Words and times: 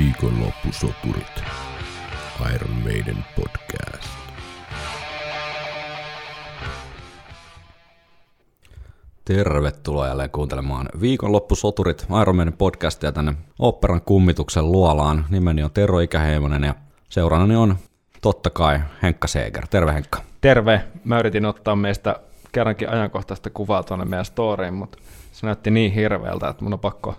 Viikonloppusoturit. 0.00 1.42
Iron 2.54 2.70
Maiden 2.70 3.24
podcast. 3.36 4.08
Tervetuloa 9.24 10.06
jälleen 10.06 10.30
kuuntelemaan 10.30 10.88
Viikonloppusoturit 11.00 12.06
Iron 12.22 12.36
Maiden 12.36 12.52
podcastia 12.52 13.12
tänne 13.12 13.34
operan 13.58 14.00
kummituksen 14.00 14.72
luolaan. 14.72 15.26
Nimeni 15.30 15.62
on 15.62 15.70
Tero 15.70 16.00
Ikäheimonen 16.00 16.64
ja 16.64 16.74
seurannani 17.08 17.56
on 17.56 17.76
totta 18.22 18.50
kai 18.50 18.80
Henkka 19.02 19.28
Seeger. 19.28 19.66
Terve 19.66 19.92
Henkka. 19.92 20.18
Terve. 20.40 20.84
Mä 21.04 21.18
yritin 21.18 21.46
ottaa 21.46 21.76
meistä 21.76 22.20
kerrankin 22.52 22.90
ajankohtaista 22.90 23.50
kuvaa 23.50 23.82
tuonne 23.82 24.04
meidän 24.04 24.24
storyin, 24.24 24.74
mutta 24.74 24.98
se 25.32 25.46
näytti 25.46 25.70
niin 25.70 25.92
hirveältä, 25.92 26.48
että 26.48 26.64
mun 26.64 26.72
on 26.72 26.80
pakko 26.80 27.14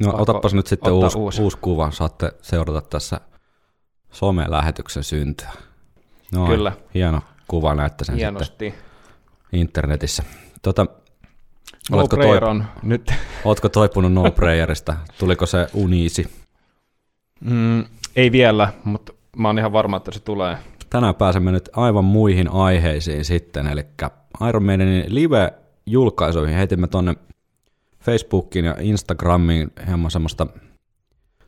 No 0.00 0.14
otapas 0.18 0.54
nyt 0.54 0.66
sitten 0.66 0.92
uusi, 0.92 1.18
uusi. 1.18 1.42
uusi. 1.42 1.58
kuva. 1.60 1.90
Saatte 1.90 2.32
seurata 2.42 2.80
tässä 2.80 3.20
some-lähetyksen 4.12 5.02
syntyä. 5.02 5.50
No, 6.32 6.46
Kyllä. 6.46 6.72
Hieno 6.94 7.20
kuva, 7.48 7.74
näette 7.74 8.04
sen 8.04 8.14
sitten 8.14 8.18
hienosti. 8.32 8.74
internetissä. 9.52 10.22
Tota, 10.62 10.86
No 11.90 11.98
oletko, 11.98 12.16
toip- 12.16 12.44
on 12.44 12.64
nyt. 12.82 13.12
oletko 13.44 13.68
toipunut 13.68 14.12
No 14.12 14.30
Prayerista? 14.30 14.96
Tuliko 15.18 15.46
se 15.46 15.66
uniisi? 15.74 16.42
Mm, 17.40 17.84
ei 18.16 18.32
vielä, 18.32 18.72
mutta 18.84 19.12
mä 19.36 19.48
oon 19.48 19.58
ihan 19.58 19.72
varma, 19.72 19.96
että 19.96 20.10
se 20.10 20.20
tulee. 20.20 20.56
Tänään 20.90 21.14
pääsemme 21.14 21.52
nyt 21.52 21.68
aivan 21.76 22.04
muihin 22.04 22.48
aiheisiin 22.52 23.24
sitten, 23.24 23.66
eli 23.66 23.84
Iron 24.48 24.64
Maidenin 24.64 25.04
live-julkaisuihin 25.08 26.56
heitimme 26.56 26.86
tonne 26.86 27.16
Facebookiin 28.02 28.64
ja 28.64 28.76
Instagramiin 28.80 29.72
hieman 29.86 30.10
semmoista 30.10 30.46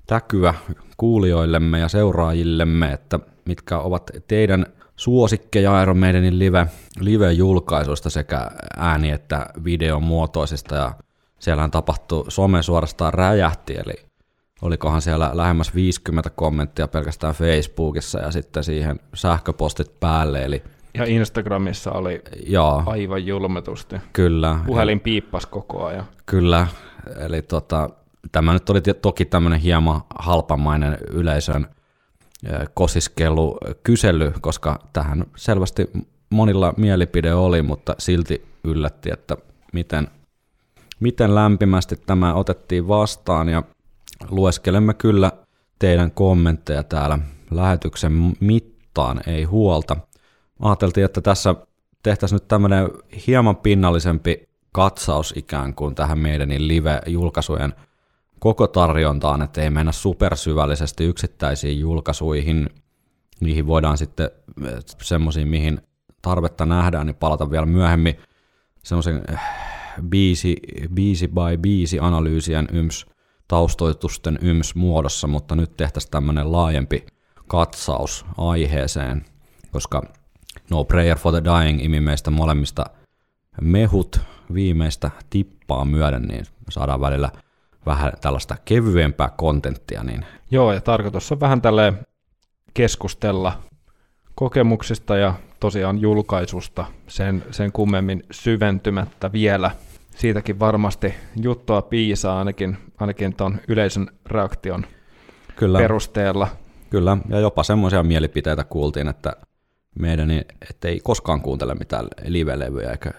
täkyä 0.06 0.54
kuulijoillemme 0.96 1.78
ja 1.78 1.88
seuraajillemme, 1.88 2.92
että 2.92 3.20
mitkä 3.44 3.78
ovat 3.78 4.10
teidän 4.28 4.66
suosikkeja 4.96 5.82
Iron 5.82 5.98
Maidenin 5.98 6.38
live, 6.38 6.66
live-julkaisuista 7.00 8.10
sekä 8.10 8.50
ääni- 8.76 9.10
että 9.10 9.46
videomuotoisista, 9.64 10.74
ja 10.74 10.94
siellähän 11.38 11.70
tapahtui, 11.70 12.24
some 12.28 12.62
suorastaan 12.62 13.14
räjähti, 13.14 13.74
eli 13.74 13.94
olikohan 14.62 15.02
siellä 15.02 15.30
lähemmäs 15.32 15.74
50 15.74 16.30
kommenttia 16.30 16.88
pelkästään 16.88 17.34
Facebookissa 17.34 18.18
ja 18.18 18.30
sitten 18.30 18.64
siihen 18.64 19.00
sähköpostit 19.14 20.00
päälle, 20.00 20.44
eli 20.44 20.62
Ja 20.98 21.04
Instagramissa 21.04 21.92
oli 21.92 22.22
joo, 22.46 22.82
aivan 22.86 23.26
julmetusti. 23.26 23.96
kyllä. 24.12 24.58
Puhelin 24.66 25.00
piippas 25.00 25.46
koko 25.46 25.84
ajan. 25.84 26.04
Kyllä, 26.26 26.66
eli 27.20 27.42
tota, 27.42 27.90
tämä 28.32 28.52
nyt 28.52 28.70
oli 28.70 28.80
toki 29.02 29.24
tämmöinen 29.24 29.60
hieman 29.60 30.00
halpamainen 30.18 30.98
yleisön 31.10 31.66
kosiskelu 32.74 33.58
kysely, 33.82 34.32
koska 34.40 34.78
tähän 34.92 35.24
selvästi 35.36 35.90
monilla 36.30 36.74
mielipide 36.76 37.34
oli, 37.34 37.62
mutta 37.62 37.94
silti 37.98 38.44
yllätti, 38.64 39.10
että 39.12 39.36
miten, 39.72 40.08
miten 41.00 41.34
lämpimästi 41.34 41.96
tämä 41.96 42.34
otettiin 42.34 42.88
vastaan 42.88 43.48
ja 43.48 43.62
lueskelemme 44.30 44.94
kyllä 44.94 45.32
teidän 45.78 46.10
kommentteja 46.10 46.82
täällä 46.82 47.18
lähetyksen 47.50 48.32
mittaan, 48.40 49.20
ei 49.26 49.44
huolta. 49.44 49.96
Ajateltiin, 50.64 51.04
että 51.04 51.20
tässä 51.20 51.54
tehtäisiin 52.02 52.36
nyt 52.36 52.48
tämmöinen 52.48 52.88
hieman 53.26 53.56
pinnallisempi 53.56 54.48
katsaus 54.72 55.34
ikään 55.36 55.74
kuin 55.74 55.94
tähän 55.94 56.18
meidän 56.18 56.48
live-julkaisujen 56.68 57.74
koko 58.38 58.66
tarjontaan, 58.66 59.42
että 59.42 59.62
ei 59.62 59.70
mennä 59.70 59.92
supersyvällisesti 59.92 61.04
yksittäisiin 61.04 61.80
julkaisuihin. 61.80 62.70
Niihin 63.40 63.66
voidaan 63.66 63.98
sitten 63.98 64.30
semmoisiin, 65.02 65.48
mihin 65.48 65.80
tarvetta 66.22 66.66
nähdään, 66.66 67.06
niin 67.06 67.16
palata 67.16 67.50
vielä 67.50 67.66
myöhemmin 67.66 68.18
semmoisen 68.82 69.22
äh, 69.32 69.40
biisi, 70.08 70.56
biisi 70.94 71.28
by 71.28 71.58
biisi 71.60 71.98
analyysien 72.00 72.68
yms 72.72 73.06
taustoitusten 73.48 74.38
yms 74.42 74.74
muodossa, 74.74 75.26
mutta 75.26 75.54
nyt 75.54 75.76
tehtäisiin 75.76 76.10
tämmöinen 76.10 76.52
laajempi 76.52 77.06
katsaus 77.46 78.26
aiheeseen, 78.38 79.24
koska 79.70 80.02
No 80.70 80.84
Prayer 80.84 81.18
for 81.18 81.32
the 81.32 81.42
Dying 81.44 81.84
imi 81.84 82.00
meistä 82.00 82.30
molemmista 82.30 82.84
mehut 83.60 84.20
viimeistä 84.54 85.10
tippaa 85.30 85.84
myöden, 85.84 86.22
niin 86.22 86.44
saadaan 86.70 87.00
välillä 87.00 87.30
vähän 87.86 88.12
tällaista 88.20 88.56
kevyempää 88.64 89.30
kontenttia, 89.36 90.04
niin 90.04 90.26
Joo, 90.50 90.72
ja 90.72 90.80
tarkoitus 90.80 91.32
on 91.32 91.40
vähän 91.40 91.62
tälleen 91.62 91.98
keskustella 92.74 93.52
kokemuksista 94.34 95.16
ja 95.16 95.34
tosiaan 95.60 96.00
julkaisusta 96.00 96.86
sen, 97.08 97.44
sen 97.50 97.72
kummemmin 97.72 98.22
syventymättä 98.30 99.32
vielä. 99.32 99.70
Siitäkin 100.16 100.58
varmasti 100.58 101.14
juttua 101.42 101.82
piisaa 101.82 102.38
ainakin, 102.38 102.76
ainakin 103.00 103.36
tuon 103.36 103.60
yleisön 103.68 104.06
reaktion 104.26 104.86
kyllä, 105.56 105.78
perusteella. 105.78 106.48
kyllä, 106.90 107.16
ja 107.28 107.40
jopa 107.40 107.62
semmoisia 107.62 108.02
mielipiteitä 108.02 108.64
kuultiin, 108.64 109.08
että 109.08 109.36
meidän 109.98 110.28
niin, 110.28 110.44
ettei 110.70 111.00
koskaan 111.00 111.40
kuuntele 111.40 111.74
mitään 111.74 112.08
live-levyjä 112.24 112.90
eikä 112.90 113.10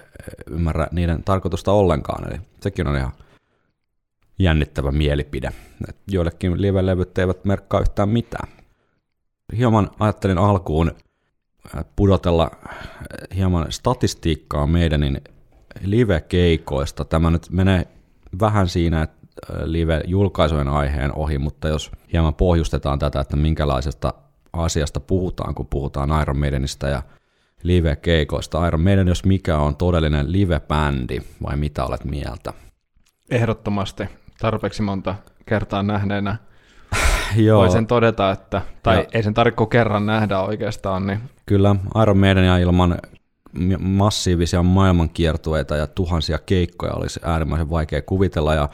ymmärrä 0.49 0.87
niiden 0.91 1.23
tarkoitusta 1.23 1.71
ollenkaan, 1.71 2.31
eli 2.31 2.41
sekin 2.61 2.87
on 2.87 2.95
ihan 2.95 3.11
jännittävä 4.39 4.91
mielipide. 4.91 5.51
Et 5.89 5.97
joillekin 6.07 6.61
live-levyt 6.61 7.17
eivät 7.17 7.45
merkkaa 7.45 7.79
yhtään 7.79 8.09
mitään. 8.09 8.47
Hieman 9.57 9.91
ajattelin 9.99 10.37
alkuun 10.37 10.91
äh, 11.75 11.85
pudotella 11.95 12.51
äh, 12.69 12.77
hieman 13.35 13.71
statistiikkaa 13.71 14.67
meidänin 14.67 15.21
live-keikoista. 15.81 17.05
Tämä 17.05 17.31
nyt 17.31 17.47
menee 17.49 17.87
vähän 18.39 18.69
siinä 18.69 19.01
että 19.01 19.25
live-julkaisujen 19.63 20.67
aiheen 20.67 21.15
ohi, 21.15 21.37
mutta 21.37 21.67
jos 21.67 21.91
hieman 22.13 22.33
pohjustetaan 22.33 22.99
tätä, 22.99 23.19
että 23.19 23.35
minkälaisesta 23.35 24.13
asiasta 24.55 24.99
puhutaan, 24.99 25.55
kun 25.55 25.67
puhutaan 25.67 26.21
Iron 26.21 26.39
Maidenista 26.39 26.87
ja 26.87 27.01
live-keikoista. 27.63 28.67
Iron 28.67 28.81
Maiden, 28.81 29.07
jos 29.07 29.25
mikä 29.25 29.57
on 29.57 29.75
todellinen 29.75 30.31
live-bändi, 30.31 31.21
vai 31.43 31.57
mitä 31.57 31.85
olet 31.85 32.03
mieltä? 32.05 32.53
Ehdottomasti 33.29 34.03
tarpeeksi 34.39 34.81
monta 34.81 35.15
kertaa 35.45 35.83
nähneenä 35.83 36.37
Joo, 37.35 37.59
voi 37.61 37.71
sen 37.71 37.87
todeta, 37.87 38.31
että, 38.31 38.61
tai 38.83 38.97
Ja- 38.97 39.05
ei 39.13 39.23
sen 39.23 39.33
tarvitse 39.33 39.65
kerran 39.69 40.05
nähdä 40.05 40.39
oikeastaan, 40.39 41.07
niin 41.07 41.19
kyllä 41.45 41.75
Iron 42.01 42.17
Maidenia 42.17 42.57
ilman 42.57 42.97
massiivisia 43.79 44.63
maailmankiertueita 44.63 45.75
ja 45.75 45.87
tuhansia 45.87 46.39
keikkoja 46.45 46.93
olisi 46.93 47.19
äärimmäisen 47.23 47.69
vaikea 47.69 48.01
kuvitella, 48.01 48.53
ja 48.53 48.69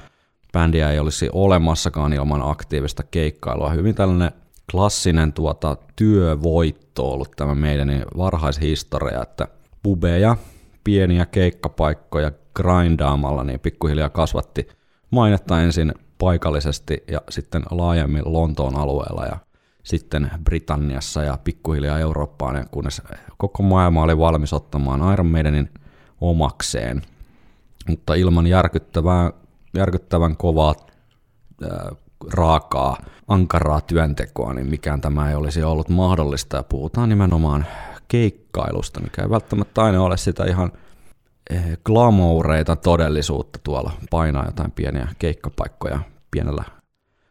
bändiä 0.53 0.91
ei 0.91 0.99
olisi 0.99 1.29
olemassakaan 1.33 2.13
ilman 2.13 2.41
aktiivista 2.49 3.03
keikkailua. 3.03 3.69
Hyvin 3.69 3.95
tällainen 3.95 4.31
klassinen 4.71 5.33
tuota, 5.33 5.77
työvoitto 5.95 7.11
ollut 7.11 7.31
tämä 7.35 7.55
meidän 7.55 8.03
varhaishistoria, 8.17 9.21
että 9.21 9.47
pubeja, 9.83 10.37
pieniä 10.83 11.25
keikkapaikkoja 11.25 12.31
grindaamalla, 12.55 13.43
niin 13.43 13.59
pikkuhiljaa 13.59 14.09
kasvatti 14.09 14.67
mainetta 15.11 15.61
ensin 15.61 15.93
paikallisesti 16.17 17.03
ja 17.11 17.21
sitten 17.29 17.63
laajemmin 17.71 18.23
Lontoon 18.25 18.75
alueella 18.75 19.25
ja 19.25 19.37
sitten 19.83 20.31
Britanniassa 20.43 21.23
ja 21.23 21.37
pikkuhiljaa 21.43 21.99
Eurooppaan, 21.99 22.55
ja 22.55 22.65
kunnes 22.71 23.01
koko 23.37 23.63
maailma 23.63 24.03
oli 24.03 24.17
valmis 24.17 24.53
ottamaan 24.53 25.13
Iron 25.13 25.27
Maidenin 25.27 25.69
omakseen. 26.21 27.01
Mutta 27.87 28.13
ilman 28.13 28.47
järkyttävää, 28.47 29.31
järkyttävän 29.75 30.37
kovaa 30.37 30.75
ää, 31.63 31.91
raakaa, 32.33 32.97
ankaraa 33.33 33.81
työntekoa, 33.81 34.53
niin 34.53 34.67
mikään 34.67 35.01
tämä 35.01 35.29
ei 35.29 35.35
olisi 35.35 35.63
ollut 35.63 35.89
mahdollista. 35.89 36.57
Ja 36.57 36.63
puhutaan 36.63 37.09
nimenomaan 37.09 37.65
keikkailusta, 38.07 38.99
mikä 38.99 39.21
ei 39.21 39.29
välttämättä 39.29 39.83
aina 39.83 40.01
ole 40.01 40.17
sitä 40.17 40.45
ihan 40.45 40.71
eh, 41.49 41.77
glamoureita 41.85 42.75
todellisuutta 42.75 43.59
tuolla 43.63 43.91
painaa 44.09 44.45
jotain 44.45 44.71
pieniä 44.71 45.07
keikkapaikkoja 45.19 45.99
pienellä 46.31 46.63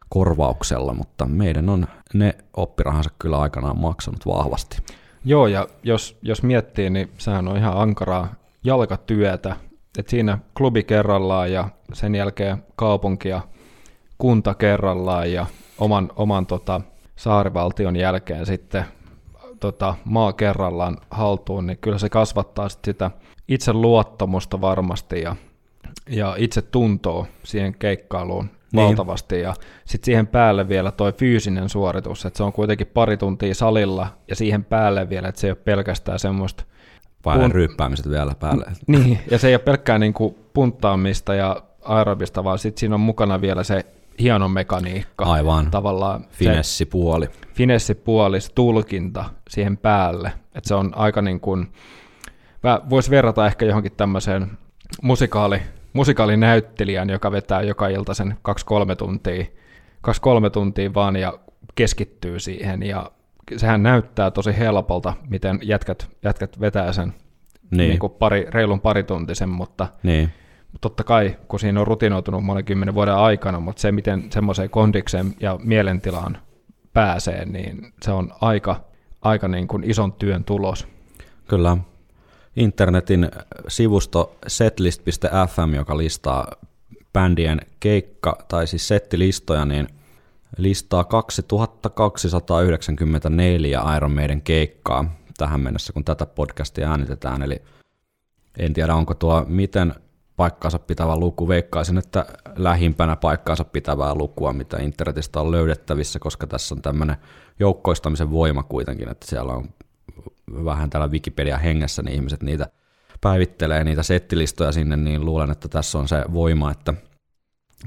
korvauksella, 0.09 0.93
mutta 0.93 1.25
meidän 1.25 1.69
on 1.69 1.87
ne 2.13 2.35
oppirahansa 2.57 3.09
kyllä 3.19 3.39
aikanaan 3.39 3.79
maksanut 3.79 4.25
vahvasti. 4.25 4.77
Joo, 5.25 5.47
ja 5.47 5.67
jos, 5.83 6.17
jos 6.21 6.43
miettii, 6.43 6.89
niin 6.89 7.11
sehän 7.17 7.47
on 7.47 7.57
ihan 7.57 7.77
ankaraa 7.77 8.33
jalkatyötä. 8.63 9.55
Et 9.97 10.09
siinä 10.09 10.37
klubi 10.57 10.83
kerrallaan 10.83 11.51
ja 11.51 11.69
sen 11.93 12.15
jälkeen 12.15 12.63
kaupunki 12.75 13.29
ja 13.29 13.41
kunta 14.21 14.53
kerrallaan 14.53 15.31
ja 15.31 15.45
oman, 15.77 16.09
oman 16.15 16.45
tota, 16.45 16.81
saarivaltion 17.15 17.95
jälkeen 17.95 18.45
sitten 18.45 18.85
tota, 19.59 19.95
maa 20.05 20.33
kerrallaan 20.33 20.97
haltuun, 21.11 21.67
niin 21.67 21.77
kyllä 21.77 21.97
se 21.97 22.09
kasvattaa 22.09 22.69
sit 22.69 22.85
sitä 22.85 23.11
itseluottamusta 23.47 24.61
varmasti 24.61 25.21
ja 25.21 25.35
ja 26.09 26.35
itse 26.37 26.61
tuntoa 26.61 27.25
siihen 27.43 27.75
keikkailuun 27.79 28.49
Niin. 28.73 28.87
valtavasti. 28.87 29.41
Ja 29.41 29.53
sitten 29.85 30.05
siihen 30.05 30.27
päälle 30.27 30.69
vielä 30.69 30.91
toi 30.91 31.13
fyysinen 31.13 31.69
suoritus, 31.69 32.25
että 32.25 32.37
se 32.37 32.43
on 32.43 32.53
kuitenkin 32.53 32.87
pari 32.87 33.17
tuntia 33.17 33.55
salilla 33.55 34.07
ja 34.27 34.35
siihen 34.35 34.63
päälle 34.65 35.09
vielä, 35.09 35.27
että 35.27 35.41
se 35.41 35.47
ei 35.47 35.51
ole 35.51 35.57
pelkästään 35.65 36.19
semmoista 36.19 36.63
Paidan 37.23 37.41
Kun- 37.41 37.51
ryyppäämiset 37.51 38.09
vielä 38.09 38.35
päälle. 38.39 38.65
Niin, 38.87 39.19
ja 39.31 39.37
se 39.37 39.47
ei 39.47 39.53
ole 39.55 39.59
pelkkää 39.59 39.99
niin 39.99 40.13
kuin 40.13 40.35
punttaamista 40.53 41.35
ja 41.35 41.63
aerobista, 41.83 42.43
vaan 42.43 42.59
sitten 42.59 42.79
siinä 42.79 42.95
on 42.95 43.01
mukana 43.01 43.41
vielä 43.41 43.63
se 43.63 43.85
hieno 44.19 44.47
mekaniikka. 44.47 45.25
Aivan. 45.25 45.71
Tavallaan 45.71 46.21
se 46.21 46.27
Finessipuoli. 46.31 47.27
finessipuoli, 47.53 48.41
se 48.41 48.53
tulkinta 48.53 49.25
siihen 49.49 49.77
päälle. 49.77 50.31
Että 50.55 50.67
se 50.67 50.75
on 50.75 50.91
aika 50.95 51.21
niin 51.21 51.39
kuin, 51.39 51.67
voisi 52.89 53.11
verrata 53.11 53.45
ehkä 53.45 53.65
johonkin 53.65 53.91
tämmöiseen 53.97 54.51
musikaali, 55.01 55.61
musikaalinäyttelijän, 55.93 57.09
joka 57.09 57.31
vetää 57.31 57.61
joka 57.61 57.87
ilta 57.87 58.13
sen 58.13 58.37
2-3 58.91 58.95
tuntia, 58.95 59.45
2-3 60.07 60.49
tuntia 60.51 60.93
vaan 60.93 61.15
ja 61.15 61.33
keskittyy 61.75 62.39
siihen 62.39 62.83
ja 62.83 63.11
sehän 63.57 63.83
näyttää 63.83 64.31
tosi 64.31 64.57
helpolta, 64.57 65.13
miten 65.29 65.59
jätkät, 65.63 66.09
jätkät 66.23 66.59
vetää 66.61 66.93
sen 66.93 67.07
Niin. 67.07 67.77
niin. 67.77 67.89
Niin 67.89 67.99
kuin 67.99 68.13
pari, 68.13 68.47
reilun 68.49 68.81
parituntisen, 68.81 69.49
mutta 69.49 69.87
Niin. 70.03 70.31
Totta 70.81 71.03
kai, 71.03 71.37
kun 71.47 71.59
siinä 71.59 71.79
on 71.79 71.87
rutinoitunut 71.87 72.43
monen 72.43 72.65
kymmenen 72.65 72.95
vuoden 72.95 73.15
aikana, 73.15 73.59
mutta 73.59 73.81
se, 73.81 73.91
miten 73.91 74.31
semmoiseen 74.31 74.69
kondikseen 74.69 75.35
ja 75.39 75.59
mielentilaan 75.63 76.37
pääsee, 76.93 77.45
niin 77.45 77.93
se 78.01 78.11
on 78.11 78.33
aika, 78.41 78.83
aika 79.21 79.47
niin 79.47 79.67
kuin 79.67 79.83
ison 79.83 80.13
työn 80.13 80.43
tulos. 80.43 80.87
Kyllä. 81.47 81.77
Internetin 82.55 83.31
sivusto 83.67 84.35
setlist.fm, 84.47 85.73
joka 85.75 85.97
listaa 85.97 86.51
bändien 87.13 87.61
keikka- 87.79 88.45
tai 88.47 88.67
siis 88.67 88.87
settilistoja, 88.87 89.65
niin 89.65 89.87
listaa 90.57 91.03
2294 91.03 93.81
Iron 93.97 94.11
Maiden 94.11 94.41
keikkaa 94.41 95.15
tähän 95.37 95.61
mennessä, 95.61 95.93
kun 95.93 96.05
tätä 96.05 96.25
podcastia 96.25 96.89
äänitetään. 96.89 97.41
Eli 97.41 97.61
en 98.57 98.73
tiedä, 98.73 98.95
onko 98.95 99.13
tuo 99.13 99.45
miten 99.47 99.93
paikkaansa 100.41 100.79
pitävä 100.79 101.15
luku. 101.15 101.47
Veikkaisin, 101.47 101.97
että 101.97 102.25
lähimpänä 102.55 103.15
paikkaansa 103.15 103.63
pitävää 103.63 104.15
lukua, 104.15 104.53
mitä 104.53 104.77
internetistä 104.77 105.41
on 105.41 105.51
löydettävissä, 105.51 106.19
koska 106.19 106.47
tässä 106.47 106.75
on 106.75 106.81
tämmöinen 106.81 107.17
joukkoistamisen 107.59 108.31
voima 108.31 108.63
kuitenkin, 108.63 109.09
että 109.09 109.27
siellä 109.27 109.53
on 109.53 109.69
vähän 110.65 110.89
täällä 110.89 111.07
Wikipedia 111.07 111.57
hengessä, 111.57 112.01
niin 112.01 112.15
ihmiset 112.15 112.43
niitä 112.43 112.67
päivittelee 113.21 113.83
niitä 113.83 114.03
settilistoja 114.03 114.71
sinne, 114.71 114.97
niin 114.97 115.25
luulen, 115.25 115.51
että 115.51 115.67
tässä 115.67 115.99
on 115.99 116.07
se 116.07 116.25
voima, 116.33 116.71
että 116.71 116.93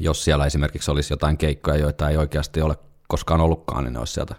jos 0.00 0.24
siellä 0.24 0.46
esimerkiksi 0.46 0.90
olisi 0.90 1.12
jotain 1.12 1.38
keikkoja, 1.38 1.76
joita 1.76 2.08
ei 2.10 2.16
oikeasti 2.16 2.60
ole 2.62 2.76
koskaan 3.08 3.40
ollutkaan, 3.40 3.84
niin 3.84 3.92
ne 3.92 3.98
olisi 3.98 4.12
sieltä 4.12 4.34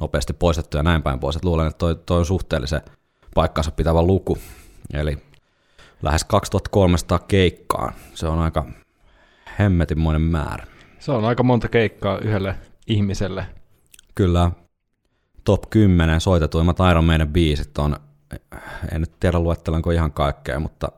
nopeasti 0.00 0.32
poistettu 0.32 0.76
ja 0.76 0.82
näin 0.82 1.02
päin 1.02 1.20
pois. 1.20 1.36
Et 1.36 1.44
luulen, 1.44 1.66
että 1.66 1.78
toi, 1.78 1.96
toi 2.06 2.18
on 2.18 2.26
suhteellisen 2.26 2.82
paikkansa 3.34 3.70
pitävä 3.70 4.02
luku. 4.02 4.38
Eli 4.92 5.18
lähes 6.02 6.24
2300 6.24 7.18
keikkaa. 7.18 7.92
Se 8.14 8.26
on 8.26 8.38
aika 8.38 8.66
hemmetinmoinen 9.58 10.22
määrä. 10.22 10.66
Se 10.98 11.12
on 11.12 11.24
aika 11.24 11.42
monta 11.42 11.68
keikkaa 11.68 12.18
yhdelle 12.18 12.54
ihmiselle. 12.86 13.46
Kyllä 14.14 14.50
top 15.44 15.70
10 15.70 16.20
soitetuimmat 16.20 16.76
Iron 16.90 17.04
Maiden 17.04 17.28
biisit 17.28 17.78
on, 17.78 17.96
en 18.92 19.00
nyt 19.00 19.20
tiedä 19.20 19.38
luettelenko 19.38 19.90
ihan 19.90 20.12
kaikkea, 20.12 20.60
mutta 20.60 20.92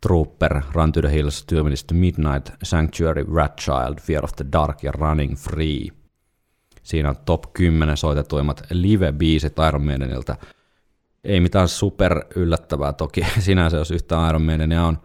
Trooper, 0.07 0.61
Run 0.73 0.91
to 0.91 1.01
the 1.01 1.11
Hills, 1.11 1.45
Two 1.45 1.63
Minutes 1.63 1.83
to 1.83 1.95
Midnight, 1.95 2.49
Sanctuary, 2.63 3.25
Rat 3.33 3.57
Child, 3.57 3.99
Fear 4.01 4.23
of 4.23 4.31
the 4.35 4.45
Dark 4.51 4.83
ja 4.83 4.91
Running 4.91 5.35
Free. 5.35 5.87
Siinä 6.83 7.09
on 7.09 7.15
top 7.25 7.53
10 7.53 7.97
soitetuimmat 7.97 8.63
live-biisit 8.71 9.53
Iron 9.67 9.85
Maidenilta. 9.85 10.35
Ei 11.23 11.39
mitään 11.39 11.67
super 11.67 12.25
yllättävää 12.35 12.93
toki 12.93 13.21
sinänsä, 13.39 13.77
jos 13.77 13.91
yhtään 13.91 14.29
Iron 14.29 14.41
Maidenia 14.41 14.83
on 14.83 14.97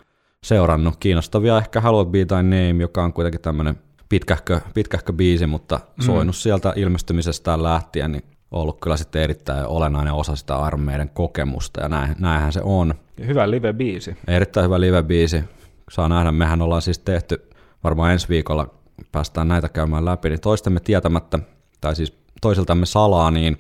seurannut. 0.45 0.97
Kiinnostavia 1.01 1.59
ehkä 1.59 1.81
Haluat 1.81 2.11
Be 2.11 2.25
Thy 2.25 2.43
Name, 2.43 2.83
joka 2.83 3.05
on 3.05 3.13
kuitenkin 3.13 3.41
tämmöinen 3.41 3.79
pitkähkö, 4.09 4.61
pitkähkö 4.75 5.13
biisi, 5.13 5.47
mutta 5.47 5.81
soinut 6.01 6.37
sieltä 6.37 6.73
ilmestymisestään 6.77 7.63
lähtien, 7.63 8.13
niin 8.13 8.25
ollut 8.51 8.81
kyllä 8.81 8.97
sitten 8.97 9.23
erittäin 9.23 9.67
olennainen 9.67 10.15
osa 10.15 10.37
sitä 10.37 10.67
Iron 10.67 10.83
Maiden 10.83 11.11
kokemusta, 11.11 11.81
ja 11.81 11.89
näin, 11.89 12.17
näinhän 12.19 12.53
se 12.53 12.61
on. 12.65 12.95
Hyvä 13.27 13.51
live-biisi. 13.51 14.17
Erittäin 14.27 14.65
hyvä 14.65 14.81
live-biisi. 14.81 15.45
Saa 15.91 16.09
nähdä, 16.09 16.33
mehän 16.33 16.63
ollaan 16.63 16.83
siis 16.83 16.99
tehty, 16.99 17.51
varmaan 17.85 18.13
ensi 18.13 18.29
viikolla 18.29 18.75
päästään 19.13 19.49
näitä 19.49 19.69
käymään 19.69 20.05
läpi, 20.05 20.29
niin 20.29 20.41
toistemme 20.41 20.81
tietämättä, 20.81 21.39
tai 21.81 21.97
siis 21.97 22.19
toisiltamme 22.41 22.87
salaa, 22.87 23.31
niin 23.31 23.57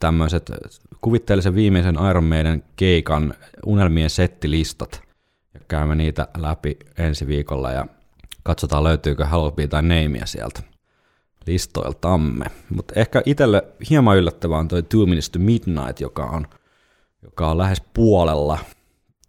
tämmöiset 0.00 0.50
kuvitteellisen 1.00 1.54
viimeisen 1.54 1.98
Iron 2.10 2.24
Maiden 2.24 2.64
keikan 2.76 3.34
unelmien 3.66 4.10
settilistat, 4.10 5.02
ja 5.54 5.60
käymme 5.68 5.94
niitä 5.94 6.28
läpi 6.38 6.78
ensi 6.98 7.26
viikolla, 7.26 7.72
ja 7.72 7.86
katsotaan 8.42 8.84
löytyykö 8.84 9.26
Be 9.56 9.66
Thy 9.66 9.82
Nameia 9.82 10.26
sieltä 10.26 10.62
listoiltamme. 11.46 12.44
Mutta 12.74 12.94
ehkä 12.96 13.22
itselle 13.26 13.64
hieman 13.90 14.16
yllättävää 14.16 14.58
on 14.58 14.68
toi 14.68 14.82
Two 14.82 15.06
Minutes 15.06 15.30
to 15.30 15.38
Midnight, 15.38 16.00
joka 16.00 16.24
on, 16.24 16.46
joka 17.22 17.50
on 17.50 17.58
lähes 17.58 17.82
puolella, 17.94 18.58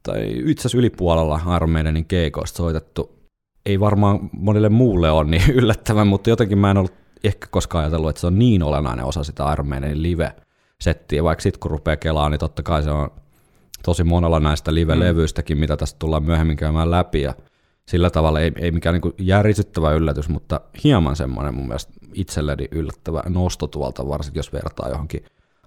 tai 0.04 0.42
itse 0.46 0.62
asiassa 0.62 0.78
yli 0.78 0.90
puolella 0.90 1.56
Iron 1.56 1.70
Maidenin 1.70 2.06
keikoista 2.06 2.58
soitettu. 2.58 3.22
Ei 3.66 3.80
varmaan 3.80 4.30
monille 4.32 4.70
muulle 4.70 5.12
ole 5.12 5.24
niin 5.24 5.52
yllättävän, 5.60 6.08
mutta 6.08 6.30
jotenkin 6.30 6.58
mä 6.58 6.72
en 6.72 6.78
ollut 6.78 6.94
ehkä 7.24 7.48
koskaan 7.52 7.84
ajatellut, 7.84 8.10
että 8.10 8.20
se 8.20 8.28
on 8.28 8.40
niin 8.40 8.64
olennainen 8.64 9.06
osa 9.06 9.24
sitä 9.24 9.58
Maidenin 9.64 10.04
live-settiä, 10.04 11.24
vaikka 11.24 11.42
sitten 11.42 11.60
kun 11.60 11.72
rupeaa 11.72 11.98
kelaamaan, 11.98 12.32
niin 12.32 12.40
totta 12.40 12.64
kai 12.64 12.84
se 12.84 12.92
on 12.92 13.12
tosi 13.84 14.04
monella 14.04 14.40
näistä 14.40 14.74
live-levyistäkin, 14.74 15.58
mitä 15.58 15.78
tästä 15.78 16.00
tullaan 16.00 16.24
myöhemmin 16.24 16.58
käymään 16.58 16.92
läpi, 16.92 17.22
ja 17.22 17.34
sillä 17.86 18.10
tavalla 18.10 18.40
ei, 18.40 18.52
ei 18.56 18.72
mikään 18.72 19.02
niin 19.02 19.14
järisyttävä 19.18 19.92
yllätys, 19.92 20.30
mutta 20.30 20.62
hieman 20.84 21.16
semmoinen 21.16 21.56
mun 21.56 21.68
mielestä 21.68 21.94
itselleni 22.14 22.68
yllättävä 22.72 23.24
nosto 23.30 23.68
tuolta, 23.68 24.08
varsinkin 24.08 24.40
jos 24.40 24.54
vertaa 24.54 24.90
johonkin 24.90 25.26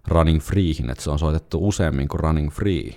Running 0.08 0.40
Freehin, 0.40 0.90
että 0.90 1.04
se 1.04 1.10
on 1.10 1.18
soitettu 1.18 1.68
useammin 1.68 2.08
kuin 2.08 2.20
Running 2.20 2.50
Free, 2.50 2.94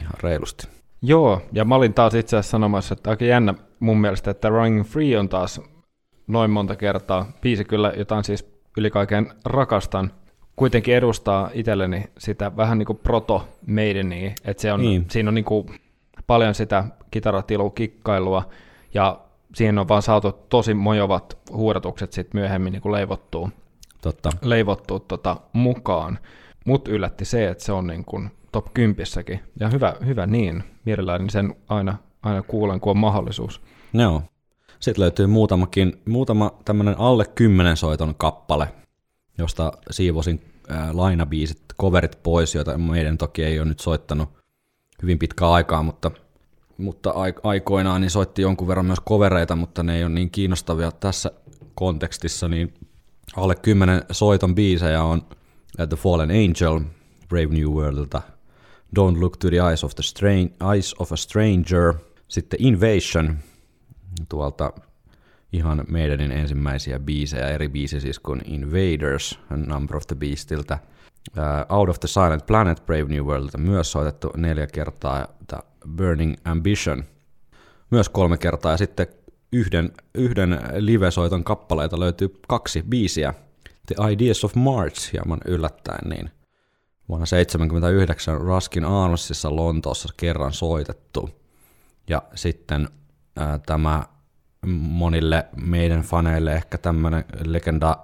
ihan 0.00 0.14
reilusti. 0.22 0.75
Joo, 1.08 1.42
ja 1.52 1.64
mä 1.64 1.74
olin 1.74 1.94
taas 1.94 2.14
itse 2.14 2.36
asiassa 2.36 2.50
sanomassa, 2.50 2.92
että 2.92 3.10
aika 3.10 3.24
jännä 3.24 3.54
mun 3.80 4.00
mielestä, 4.00 4.30
että 4.30 4.48
Running 4.48 4.84
Free 4.86 5.18
on 5.18 5.28
taas 5.28 5.60
noin 6.26 6.50
monta 6.50 6.76
kertaa. 6.76 7.26
Biisi 7.42 7.64
kyllä, 7.64 7.92
jota 7.96 8.22
siis 8.22 8.50
yli 8.76 8.90
kaiken 8.90 9.30
rakastan, 9.44 10.10
kuitenkin 10.56 10.94
edustaa 10.96 11.50
itselleni 11.52 12.04
sitä 12.18 12.56
vähän 12.56 12.78
niin 12.78 12.86
kuin 12.86 12.98
proto 12.98 13.48
maidenia, 13.66 14.32
että 14.44 14.60
se 14.60 14.72
on, 14.72 14.80
Niin. 14.80 15.06
siinä 15.10 15.30
on 15.30 15.34
niin 15.34 15.44
kuin 15.44 15.66
paljon 16.26 16.54
sitä 16.54 16.84
kitaratilukikkailua, 17.10 18.42
ja 18.94 19.20
siihen 19.54 19.78
on 19.78 19.88
vaan 19.88 20.02
saatu 20.02 20.32
tosi 20.32 20.74
mojovat 20.74 21.38
huudatukset 21.52 22.12
sitten 22.12 22.40
myöhemmin 22.40 22.72
niin 22.72 22.82
kuin 22.82 22.92
leivottua, 22.92 23.50
Totta. 24.02 24.30
leivottua 24.42 25.00
tota 25.00 25.36
mukaan. 25.52 26.18
Mut 26.64 26.88
yllätti 26.88 27.24
se, 27.24 27.48
että 27.48 27.64
se 27.64 27.72
on 27.72 27.86
niin 27.86 28.04
kuin 28.04 28.30
top 28.52 28.74
10 28.74 29.06
ja 29.60 29.68
hyvä, 29.68 29.94
hyvä 30.06 30.26
niin. 30.26 30.64
Mielelläni 30.84 31.30
sen 31.30 31.54
aina, 31.68 31.96
aina 32.22 32.42
kuulen, 32.42 32.80
kun 32.80 32.90
on 32.90 32.98
mahdollisuus. 32.98 33.60
Joo. 33.94 34.22
Sitten 34.80 35.02
löytyy 35.02 35.26
muutamakin, 35.26 36.00
muutama 36.04 36.50
tämmöinen 36.64 36.98
alle 36.98 37.24
10 37.34 37.76
soiton 37.76 38.14
kappale, 38.14 38.68
josta 39.38 39.72
siivosin 39.90 40.42
ää, 40.68 40.90
lainabiisit, 40.92 41.62
coverit 41.80 42.22
pois, 42.22 42.54
joita 42.54 42.78
meidän 42.78 43.18
toki 43.18 43.44
ei 43.44 43.58
ole 43.58 43.68
nyt 43.68 43.80
soittanut 43.80 44.28
hyvin 45.02 45.18
pitkään 45.18 45.52
aikaa, 45.52 45.82
mutta, 45.82 46.10
mutta 46.78 47.10
ai- 47.10 47.34
aikoinaan 47.42 48.00
niin 48.00 48.10
soitti 48.10 48.42
jonkun 48.42 48.68
verran 48.68 48.86
myös 48.86 49.00
covereita, 49.08 49.56
mutta 49.56 49.82
ne 49.82 49.96
ei 49.96 50.04
ole 50.04 50.12
niin 50.12 50.30
kiinnostavia 50.30 50.90
tässä 50.90 51.30
kontekstissa, 51.74 52.48
niin 52.48 52.74
alle 53.36 53.54
10 53.54 54.02
soiton 54.10 54.54
biisejä 54.54 55.02
on 55.02 55.22
The 55.76 55.96
Fallen 55.96 56.30
Angel, 56.30 56.80
Brave 57.28 57.46
New 57.46 57.68
Worldilta, 57.68 58.22
Don't 58.94 59.20
Look 59.20 59.36
to 59.36 59.48
the 59.48 59.60
Eyes 59.70 59.84
of, 59.84 59.94
the 59.94 60.02
Stran- 60.02 60.72
Eyes 60.74 60.94
of 60.98 61.12
a 61.12 61.16
Stranger, 61.16 61.94
sitten 62.28 62.62
Invasion, 62.62 63.38
tuolta 64.28 64.72
ihan 65.52 65.84
meidänin 65.88 66.32
ensimmäisiä 66.32 66.98
biisejä, 66.98 67.48
eri 67.48 67.68
biisi 67.68 68.00
siis 68.00 68.18
kuin 68.18 68.42
Invaders, 68.44 69.38
Number 69.50 69.96
of 69.96 70.06
the 70.06 70.16
Beastiltä, 70.16 70.78
uh, 71.36 71.76
Out 71.76 71.88
of 71.88 72.00
the 72.00 72.08
Silent 72.08 72.46
Planet, 72.46 72.86
Brave 72.86 73.04
New 73.04 73.24
World, 73.24 73.50
myös 73.58 73.92
soitettu 73.92 74.30
neljä 74.36 74.66
kertaa, 74.66 75.26
Burning 75.96 76.34
Ambition, 76.44 77.04
myös 77.90 78.08
kolme 78.08 78.38
kertaa, 78.38 78.72
ja 78.72 78.76
sitten 78.76 79.06
yhden, 79.52 79.92
yhden 80.14 80.60
live-soiton 80.76 81.44
kappaleita 81.44 82.00
löytyy 82.00 82.34
kaksi 82.48 82.82
biisiä, 82.88 83.34
The 83.86 84.12
Ideas 84.12 84.44
of 84.44 84.54
March, 84.54 85.12
hieman 85.12 85.40
yllättäen, 85.44 86.08
niin 86.08 86.30
vuonna 87.08 87.26
1979 87.26 88.40
Ruskin 88.40 88.84
Armsissa 88.84 89.56
Lontoossa 89.56 90.08
kerran 90.16 90.52
soitettu. 90.52 91.30
Ja 92.08 92.22
sitten 92.34 92.88
ää, 93.36 93.58
tämä 93.58 94.04
monille 94.66 95.46
meidän 95.56 96.02
faneille 96.02 96.52
ehkä 96.52 96.78
tämmöinen 96.78 97.24
legenda, 97.44 97.98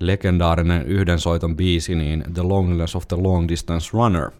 legendaarinen 0.00 0.86
yhden 0.86 1.18
soiton 1.18 1.56
biisi, 1.56 1.94
niin 1.94 2.24
The 2.34 2.42
Loneliness 2.42 2.96
of 2.96 3.08
the 3.08 3.16
Long 3.16 3.48
Distance 3.48 3.90
Runner. 3.92 4.30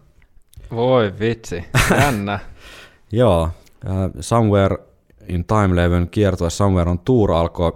Voi 0.71 1.13
vitsi, 1.19 1.63
jännä. 1.91 2.39
Joo, 3.11 3.43
uh, 3.43 4.11
Somewhere 4.19 4.77
in 5.27 5.45
Time-levyn 5.45 6.09
kiertue 6.09 6.49
Somewhere 6.49 6.89
on 6.89 6.99
Tour 6.99 7.31
alkoi 7.31 7.73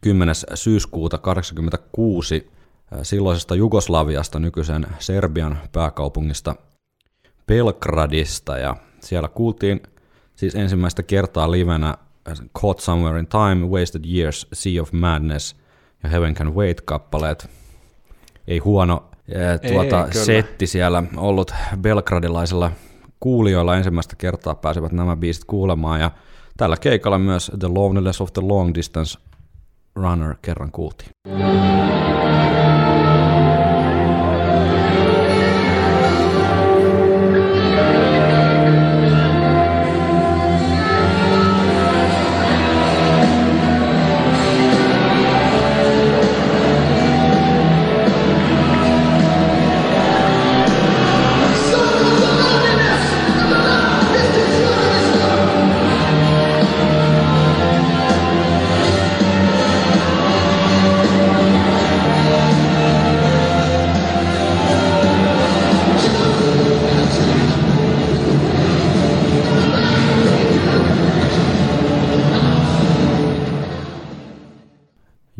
10. 0.00 0.34
syyskuuta 0.54 1.18
1986 1.18 2.50
silloisesta 3.02 3.54
Jugoslaviasta, 3.54 4.38
nykyisen 4.38 4.86
Serbian 4.98 5.58
pääkaupungista 5.72 6.54
Belgradista, 7.46 8.58
ja 8.58 8.76
siellä 9.00 9.28
kuultiin 9.28 9.80
siis 10.36 10.54
ensimmäistä 10.54 11.02
kertaa 11.02 11.50
livenä 11.50 11.94
Caught 12.58 12.80
Somewhere 12.80 13.20
in 13.20 13.26
Time, 13.26 13.66
Wasted 13.66 14.04
Years, 14.14 14.46
Sea 14.52 14.82
of 14.82 14.92
Madness 14.92 15.56
ja 16.02 16.08
Heaven 16.08 16.34
Can 16.34 16.54
Wait-kappaleet. 16.54 17.50
Ei 18.48 18.58
huono 18.58 19.04
Ei, 19.62 19.72
tuota, 19.72 20.06
Ei, 20.06 20.14
setti 20.14 20.66
siellä 20.66 21.02
ollut 21.16 21.54
belgradilaisilla 21.80 22.70
kuulijoilla 23.20 23.76
ensimmäistä 23.76 24.16
kertaa 24.16 24.54
pääsevät 24.54 24.92
nämä 24.92 25.16
biisit 25.16 25.44
kuulemaan, 25.44 26.00
ja 26.00 26.10
tällä 26.56 26.76
keikalla 26.76 27.18
myös 27.18 27.52
The 27.58 27.68
Loneliness 27.68 28.20
of 28.20 28.32
the 28.32 28.42
Long 28.42 28.74
Distance 28.74 29.18
Runner 29.96 30.34
kerran 30.42 30.70
kuultiin. 30.72 31.10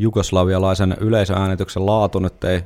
Jugoslavialaisen 0.08 0.96
yleisöäänityksen 1.00 1.86
laatu 1.86 2.18
nyt 2.18 2.44
ei 2.44 2.62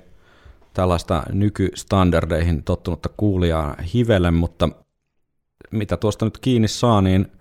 tällaista 0.74 1.22
nykystandardeihin 1.32 2.62
tottunutta 2.62 3.08
kuulijaa 3.16 3.76
hivele, 3.94 4.30
mutta 4.30 4.68
mitä 5.70 5.96
tuosta 5.96 6.24
nyt 6.24 6.38
kiinni 6.38 6.68
saa, 6.68 7.00
niin 7.02 7.32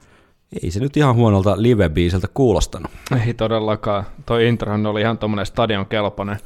ei 0.64 0.72
se 0.72 0.80
nyt 0.80 0.98
ihan 0.98 1.16
huonolta 1.16 1.56
live-biisiltä 1.58 2.28
kuulostanut. 2.34 2.92
Ei 3.26 3.34
todellakaan. 3.34 4.04
Toi 4.26 4.48
introhan 4.48 4.86
oli 4.86 5.02
ihan 5.02 5.18
tuommoinen 5.18 5.46
stadion 5.46 5.86
kelpoinen. 5.86 6.38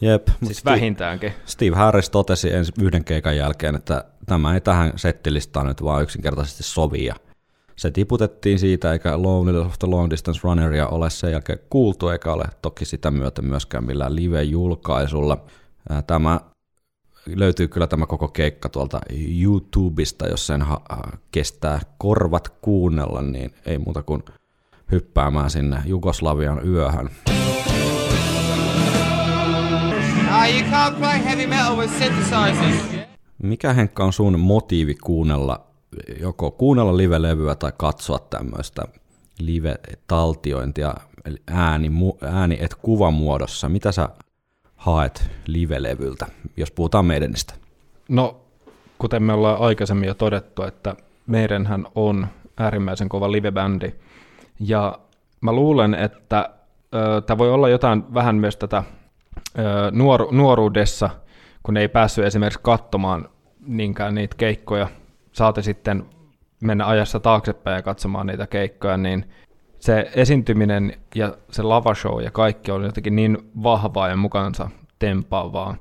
Jep. 0.00 0.28
Siis 0.44 0.64
vähintäänkin. 0.64 1.32
Steve 1.44 1.76
Harris 1.76 2.10
totesi 2.10 2.54
ensi 2.54 2.72
yhden 2.80 3.04
keikan 3.04 3.36
jälkeen, 3.36 3.74
että 3.74 4.04
tämä 4.26 4.54
ei 4.54 4.60
tähän 4.60 4.92
settilistaan 4.96 5.66
nyt 5.66 5.84
vaan 5.84 6.02
yksinkertaisesti 6.02 6.62
sovi. 6.62 7.04
Ja 7.04 7.14
se 7.76 7.90
tiputettiin 7.90 8.58
siitä, 8.58 8.92
eikä 8.92 9.22
Lonely 9.22 9.60
of 9.60 9.78
the 9.78 9.88
Long 9.88 10.10
Distance 10.10 10.40
Runneria 10.44 10.88
ole 10.88 11.10
sen 11.10 11.32
jälkeen 11.32 11.58
kuultu, 11.70 12.08
eikä 12.08 12.32
ole 12.32 12.44
toki 12.62 12.84
sitä 12.84 13.10
myötä 13.10 13.42
myöskään 13.42 13.84
millään 13.84 14.16
live-julkaisulla. 14.16 15.44
Tämä 16.06 16.40
löytyy 17.26 17.68
kyllä 17.68 17.86
tämä 17.86 18.06
koko 18.06 18.28
keikka 18.28 18.68
tuolta 18.68 19.00
YouTubesta, 19.42 20.26
jos 20.28 20.46
sen 20.46 20.62
ha- 20.62 20.82
kestää 21.32 21.80
korvat 21.98 22.48
kuunnella, 22.48 23.22
niin 23.22 23.54
ei 23.66 23.78
muuta 23.78 24.02
kuin 24.02 24.22
hyppäämään 24.92 25.50
sinne 25.50 25.82
Jugoslavian 25.86 26.68
yöhön. 26.68 27.10
Mikä 33.42 33.72
Henkka 33.72 34.04
on 34.04 34.12
sun 34.12 34.40
motiivi 34.40 34.94
kuunnella 34.94 35.71
joko 36.20 36.50
kuunnella 36.50 36.96
live-levyä 36.96 37.54
tai 37.54 37.72
katsoa 37.76 38.18
tämmöistä 38.18 38.82
live-taltiointia, 39.38 40.94
ääni, 41.46 41.90
ääni 42.22 42.58
et 42.60 42.74
kuvamuodossa. 42.74 43.68
Mitä 43.68 43.92
sä 43.92 44.08
haet 44.76 45.30
live-levyltä, 45.46 46.26
jos 46.56 46.70
puhutaan 46.70 47.06
meidänistä? 47.06 47.54
No, 48.08 48.40
kuten 48.98 49.22
me 49.22 49.32
ollaan 49.32 49.60
aikaisemmin 49.60 50.06
jo 50.06 50.14
todettu, 50.14 50.62
että 50.62 50.96
meidänhän 51.26 51.86
on 51.94 52.26
äärimmäisen 52.56 53.08
kova 53.08 53.32
live-bändi. 53.32 53.92
Ja 54.60 54.98
mä 55.40 55.52
luulen, 55.52 55.94
että 55.94 56.50
tämä 57.26 57.38
voi 57.38 57.50
olla 57.50 57.68
jotain 57.68 58.14
vähän 58.14 58.36
myös 58.36 58.56
tätä 58.56 58.82
ö, 59.58 59.62
nuoru- 59.90 60.30
nuoruudessa, 60.30 61.10
kun 61.62 61.76
ei 61.76 61.88
päässyt 61.88 62.24
esimerkiksi 62.24 62.60
katsomaan 62.62 63.28
niinkään 63.66 64.14
niitä 64.14 64.36
keikkoja– 64.36 64.88
saate 65.32 65.62
sitten 65.62 66.04
mennä 66.62 66.86
ajassa 66.86 67.20
taaksepäin 67.20 67.76
ja 67.76 67.82
katsomaan 67.82 68.26
niitä 68.26 68.46
keikkoja, 68.46 68.96
niin 68.96 69.30
se 69.78 70.10
esiintyminen 70.14 70.96
ja 71.14 71.36
se 71.50 71.62
lavashow 71.62 72.22
ja 72.22 72.30
kaikki 72.30 72.70
on 72.70 72.84
jotenkin 72.84 73.16
niin 73.16 73.38
vahvaa 73.62 74.08
ja 74.08 74.16
mukansa 74.16 74.70
tempaavaa. 74.98 75.76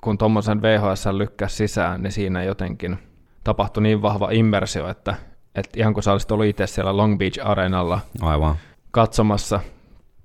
Kun 0.00 0.18
tuommoisen 0.18 0.62
VHS 0.62 1.06
lykkäsi 1.06 1.56
sisään, 1.56 2.02
niin 2.02 2.12
siinä 2.12 2.42
jotenkin 2.42 2.98
tapahtui 3.44 3.82
niin 3.82 4.02
vahva 4.02 4.28
immersio, 4.30 4.88
että, 4.88 5.14
että 5.54 5.80
ihan 5.80 5.94
kuin 5.94 6.04
sä 6.04 6.12
olisit 6.12 6.30
ollut 6.30 6.46
itse 6.46 6.66
siellä 6.66 6.96
Long 6.96 7.18
Beach 7.18 7.46
Arenalla 7.46 8.00
Aivan. 8.20 8.56
katsomassa 8.90 9.60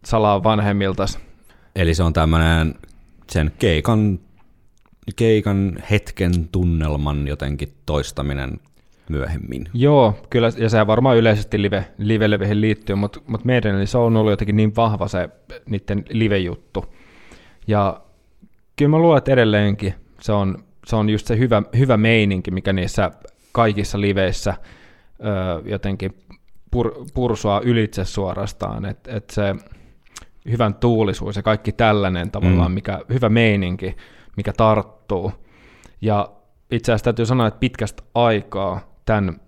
salaa 0.06 0.44
vanhemmiltas. 0.44 1.20
Eli 1.76 1.94
se 1.94 2.04
on 2.04 2.14
tämmöinen 2.14 2.76
sen 3.32 3.52
keikan 3.60 4.20
keikan 5.16 5.78
hetken 5.92 6.32
tunnelman 6.52 7.28
jotenkin 7.28 7.74
toistaminen 7.86 8.60
myöhemmin. 9.10 9.70
Joo, 9.74 10.18
kyllä, 10.30 10.52
ja 10.58 10.70
se 10.70 10.88
varmaan 10.88 11.18
yleisesti 11.18 11.62
live, 11.62 11.86
live-leveihin 11.98 12.62
liittyy, 12.62 12.96
mutta, 12.96 13.20
mutta 13.28 13.46
meidän 13.46 13.76
eli 13.76 13.88
se 13.88 13.98
on 13.98 14.18
ollut 14.18 14.32
jotenkin 14.32 14.56
niin 14.56 14.76
vahva 14.76 15.08
se 15.08 15.30
niiden 15.66 16.06
live-juttu. 16.10 16.86
Ja 17.68 18.02
kyllä 18.76 18.90
mä 18.90 18.98
luulen, 18.98 19.18
että 19.18 19.32
edelleenkin 19.32 19.94
se 20.22 20.32
on, 20.32 20.64
se 20.86 20.96
on 20.96 21.10
just 21.10 21.28
se 21.28 21.38
hyvä, 21.38 21.64
hyvä 21.78 21.98
meininki, 21.98 22.52
mikä 22.52 22.74
niissä 22.74 23.12
kaikissa 23.52 24.02
liveissä 24.02 24.54
ö, 25.20 25.70
jotenkin 25.70 26.12
pur, 26.72 26.94
pursua 27.14 27.62
ylitse 27.64 28.06
suorastaan, 28.06 28.86
että 28.86 29.16
et 29.16 29.30
se 29.30 29.56
hyvän 30.52 30.74
tuulisuus 30.74 31.36
ja 31.36 31.44
kaikki 31.44 31.72
tällainen 31.72 32.32
tavallaan, 32.32 32.72
mm. 32.72 32.76
mikä 32.76 33.00
hyvä 33.10 33.30
meininki, 33.30 33.96
mikä 34.38 34.54
tarttuu. 34.54 35.32
Ja 36.02 36.30
itse 36.72 36.92
asiassa 36.92 37.04
täytyy 37.04 37.26
sanoa, 37.26 37.48
että 37.48 37.60
pitkästä 37.60 38.04
aikaa 38.16 38.94
tämän 39.06 39.42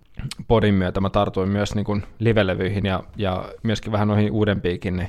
podin 0.48 0.74
myötä 0.74 1.00
mä 1.00 1.10
tartuin 1.10 1.48
myös 1.48 1.74
niin 1.74 1.84
kuin 1.84 2.02
livelevyihin 2.18 2.86
ja, 2.86 3.02
ja 3.16 3.48
myöskin 3.62 3.92
vähän 3.92 4.08
noihin 4.08 4.32
uudempiikin, 4.32 4.96
niin 4.96 5.08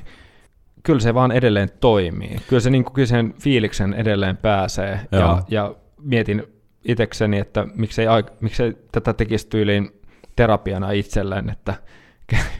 kyllä 0.82 1.00
se 1.00 1.14
vaan 1.14 1.32
edelleen 1.32 1.68
toimii. 1.80 2.36
Kyllä 2.48 2.60
se 2.60 2.70
niin 2.70 2.84
kuin 2.84 3.06
sen 3.06 3.34
fiiliksen 3.40 3.94
edelleen 3.94 4.36
pääsee 4.36 5.00
ja, 5.12 5.42
ja 5.48 5.74
mietin 6.02 6.42
itsekseni, 6.84 7.38
että 7.38 7.66
miksei, 7.74 8.06
miksei 8.40 8.76
tätä 8.92 9.12
tekisi 9.12 9.48
tyyliin 9.48 10.00
terapiana 10.36 10.90
itselleen, 10.90 11.50
että 11.50 11.74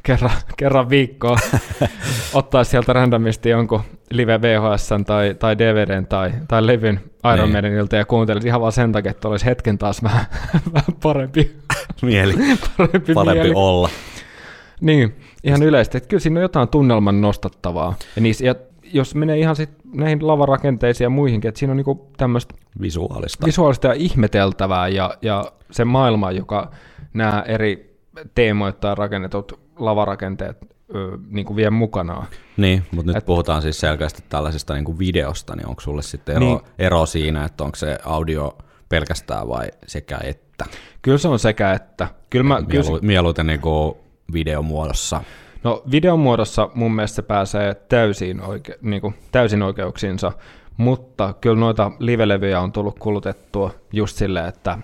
kerran, 0.02 0.30
kerran 0.56 0.90
viikkoa 0.90 1.36
ottaa 2.34 2.64
sieltä 2.64 2.92
randomisti 2.92 3.48
jonkun 3.48 3.80
live 4.10 4.40
VHS 4.42 4.88
tai, 5.06 5.34
tai 5.38 5.58
DVDn 5.58 6.06
tai, 6.06 6.32
tai 6.48 6.66
levyn 6.66 7.00
Iron 7.24 7.38
Niin. 7.38 7.52
Maidenilta 7.52 7.96
ja 7.96 8.04
kuuntelisi 8.04 8.48
ihan 8.48 8.60
vaan 8.60 8.72
sen 8.72 8.92
takia, 8.92 9.10
että 9.10 9.28
olisi 9.28 9.46
hetken 9.46 9.78
taas 9.78 10.02
vähän, 10.02 10.26
vähän 10.74 10.92
parempi, 11.02 11.56
Mieli, 12.02 12.34
parempi, 12.76 13.14
parempi 13.14 13.40
mieli. 13.42 13.52
olla. 13.56 13.88
Niin, 14.80 15.16
ihan 15.44 15.62
yleisesti, 15.62 15.98
että 15.98 16.08
kyllä 16.08 16.20
siinä 16.20 16.38
on 16.38 16.42
jotain 16.42 16.68
tunnelman 16.68 17.20
nostattavaa. 17.20 17.94
Ja, 18.16 18.22
niissä, 18.22 18.44
ja 18.44 18.54
jos 18.92 19.14
menee 19.14 19.38
ihan 19.38 19.56
sit 19.56 19.70
näihin 19.92 20.26
lavarakenteisiin 20.26 21.06
ja 21.06 21.10
muihinkin, 21.10 21.48
että 21.48 21.58
siinä 21.58 21.70
on 21.70 21.76
niinku 21.76 22.10
tämmöistä 22.16 22.54
Visuaalista. 22.80 23.46
visuaalista 23.46 23.86
ja 23.86 23.92
ihmeteltävää 23.92 24.88
ja, 24.88 25.14
ja 25.22 25.52
se 25.70 25.84
maailma, 25.84 26.30
joka 26.32 26.70
nämä 27.14 27.44
eri 27.46 27.87
teemoittain 28.34 28.98
rakennetut 28.98 29.60
lavarakenteet 29.78 30.58
ö, 30.94 31.18
niin 31.30 31.46
kuin 31.46 31.56
vie 31.56 31.70
mukanaan. 31.70 32.26
Niin, 32.56 32.82
mutta 32.90 33.06
nyt 33.10 33.16
Et- 33.16 33.26
puhutaan 33.26 33.62
siis 33.62 33.80
selkeästi 33.80 34.24
tällaisesta 34.28 34.74
niin 34.74 34.84
kuin 34.84 34.98
videosta, 34.98 35.56
niin 35.56 35.66
onko 35.68 35.80
sulle 35.80 36.02
sitten 36.02 36.36
ero, 36.36 36.44
Niin. 36.46 36.60
ero 36.78 37.06
siinä, 37.06 37.44
että 37.44 37.64
onko 37.64 37.76
se 37.76 37.98
audio 38.04 38.58
pelkästään 38.88 39.48
vai 39.48 39.66
sekä 39.86 40.18
että? 40.24 40.64
Kyllä 41.02 41.18
se 41.18 41.28
on 41.28 41.38
sekä 41.38 41.72
että. 41.72 42.08
Kyllä 42.30 42.44
mä, 42.44 42.62
kyllä 42.68 42.82
se, 42.82 42.90
Mielu, 42.90 43.02
mieluiten 43.06 43.46
niin 43.46 43.60
kuin 43.60 43.94
videomuodossa. 44.32 45.22
no 45.64 45.82
videon 45.90 46.18
muodossa 46.18 46.70
mun 46.74 46.92
mielestä 46.94 47.16
se 47.16 47.22
pääsee 47.22 47.74
täysin, 47.74 48.40
oike, 48.42 48.78
niin 48.82 49.00
kuin, 49.00 49.14
täysin 49.32 49.62
oikeuksiinsa, 49.62 50.32
mutta 50.76 51.34
kyllä 51.40 51.56
noita 51.60 51.90
livelevyjä 51.98 52.60
on 52.60 52.72
tullut 52.72 52.98
kulutettua 52.98 53.70
just 53.92 54.16
silleen, 54.16 54.46
että 54.46 54.78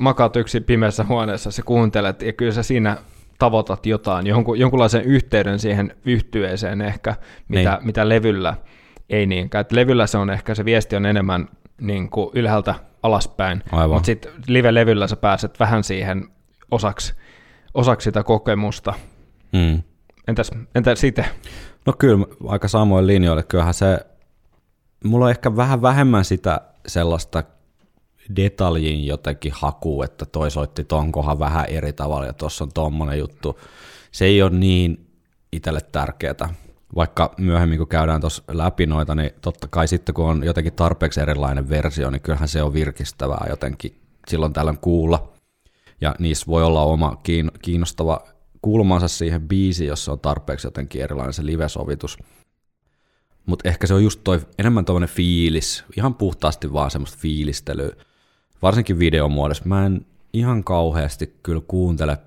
makaat 0.00 0.36
yksin 0.36 0.64
pimeässä 0.64 1.04
huoneessa, 1.04 1.50
sä 1.50 1.62
kuuntelet 1.62 2.22
ja 2.22 2.32
kyllä 2.32 2.52
sä 2.52 2.62
siinä 2.62 2.96
tavoitat 3.38 3.86
jotain, 3.86 4.26
jonkun, 4.26 4.58
jonkunlaisen 4.58 5.02
yhteyden 5.02 5.58
siihen 5.58 5.96
yhtyeeseen 6.04 6.80
ehkä, 6.80 7.16
mitä, 7.48 7.74
Niin. 7.74 7.86
mitä 7.86 8.08
levyllä 8.08 8.54
ei 9.10 9.26
niinkään. 9.26 9.60
Et 9.60 9.72
levyllä 9.72 10.06
se 10.06 10.18
on 10.18 10.30
ehkä, 10.30 10.54
se 10.54 10.64
viesti 10.64 10.96
on 10.96 11.06
enemmän 11.06 11.48
niin 11.80 12.10
kuin 12.10 12.30
ylhäältä 12.34 12.74
alaspäin, 13.02 13.62
Aivan. 13.72 13.96
mutta 13.96 14.06
sitten 14.06 14.32
live-levyllä 14.48 15.06
sä 15.06 15.16
pääset 15.16 15.60
vähän 15.60 15.84
siihen 15.84 16.28
osaksi, 16.70 17.14
osaksi 17.74 18.04
sitä 18.04 18.22
kokemusta. 18.22 18.94
Mm. 19.52 19.82
Entäs, 20.28 20.50
entäs 20.74 21.04
itse? 21.04 21.24
No 21.86 21.92
kyllä, 21.98 22.26
aika 22.48 22.68
samoin 22.68 23.06
linjoille. 23.06 23.42
Kyllähän 23.42 23.74
se, 23.74 24.06
mulla 25.04 25.24
on 25.24 25.30
ehkä 25.30 25.56
vähän 25.56 25.82
vähemmän 25.82 26.24
sitä 26.24 26.60
sellaista 26.86 27.42
detaljin 28.36 29.06
jotenkin 29.06 29.52
haku, 29.54 30.02
että 30.02 30.24
toi 30.26 30.50
soitti 30.50 30.84
ton 30.84 31.12
kohan 31.12 31.38
vähän 31.38 31.66
eri 31.68 31.92
tavalla 31.92 32.26
ja 32.26 32.32
tuossa 32.32 32.64
on 32.64 32.72
tommonen 32.72 33.18
juttu. 33.18 33.60
Se 34.12 34.24
ei 34.24 34.42
ole 34.42 34.50
niin 34.50 35.06
itselle 35.52 35.80
tärkeää. 35.92 36.54
Vaikka 36.94 37.34
myöhemmin 37.38 37.78
kun 37.78 37.88
käydään 37.88 38.20
tuossa 38.20 38.42
läpi 38.48 38.86
noita, 38.86 39.14
niin 39.14 39.30
totta 39.40 39.68
kai 39.68 39.88
sitten 39.88 40.14
kun 40.14 40.24
on 40.24 40.44
jotenkin 40.44 40.72
tarpeeksi 40.72 41.20
erilainen 41.20 41.68
versio, 41.68 42.10
niin 42.10 42.22
kyllähän 42.22 42.48
se 42.48 42.62
on 42.62 42.72
virkistävää 42.72 43.46
jotenkin 43.48 44.00
silloin 44.28 44.52
tällöin 44.52 44.78
kuulla. 44.78 45.32
Ja 46.00 46.14
niissä 46.18 46.46
voi 46.46 46.64
olla 46.64 46.82
oma 46.82 47.16
kiin- 47.22 47.50
kiinnostava 47.62 48.20
kulmansa 48.62 49.08
siihen 49.08 49.48
biisiin, 49.48 49.88
jos 49.88 50.04
se 50.04 50.10
on 50.10 50.20
tarpeeksi 50.20 50.66
jotenkin 50.66 51.02
erilainen 51.02 51.32
se 51.32 51.46
live-sovitus. 51.46 52.18
Mutta 53.46 53.68
ehkä 53.68 53.86
se 53.86 53.94
on 53.94 54.04
just 54.04 54.20
toi 54.24 54.40
enemmän 54.58 54.84
tuommoinen 54.84 55.16
fiilis, 55.16 55.84
ihan 55.96 56.14
puhtaasti 56.14 56.72
vaan 56.72 56.90
semmoista 56.90 57.18
fiilistelyä. 57.20 57.96
Varsinkin 58.64 58.98
videomuodossa. 58.98 59.64
Mä 59.66 59.86
en 59.86 60.06
ihan 60.32 60.64
kauheasti 60.64 61.38
kyllä 61.42 61.62
kuuntele 61.68 62.18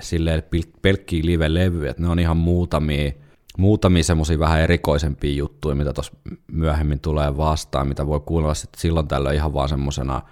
silleen 0.00 0.42
pel- 0.42 0.78
pelkkiä 0.82 1.22
live-levyjä, 1.24 1.90
että 1.90 2.02
ne 2.02 2.08
on 2.08 2.18
ihan 2.18 2.36
muutamia, 2.36 3.12
muutamia 3.58 4.04
semmoisia 4.04 4.38
vähän 4.38 4.60
erikoisempia 4.60 5.34
juttuja, 5.34 5.74
mitä 5.74 5.92
tuossa 5.92 6.12
myöhemmin 6.52 7.00
tulee 7.00 7.36
vastaan, 7.36 7.88
mitä 7.88 8.06
voi 8.06 8.20
kuunnella 8.20 8.54
sitten 8.54 8.80
silloin 8.80 9.08
tällöin 9.08 9.36
ihan 9.36 9.54
vaan 9.54 9.68
semmoisena 9.68 10.22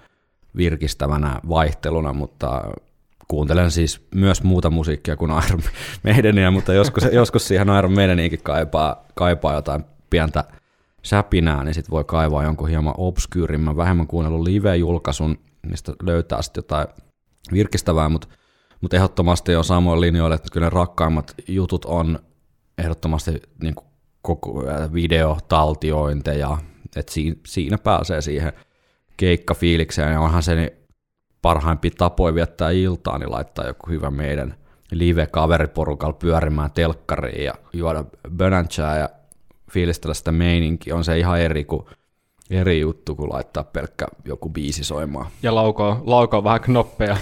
virkistävänä 0.57 1.41
vaihteluna, 1.49 2.13
mutta 2.13 2.63
kuuntelen 3.29 3.71
siis 3.71 4.07
myös 4.15 4.43
muuta 4.43 4.71
musiikkia 4.71 5.17
kuin 5.17 5.33
Iron 5.47 5.63
Maidenia, 6.05 6.51
mutta 6.51 6.75
joskus, 6.75 7.05
joskus 7.13 7.49
siihen 7.49 7.69
Iron 7.79 7.93
Maideniinkin 7.93 8.43
kaipaa, 8.43 9.05
kaipaa 9.15 9.55
jotain 9.55 9.85
pientä 10.11 10.45
säpinää, 11.05 11.65
niin 11.65 11.75
sitten 11.75 11.91
voi 11.91 12.05
kaivaa 12.05 12.45
jonkun 12.45 12.69
hieman 12.69 12.95
obskyyrimmän, 12.99 13.77
vähemmän 13.77 14.07
kuunnellun 14.07 14.45
live-julkaisun, 14.45 15.39
mistä 15.67 15.93
löytää 16.03 16.43
sitten 16.43 16.59
jotain 16.59 16.87
virkistävää, 17.53 18.09
mutta 18.09 18.29
mut 18.81 18.95
ehdottomasti 18.95 19.57
on 19.57 19.65
samoin 19.65 20.01
linjoilla, 20.01 20.37
että 20.37 20.49
kyllä 20.53 20.67
ne 20.67 20.71
rakkaimmat 20.71 21.35
jutut 21.49 21.85
on 21.85 22.19
ehdottomasti 22.79 23.43
niin 23.63 23.75
koko 24.23 24.65
videotaltiointeja, 24.93 26.59
että 26.97 27.13
siinä, 27.13 27.37
siinä 27.47 27.79
pääsee 27.79 28.21
siihen 28.21 28.53
keikkafiilikseen, 29.17 30.13
ja 30.13 30.21
onhan 30.21 30.43
se 30.43 30.55
niin 30.55 30.71
parhaimpia 31.43 31.91
tapoja 31.99 32.35
viettää 32.35 32.71
iltaa, 32.71 33.19
niin 33.19 33.31
laittaa 33.31 33.67
joku 33.67 33.91
hyvä 33.91 34.11
meidän 34.11 34.55
live-kaveriporukalla 34.91 36.13
pyörimään 36.13 36.71
telkkariin 36.71 37.45
ja 37.45 37.55
juoda 37.73 38.05
bönänsää 38.37 38.99
ja 38.99 39.09
fiilistellä 39.75 40.15
sitä 40.15 40.33
meininkiä. 40.33 40.97
On 40.97 41.05
se 41.05 41.19
ihan 41.19 41.41
eri, 41.41 41.65
kuin, 41.65 41.87
eri 42.51 42.81
juttu 42.81 43.15
kuin 43.15 43.33
laittaa 43.33 43.65
pelkkä 43.65 44.07
joku 44.25 44.49
biisi 44.49 44.85
soimaan. 44.85 45.27
Ja 45.43 45.55
laukoo, 45.55 46.03
laukoo 46.07 46.45
vähän 46.45 46.61
knoppeja, 46.61 47.17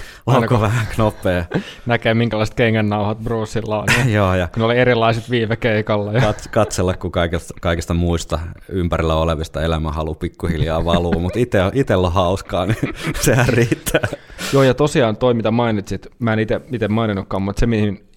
kun 0.48 0.60
vähän 0.60 0.86
knoppeja? 0.94 1.44
näkee 1.86 2.14
minkälaiset 2.14 2.54
kengännauhat 2.54 3.18
Brucella 3.18 3.78
on. 3.78 3.86
Ja 3.98 4.10
Joo, 4.16 4.34
ja 4.34 4.48
kun 4.54 4.62
oli 4.62 4.78
erilaiset 4.78 5.30
viime 5.30 5.56
keikalla. 5.56 6.12
Ja 6.12 6.20
kat- 6.20 6.48
katsella, 6.50 6.94
kun 6.94 7.12
kaikista, 7.12 7.54
kaikista 7.60 7.94
muista 7.94 8.38
ympärillä 8.68 9.14
olevista 9.14 9.62
elämänhalu 9.62 10.14
pikkuhiljaa 10.14 10.84
valuu, 10.84 11.18
mutta 11.18 11.38
ite, 11.38 11.58
itellä 11.72 12.06
on 12.06 12.12
hauskaa, 12.12 12.66
niin 12.66 12.94
sehän 13.24 13.48
riittää. 13.48 14.08
Joo, 14.52 14.62
ja 14.62 14.74
tosiaan 14.74 15.16
toi, 15.16 15.34
mitä 15.34 15.50
mainitsit, 15.50 16.06
mä 16.18 16.32
en 16.32 16.38
itse 16.38 16.88
maininnutkaan, 16.88 17.42
mutta 17.42 17.60
se, 17.60 17.66
mihin 17.66 18.08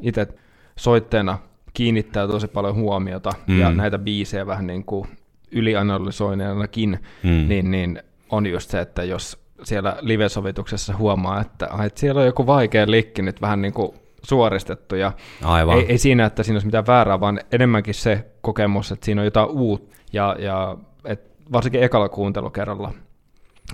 itse 0.00 0.28
soitteena 0.76 1.38
kiinnittää 1.74 2.26
tosi 2.26 2.48
paljon 2.48 2.74
huomiota, 2.74 3.30
mm. 3.46 3.60
ja 3.60 3.70
Mm. 3.70 3.76
näitä 3.76 3.98
biisejä 3.98 4.46
vähän 4.46 4.66
niin 4.66 4.84
kuin 4.84 5.08
ylianalysoinenakin, 5.50 6.98
Mm. 7.22 7.48
niin, 7.48 7.70
niin 7.70 8.02
on 8.30 8.46
just 8.46 8.70
se, 8.70 8.80
että 8.80 9.04
jos 9.04 9.42
siellä 9.62 9.96
live-sovituksessa 10.00 10.96
huomaa, 10.96 11.40
että, 11.40 11.68
että 11.86 12.00
siellä 12.00 12.20
on 12.20 12.26
joku 12.26 12.46
vaikea 12.46 12.90
likki 12.90 13.22
nyt 13.22 13.40
vähän 13.40 13.62
niin 13.62 13.72
kuin 13.74 13.92
suoristettu, 14.22 14.94
ja 14.96 15.12
Aivan. 15.44 15.76
ei, 15.78 15.86
ei 15.88 15.98
siinä, 15.98 16.24
että 16.26 16.42
siinä 16.42 16.54
olisi 16.56 16.66
mitään 16.66 16.86
väärää, 16.86 17.20
vaan 17.20 17.40
enemmänkin 17.52 17.94
se 17.94 18.26
kokemus, 18.40 18.92
että 18.92 19.04
siinä 19.04 19.20
on 19.20 19.24
jotain 19.24 19.48
uutta, 19.50 19.96
ja, 20.12 20.36
ja 20.38 20.76
et 21.04 21.32
varsinkin 21.52 21.82
ekalla 21.82 22.08
kuuntelukerralla, 22.08 22.92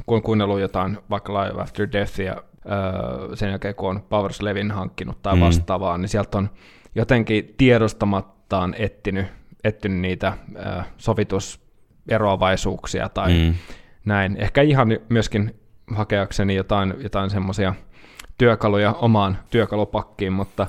kun 0.06 0.16
on 0.16 0.22
kuunnellut 0.22 0.60
jotain 0.60 0.98
vaikka 1.10 1.32
Live 1.34 1.62
After 1.62 1.88
Deathia 1.92 2.36
öö, 2.36 3.36
sen 3.36 3.50
jälkeen, 3.50 3.74
kun 3.74 3.90
on 3.90 4.02
Powers 4.08 4.42
Levin 4.42 4.70
hankkinut 4.70 5.22
tai 5.22 5.34
Mm. 5.34 5.40
vastaavaa, 5.40 5.98
niin 5.98 6.08
sieltä 6.08 6.38
on 6.38 6.50
jotenkin 6.98 7.54
tiedostamattaan 7.58 8.74
etsinyt, 8.78 9.26
etsinyt 9.64 10.00
niitä 10.00 10.32
öö, 10.56 10.82
sovituseroavaisuuksia 10.96 13.08
tai 13.08 13.32
mm. 13.32 13.54
Näin. 14.04 14.36
Ehkä 14.36 14.62
ihan 14.62 14.88
myöskin 15.08 15.54
hakeakseni 15.94 16.54
jotain, 16.54 16.94
jotain 16.98 17.30
semmoisia 17.30 17.74
työkaluja 18.38 18.92
omaan 18.92 19.38
työkalupakkiin, 19.50 20.32
mutta 20.32 20.66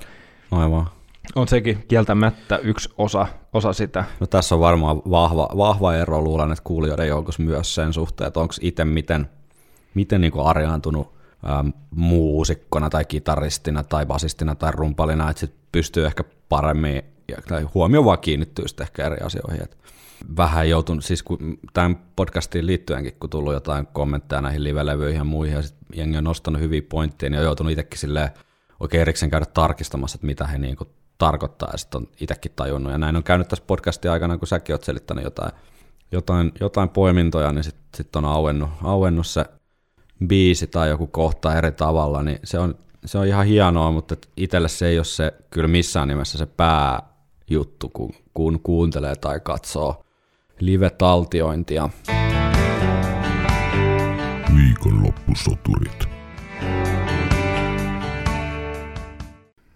Aivan. 0.52 0.88
on 1.36 1.48
sekin 1.48 1.86
kieltämättä 1.88 2.58
yksi 2.58 2.90
osa, 2.98 3.28
osa 3.54 3.74
sitä. 3.74 4.04
No 4.20 4.28
tässä 4.28 4.56
on 4.56 4.62
varmaan 4.62 4.98
vahva, 4.98 5.50
vahva 5.58 5.96
ero, 5.96 6.22
luulen, 6.22 6.52
että 6.52 6.64
kuulijoiden 6.64 7.08
joukossa 7.08 7.44
myös 7.44 7.76
sen 7.76 7.94
suhteen, 7.94 8.28
että 8.28 8.40
onko 8.40 8.54
itse 8.62 8.86
miten, 8.86 9.30
miten 9.94 10.22
niin 10.22 10.34
arjaantunut 10.46 11.14
äm, 11.60 11.74
muusikkona 11.92 12.90
tai 12.90 13.06
kitaristina 13.06 13.84
tai 13.84 14.06
basistina 14.06 14.56
tai 14.56 14.72
rumpalina, 14.72 15.30
että 15.30 15.40
sit 15.40 15.59
pystyy 15.72 16.06
ehkä 16.06 16.24
paremmin, 16.50 17.02
ja, 17.28 17.38
tai 17.48 17.64
huomio 17.64 18.06
vaan 18.06 18.20
kiinnittyy 18.20 18.68
sitten 18.68 18.84
ehkä 18.84 19.06
eri 19.06 19.18
asioihin. 19.18 19.64
Et 19.64 19.78
vähän 20.38 20.70
joutunut, 20.70 21.06
siis 21.06 21.24
kun 21.24 21.60
tämän 21.74 22.00
podcastiin 22.16 22.66
liittyenkin, 22.66 23.14
kun 23.20 23.30
tullut 23.30 23.54
jotain 23.54 23.88
kommentteja 23.88 24.42
näihin 24.42 24.64
live-levyihin 24.64 25.18
ja 25.18 25.24
muihin, 25.24 25.56
ja 25.56 25.62
sit 25.62 25.76
jengi 25.96 26.18
on 26.18 26.24
nostanut 26.24 26.62
hyviä 26.62 26.82
pointteja, 26.90 27.30
niin 27.30 27.40
on 27.40 27.46
joutunut 27.46 27.72
itsekin 27.72 28.00
silleen 28.00 28.30
oikein 28.80 29.02
erikseen 29.02 29.30
käydä 29.30 29.46
tarkistamassa, 29.46 30.16
että 30.16 30.28
mitä 30.28 30.48
he 30.48 30.58
niin 30.58 30.76
kuin 30.76 30.90
tarkoittaa, 31.18 31.70
ja 31.72 31.78
sitten 31.78 32.02
on 32.02 32.08
itsekin 32.22 32.52
tajunnut. 32.56 32.92
Ja 32.92 32.98
näin 32.98 33.16
on 33.16 33.24
käynyt 33.24 33.48
tässä 33.48 33.66
podcastin 33.68 34.12
aikana, 34.12 34.38
kun 34.38 34.48
säkin 34.48 34.74
oot 34.74 34.84
selittänyt 34.84 35.24
jotain, 35.24 35.52
jotain, 36.12 36.52
jotain 36.60 36.90
poimintoja, 36.90 37.52
niin 37.52 37.64
sitten 37.64 37.84
sit 37.96 38.16
on 38.16 38.26
auennut, 38.26 38.70
auennut 38.84 39.28
se 39.28 39.46
biisi 40.28 40.68
tai 40.68 40.90
joku 40.90 41.08
kohta 41.08 41.56
eri 41.56 41.72
tavalla, 41.72 42.24
niin 42.24 42.40
se 42.44 42.60
on, 42.60 42.76
se 43.06 43.18
on 43.18 43.28
ihan 43.28 43.46
hienoa, 43.46 43.92
mutta 43.92 44.16
itselle 44.38 44.68
se 44.68 44.88
ei 44.88 44.98
ole 44.98 45.06
se 45.06 45.34
kyllä 45.50 45.68
missään 45.68 46.08
nimessä 46.08 46.38
se 46.38 46.46
pääjuttu, 46.46 47.90
kun, 47.94 48.14
kun 48.34 48.60
kuuntelee 48.60 49.16
tai 49.16 49.40
katsoo 49.40 50.04
live-taltiointia. 50.60 51.90
Viikonloppusoturit. 54.56 56.10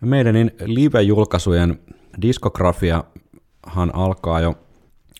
Meidänin 0.01 0.51
live-julkaisujen 0.65 1.79
diskografiahan 2.21 3.95
alkaa 3.95 4.39
jo 4.39 4.55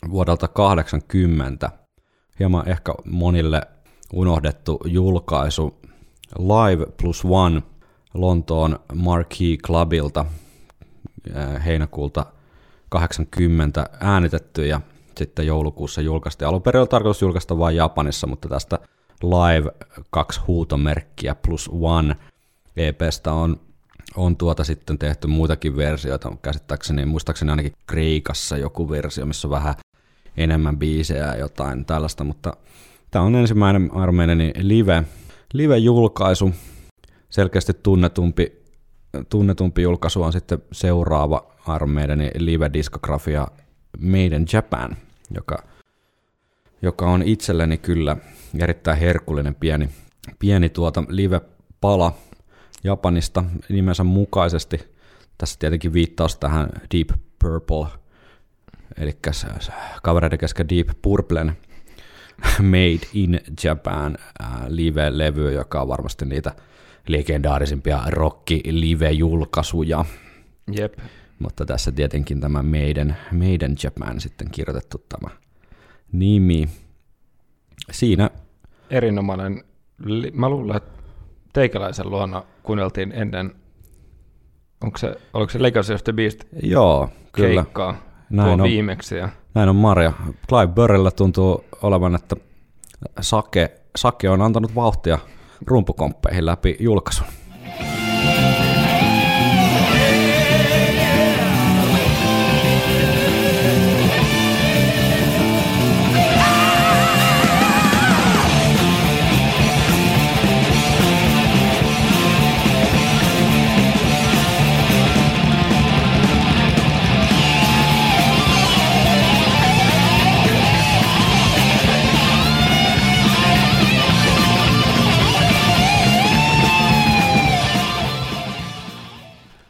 vuodelta 0.09 0.47
80. 0.47 1.69
Hieman 2.39 2.69
ehkä 2.69 2.93
monille 3.05 3.61
unohdettu 4.13 4.79
julkaisu 4.85 5.81
Live 6.39 6.85
Plus 7.01 7.25
One 7.25 7.63
Lontoon 8.13 8.79
Marquee 8.93 9.57
Clubilta 9.57 10.25
äh, 11.35 11.65
heinäkuulta 11.65 12.25
80 12.89 13.89
äänitetty 13.99 14.65
ja 14.67 14.81
sitten 15.17 15.47
joulukuussa 15.47 16.01
julkaistiin. 16.01 16.47
Alun 16.47 16.61
perin 16.61 16.79
oli 16.79 16.87
tarkoitus 16.87 17.21
julkaista 17.21 17.57
vain 17.57 17.75
Japanissa, 17.75 18.27
mutta 18.27 18.49
tästä 18.49 18.79
Live 19.23 19.71
2 20.09 20.41
huutomerkkiä 20.47 21.35
plus 21.35 21.69
One 21.73 22.15
EPstä 22.77 23.33
on, 23.33 23.59
on 24.15 24.37
tuota 24.37 24.63
sitten 24.63 24.97
tehty 24.97 25.27
muitakin 25.27 25.75
versioita, 25.75 26.31
käsittääkseni, 26.41 27.05
muistaakseni 27.05 27.51
ainakin 27.51 27.73
Kreikassa 27.87 28.57
joku 28.57 28.89
versio, 28.89 29.25
missä 29.25 29.47
on 29.47 29.51
vähän 29.51 29.75
enemmän 30.37 30.77
biisejä 30.77 31.25
ja 31.25 31.37
jotain 31.37 31.85
tällaista, 31.85 32.23
mutta 32.23 32.57
tämä 33.11 33.25
on 33.25 33.35
ensimmäinen 33.35 33.89
Armeenin 33.93 34.53
live, 34.59 35.03
live-julkaisu, 35.53 36.51
selkeästi 37.33 37.73
tunnetumpi, 37.73 38.63
tunnetumpi 39.29 39.81
julkaisu 39.81 40.23
on 40.23 40.33
sitten 40.33 40.59
seuraava 40.71 41.53
Armeenin 41.67 42.31
live-diskografia 42.37 43.47
Made 43.99 44.35
in 44.35 44.45
Japan, 44.53 44.97
joka, 45.35 45.57
joka 46.81 47.05
on 47.05 47.23
itselleni 47.23 47.77
kyllä 47.77 48.17
erittäin 48.59 48.97
herkullinen 48.97 49.55
pieni, 49.55 49.89
pieni 50.39 50.69
tuota 50.69 51.03
live-pala 51.07 52.17
Japanista 52.83 53.43
nimensä 53.69 54.03
mukaisesti. 54.03 54.93
Tässä 55.37 55.59
tietenkin 55.59 55.93
viittaus 55.93 56.37
tähän 56.37 56.69
Deep 56.95 57.09
Purple, 57.39 57.87
eli 58.97 59.17
kavereiden 60.03 60.39
kesken 60.39 60.69
Deep 60.69 60.87
Purplen 61.01 61.57
Made 62.59 63.07
in 63.13 63.41
Japan 63.63 64.17
live-levy, 64.67 65.51
joka 65.51 65.81
on 65.81 65.87
varmasti 65.87 66.25
niitä 66.25 66.55
legendaarisimpia 67.07 68.01
rock-live-julkaisuja. 68.07 70.05
Jep. 70.71 70.93
Mutta 71.39 71.65
tässä 71.65 71.91
tietenkin 71.91 72.39
tämä 72.39 72.63
meidän, 72.63 73.17
meidän 73.31 73.75
Japan 73.83 74.21
sitten 74.21 74.51
kirjoitettu 74.51 75.05
tämä 75.09 75.29
nimi. 76.11 76.69
Siinä 77.91 78.29
Erinomainen, 78.89 79.63
mä 80.33 80.49
luulen, 80.49 80.77
että 80.77 81.03
teikäläisen 81.53 82.09
luona 82.09 82.43
kuunneltiin 82.63 83.11
ennen, 83.11 83.55
onko 84.83 84.97
se, 84.97 85.15
oliko 85.33 85.51
se 85.51 85.61
Legacy 85.61 85.93
of 85.93 86.03
the 86.03 86.13
Beast 86.13 86.43
Joo, 86.63 87.09
kyllä. 87.31 87.63
keikkaa 87.63 87.95
Näin 88.29 88.61
on. 88.61 88.69
viimeksi. 88.69 89.15
Ja 89.15 89.29
Näin 89.53 89.69
on 89.69 89.75
Marja. 89.75 90.13
Clive 90.49 90.67
Burrella 90.67 91.11
tuntuu 91.11 91.65
olevan, 91.81 92.15
että 92.15 92.35
Sake, 93.21 93.81
Sake 93.95 94.29
on 94.29 94.41
antanut 94.41 94.75
vauhtia 94.75 95.19
rumpukomppeihin 95.67 96.45
läpi 96.45 96.77
julkaisun. 96.79 97.42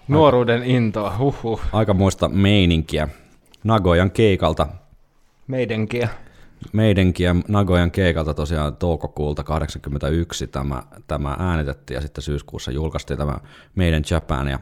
Nuoruuden 0.07 0.63
intoa, 0.63 1.17
huhhuh, 1.17 1.61
Aika 1.71 1.93
muista 1.93 2.29
meininkiä. 2.29 3.07
Nagojan 3.63 4.11
keikalta 4.11 4.67
meidänkin 6.73 7.25
ja 7.25 7.35
Nagojan 7.47 7.91
keikalta 7.91 8.33
tosiaan 8.33 8.75
toukokuulta 8.75 9.43
81 9.43 10.47
tämä, 10.47 10.83
tämä 11.07 11.35
äänitettiin 11.39 11.95
ja 11.95 12.01
sitten 12.01 12.21
syyskuussa 12.21 12.71
julkaistiin 12.71 13.17
tämä 13.17 13.37
meidän 13.75 14.03
Japan 14.11 14.47
ja 14.47 14.59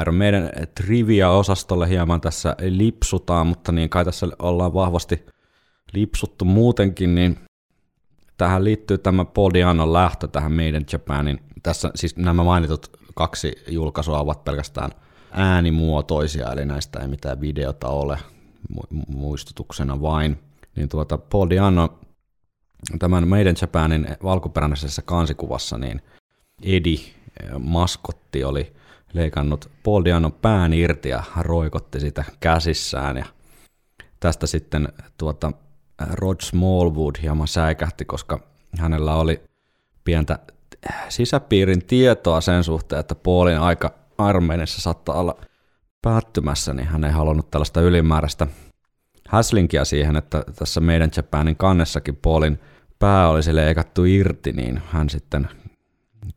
Iron 0.00 0.14
Maiden 0.14 0.50
trivia-osastolle 0.74 1.88
hieman 1.88 2.20
tässä 2.20 2.56
lipsutaan, 2.60 3.46
mutta 3.46 3.72
niin 3.72 3.90
kai 3.90 4.04
tässä 4.04 4.26
ollaan 4.38 4.74
vahvasti 4.74 5.26
lipsuttu 5.92 6.44
muutenkin, 6.44 7.14
niin 7.14 7.38
tähän 8.36 8.64
liittyy 8.64 8.98
tämä 8.98 9.24
Paul 9.24 9.50
Dianon 9.54 9.92
lähtö 9.92 10.28
tähän 10.28 10.52
meidän 10.52 10.84
Japanin. 10.92 11.40
Tässä 11.62 11.90
siis 11.94 12.16
nämä 12.16 12.44
mainitut 12.44 13.01
kaksi 13.14 13.52
julkaisua 13.68 14.20
ovat 14.20 14.44
pelkästään 14.44 14.90
äänimuotoisia, 15.30 16.52
eli 16.52 16.64
näistä 16.64 17.00
ei 17.00 17.08
mitään 17.08 17.40
videota 17.40 17.88
ole 17.88 18.18
mu- 18.74 19.04
muistutuksena 19.06 20.00
vain. 20.00 20.38
Niin 20.76 20.88
tuota 20.88 21.18
Paul 21.18 21.50
Diano 21.50 21.98
tämän 22.98 23.28
meidän 23.28 23.54
Japanin 23.60 24.06
valkoperäisessä 24.22 25.02
kansikuvassa, 25.02 25.78
niin 25.78 26.02
Edi 26.62 26.96
maskotti 27.58 28.44
oli 28.44 28.72
leikannut 29.12 29.70
Paul 29.82 30.04
Dianon 30.04 30.32
pään 30.32 30.72
irti 30.72 31.08
ja 31.08 31.22
roikotti 31.40 32.00
sitä 32.00 32.24
käsissään 32.40 33.16
ja 33.16 33.24
tästä 34.20 34.46
sitten 34.46 34.88
tuota 35.18 35.52
Rod 36.10 36.40
Smallwood 36.40 37.14
hieman 37.22 37.48
säikähti, 37.48 38.04
koska 38.04 38.40
hänellä 38.78 39.14
oli 39.14 39.42
pientä 40.04 40.38
sisäpiirin 41.08 41.84
tietoa 41.86 42.40
sen 42.40 42.64
suhteen, 42.64 43.00
että 43.00 43.14
Paulin 43.14 43.58
aika 43.58 43.94
Armeenissa 44.18 44.80
saattaa 44.80 45.14
olla 45.14 45.36
päättymässä, 46.02 46.74
niin 46.74 46.88
hän 46.88 47.04
ei 47.04 47.12
halunnut 47.12 47.50
tällaista 47.50 47.80
ylimääräistä 47.80 48.46
häslinkiä 49.28 49.84
siihen, 49.84 50.16
että 50.16 50.44
tässä 50.58 50.80
meidän 50.80 51.10
Japanin 51.16 51.56
kannessakin 51.56 52.16
Paulin 52.16 52.60
pää 52.98 53.28
olisi 53.28 53.56
leikattu 53.56 54.04
irti, 54.04 54.52
niin 54.52 54.82
hän 54.90 55.10
sitten 55.10 55.48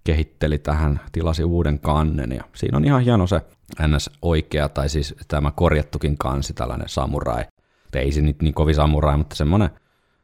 kehitteli 0.04 0.58
tähän, 0.58 1.00
tilasi 1.12 1.44
uuden 1.44 1.80
kannen 1.80 2.32
ja 2.32 2.44
siinä 2.56 2.78
on 2.78 2.86
ihan 2.86 3.02
hieno 3.02 3.28
se 3.28 3.42
ns. 3.88 4.10
oikea, 4.22 4.70
tai 4.70 4.90
siis 4.90 5.16
tämä 5.28 5.52
korjattukin 5.52 6.18
kansi, 6.18 6.54
tällainen 6.54 6.90
samurai. 6.90 7.46
Ei 7.94 8.12
se 8.12 8.22
nyt 8.22 8.42
niin 8.42 8.54
kovin 8.54 8.76
samurai, 8.76 9.18
mutta 9.18 9.36
semmoinen 9.36 9.70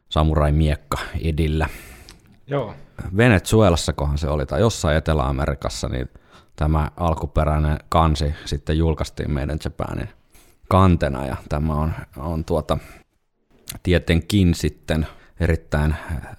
samurai-miekka 0.08 0.98
edillä. 1.24 1.68
Joo, 2.46 2.74
Venezuelassakohan 3.16 4.18
se 4.18 4.28
oli, 4.28 4.46
tai 4.46 4.60
jossain 4.60 4.96
Etelä-Amerikassa, 4.96 5.88
niin 5.88 6.08
tämä 6.56 6.90
alkuperäinen 6.96 7.78
kansi 7.88 8.34
sitten 8.44 8.78
julkaistiin 8.78 9.30
meidän 9.30 9.58
Japanin 9.64 10.08
kantena, 10.68 11.26
ja 11.26 11.36
tämä 11.48 11.74
on, 11.74 11.92
on 12.16 12.44
tuota, 12.44 12.78
tietenkin 13.82 14.54
sitten 14.54 15.06
erittäin 15.40 15.94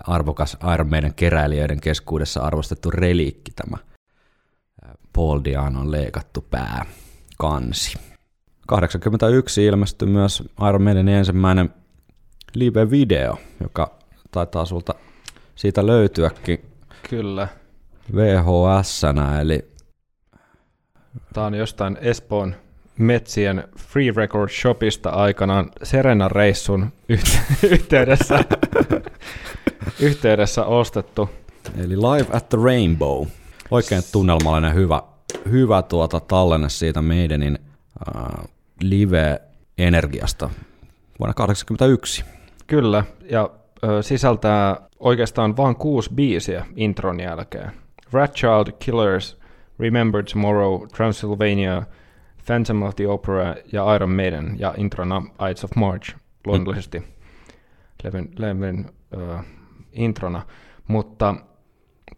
arvokas 0.08 0.58
Iron 0.74 0.90
Maiden 0.90 1.14
keräilijöiden 1.14 1.82
keskuudessa 1.82 2.42
arvostettu 2.42 2.92
reliikki 2.92 3.52
tämä 3.56 3.78
Paul 5.14 5.40
Dianon 5.44 5.92
leikattu 5.92 6.42
pää 6.42 6.86
kansi. 7.38 8.00
81 8.68 9.66
ilmestyi 9.66 10.08
myös 10.08 10.44
Iron 10.70 10.82
Maidenin 10.82 11.16
ensimmäinen 11.16 11.70
live-video, 12.56 13.38
joka 13.64 13.98
taitaa 14.32 14.66
sulta 14.66 14.96
siitä 15.56 15.88
löytyäkin 15.88 16.66
kyllä. 17.10 17.48
vhs 18.16 19.02
eli 19.42 19.74
Tämä 21.34 21.48
on 21.48 21.54
jostain 21.56 21.98
Espoon 22.02 22.56
metsien 22.98 23.64
Free 23.78 24.14
Record 24.16 24.50
Shopista 24.50 25.10
aikanaan 25.10 25.72
Serena-reissun 25.84 26.92
yht- 27.14 27.40
yhteydessä, 27.72 28.40
yhteydessä 30.00 30.66
ostettu. 30.66 31.30
Eli 31.78 31.98
Live 31.98 32.38
at 32.38 32.50
the 32.50 32.58
Rainbow. 32.64 33.28
Oikein 33.72 34.02
tunnelmallinen 34.12 34.76
hyvä, 34.76 35.02
hyvä 35.52 35.82
tuota 35.82 36.20
tallenne 36.20 36.70
siitä 36.70 37.02
Maidenin 37.02 37.60
äh, 38.16 38.46
live-energiasta 38.82 40.50
vuonna 41.20 41.34
1981. 41.34 42.24
Kyllä, 42.68 43.04
ja 43.30 43.50
sisältää 44.02 44.78
oikeastaan 45.00 45.58
vain 45.58 45.76
kuusi 45.76 46.14
biisiä 46.16 46.66
intron 46.76 47.20
jälkeen. 47.20 47.72
Rat 48.12 48.34
Child, 48.34 48.72
Killers, 48.80 49.40
Remember 49.80 50.24
Tomorrow, 50.34 50.88
Transylvania, 50.88 51.84
Phantom 52.46 52.82
of 52.82 52.96
the 52.96 53.08
Opera 53.08 53.56
ja 53.72 53.96
Iron 53.96 54.12
Maiden 54.12 54.56
ja 54.60 54.74
introna 54.78 55.22
Ides 55.50 55.64
of 55.64 55.72
March 55.76 56.16
luonnollisesti 56.46 57.04
levyn, 58.04 58.30
levyn 58.38 58.90
ö, 59.14 59.38
introna. 59.92 60.42
Mutta 60.88 61.36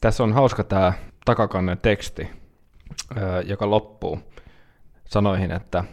tässä 0.02 0.24
on 0.24 0.34
hauska 0.34 0.64
tämä 0.64 0.94
takakannen 1.26 1.78
teksti, 1.78 2.30
ö, 3.18 3.42
joka 3.46 3.70
loppuu. 3.70 4.20
sanoihin, 5.06 5.52
että 5.52 5.84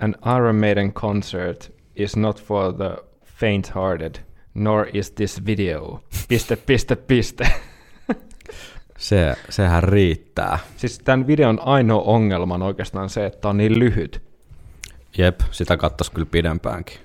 An 0.00 0.14
Iron 0.36 0.56
Maiden 0.56 0.92
concert 0.92 1.72
is 1.96 2.16
not 2.16 2.42
for 2.42 2.72
the 2.72 2.96
faint-hearted, 3.24 4.20
nor 4.56 4.86
is 4.92 5.10
this 5.10 5.46
video. 5.46 6.00
Piste, 6.28 6.56
piste, 6.56 6.96
piste. 6.96 7.52
Se, 8.98 9.34
sehän 9.48 9.82
riittää. 9.82 10.58
Siis 10.76 10.98
tämän 10.98 11.26
videon 11.26 11.60
ainoa 11.64 12.02
ongelma 12.02 12.54
on 12.54 12.62
oikeastaan 12.62 13.10
se, 13.10 13.26
että 13.26 13.48
on 13.48 13.56
niin 13.56 13.78
lyhyt. 13.78 14.22
Jep, 15.18 15.40
sitä 15.50 15.76
kattos 15.76 16.10
kyllä 16.10 16.26
pidempäänkin. 16.30 16.98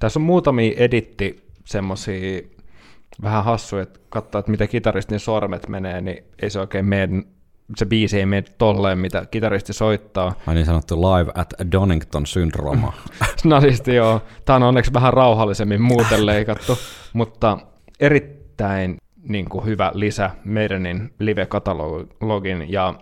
Tässä 0.00 0.18
on 0.18 0.24
muutamia 0.24 0.72
editti 0.76 1.46
semmosia 1.64 2.42
vähän 3.22 3.44
hassuja, 3.44 3.82
että 3.82 4.00
katsoo, 4.08 4.38
että 4.38 4.50
miten 4.50 4.68
kitaristin 4.68 5.20
sormet 5.20 5.68
menee, 5.68 6.00
niin 6.00 6.24
ei 6.42 6.50
se 6.50 6.60
oikein 6.60 6.84
mene, 6.84 7.22
se 7.76 7.86
biisi 7.86 8.18
ei 8.18 8.26
mene 8.26 8.44
tolleen, 8.58 8.98
mitä 8.98 9.26
kitaristi 9.30 9.72
soittaa. 9.72 10.34
Ai 10.46 10.54
niin 10.54 10.66
sanottu 10.66 11.00
live 11.00 11.32
at 11.34 11.54
Donington 11.72 12.26
syndrooma. 12.26 12.92
Nasisti 13.44 13.94
joo. 13.94 14.22
Tämä 14.44 14.56
on 14.56 14.62
onneksi 14.62 14.92
vähän 14.92 15.12
rauhallisemmin 15.12 15.82
muuten 15.82 16.26
leikattu, 16.26 16.78
mutta 17.12 17.58
erittäin 18.00 18.96
niin 19.28 19.48
kuin 19.48 19.64
hyvä 19.64 19.90
lisä 19.94 20.30
meidänin 20.44 21.14
live-katalogin 21.18 22.72
ja 22.72 22.94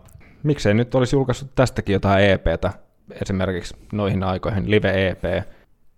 miksei 0.43 0.75
nyt 0.75 0.95
olisi 0.95 1.17
julkaissut 1.17 1.55
tästäkin 1.55 1.93
jotain 1.93 2.25
EPtä, 2.25 2.73
esimerkiksi 3.23 3.77
noihin 3.93 4.23
aikoihin 4.23 4.71
live-EP, 4.71 5.25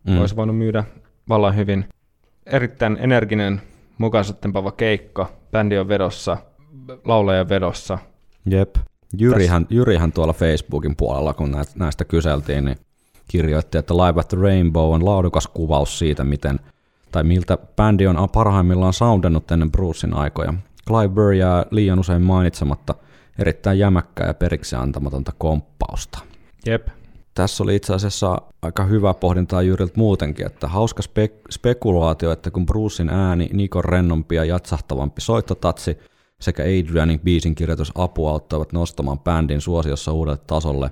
mm. 0.07 0.21
olisi 0.21 0.37
voinut 0.37 0.59
myydä 0.59 0.85
vallan 1.29 1.57
hyvin. 1.57 1.85
Erittäin 2.47 2.97
energinen, 3.01 3.62
mukaansattempava 3.99 4.73
keikka, 4.73 5.27
bändi 5.53 5.79
on 5.79 5.88
vedossa, 5.88 6.37
laulajan 7.05 7.49
vedossa. 7.49 7.99
Jep. 8.51 8.77
Jyrihän, 9.19 9.66
Jyrihän 9.71 10.12
tuolla 10.12 10.33
Facebookin 10.33 10.97
puolella, 10.97 11.35
kun 11.35 11.51
näistä, 11.51 11.79
näistä 11.79 12.05
kyseltiin, 12.05 12.64
niin 12.64 12.77
kirjoitti, 13.29 13.79
että 13.79 13.95
Live 13.95 14.21
at 14.21 14.29
the 14.29 14.37
Rainbow 14.40 14.95
on 14.95 15.05
laadukas 15.05 15.47
kuvaus 15.47 15.99
siitä, 15.99 16.25
miten 16.25 16.61
tai 17.12 17.25
miltä 17.25 17.59
bändi 17.77 18.07
on 18.07 18.29
parhaimmillaan 18.33 18.92
soundannut 18.92 19.51
ennen 19.51 19.73
Brucein 19.73 20.14
aikoja. 20.14 20.55
Clive 20.88 21.09
Burr 21.09 21.33
jää 21.33 21.64
liian 21.71 21.99
usein 21.99 22.23
mainitsematta 22.23 22.95
erittäin 23.38 23.79
jämäkkää 23.79 24.27
ja 24.27 24.35
periksi 24.35 24.77
antamatonta 24.77 25.33
komppausta. 25.38 26.19
Jep. 26.66 26.88
Tässä 27.37 27.62
oli 27.62 27.77
itse 27.77 27.94
asiassa 27.94 28.42
aika 28.62 28.85
hyvä 28.85 29.14
pohdintaa 29.14 29.62
Jyriltä 29.62 29.92
muutenkin, 29.96 30.46
että 30.46 30.68
hauska 30.68 31.03
spek- 31.03 31.42
spekulaatio, 31.51 32.33
että 32.33 32.51
kun 32.51 32.66
Brucein 32.66 33.09
ääni, 33.09 33.51
Nikon 33.53 33.85
rennompi 33.85 34.35
ja 34.35 34.44
jatsahtavampi 34.44 35.20
soittotatsi 35.20 35.99
sekä 36.40 36.62
Adrianin 36.62 37.20
biisin 37.20 37.55
kirjoitus 37.55 37.92
apu 37.94 38.27
auttavat 38.27 38.72
nostamaan 38.72 39.18
bändin 39.18 39.61
suosiossa 39.61 40.12
uudelle 40.12 40.38
tasolle 40.46 40.90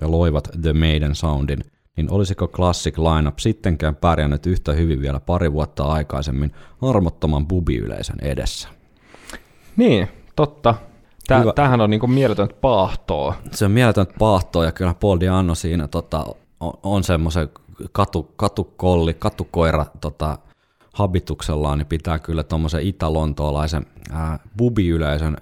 ja 0.00 0.10
loivat 0.10 0.48
The 0.62 0.72
Maiden 0.72 1.14
soundin, 1.14 1.64
niin 1.96 2.10
olisiko 2.10 2.48
Classic 2.48 2.98
Lineup 2.98 3.38
sittenkään 3.38 3.96
pärjännyt 3.96 4.46
yhtä 4.46 4.72
hyvin 4.72 5.00
vielä 5.00 5.20
pari 5.20 5.52
vuotta 5.52 5.84
aikaisemmin 5.84 6.52
armottoman 6.82 7.46
bubi-yleisön 7.46 8.18
edessä? 8.22 8.68
Niin, 9.76 10.08
totta. 10.36 10.74
Tää, 11.26 11.40
Hyvä. 11.40 11.52
tämähän 11.52 11.80
on 11.80 11.90
niinku 11.90 12.06
mieletöntä 12.06 12.54
paahtoa. 12.60 13.34
Se 13.50 13.64
on 13.64 13.70
mieletöntä 13.70 14.14
paahtoa 14.18 14.64
ja 14.64 14.72
kyllä 14.72 14.94
Paul 14.94 15.20
Diano 15.20 15.54
siinä 15.54 15.88
tota, 15.88 16.26
on, 16.60 16.72
on 16.82 17.04
semmoisen 17.04 17.48
katu, 17.92 18.32
katukolli, 18.36 19.14
katukoira 19.14 19.86
tota, 20.00 20.38
habituksellaan, 20.92 21.78
niin 21.78 21.86
pitää 21.86 22.18
kyllä 22.18 22.42
tuommoisen 22.42 22.82
itä-lontoolaisen 22.82 23.86
ää, 24.12 24.38
bubi-yleisön 24.58 25.36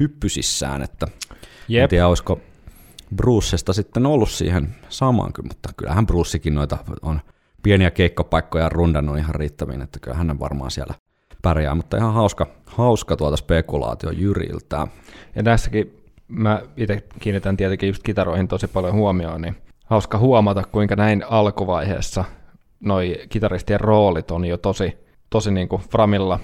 hyppysissään, 0.00 0.82
että 0.82 1.06
en 1.30 1.36
Jep. 1.68 1.90
tiedä, 1.90 2.06
olisiko 2.06 2.40
Brucesta 3.16 3.72
sitten 3.72 4.06
ollut 4.06 4.30
siihen 4.30 4.76
samaan, 4.88 5.32
kyllä, 5.32 5.48
mutta 5.48 5.68
kyllähän 5.76 6.06
Brucekin 6.06 6.54
noita 6.54 6.78
on 7.02 7.20
pieniä 7.62 7.90
keikkapaikkoja 7.90 8.68
rundannut 8.68 9.18
ihan 9.18 9.34
riittäviin, 9.34 9.82
että 9.82 9.98
kyllä 10.00 10.16
hän 10.16 10.40
varmaan 10.40 10.70
siellä 10.70 10.94
pärjää, 11.42 11.74
mutta 11.74 11.96
ihan 11.96 12.14
hauska, 12.14 12.46
hauska 12.66 13.16
tuota 13.16 13.36
spekulaatio 13.36 14.10
Jyriltä. 14.10 14.86
Ja 15.36 15.42
tässäkin 15.42 16.02
mä 16.28 16.62
itse 16.76 17.02
kiinnitän 17.20 17.56
tietenkin 17.56 17.86
just 17.88 18.02
kitaroihin 18.02 18.48
tosi 18.48 18.66
paljon 18.66 18.94
huomioon, 18.94 19.42
niin 19.42 19.56
hauska 19.84 20.18
huomata, 20.18 20.62
kuinka 20.72 20.96
näin 20.96 21.24
alkuvaiheessa 21.30 22.24
noi 22.80 23.16
kitaristien 23.28 23.80
roolit 23.80 24.30
on 24.30 24.44
jo 24.44 24.56
tosi, 24.56 24.98
tosi 25.30 25.50
niin 25.50 25.68
kuin 25.68 25.82
framilla. 25.82 26.40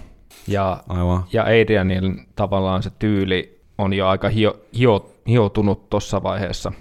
Ja, 0.49 0.83
Aivan. 0.89 1.25
ja 1.33 1.43
Adrianin 1.43 2.29
tavallaan 2.37 2.83
se 2.83 2.91
tyyli 2.99 3.61
on 3.79 3.93
jo 3.93 4.09
aika 4.09 4.29
hio, 4.29 4.61
hio, 4.79 5.11
hioutunut 5.29 5.91
tuossa 5.91 6.23
vaiheessa, 6.23 6.73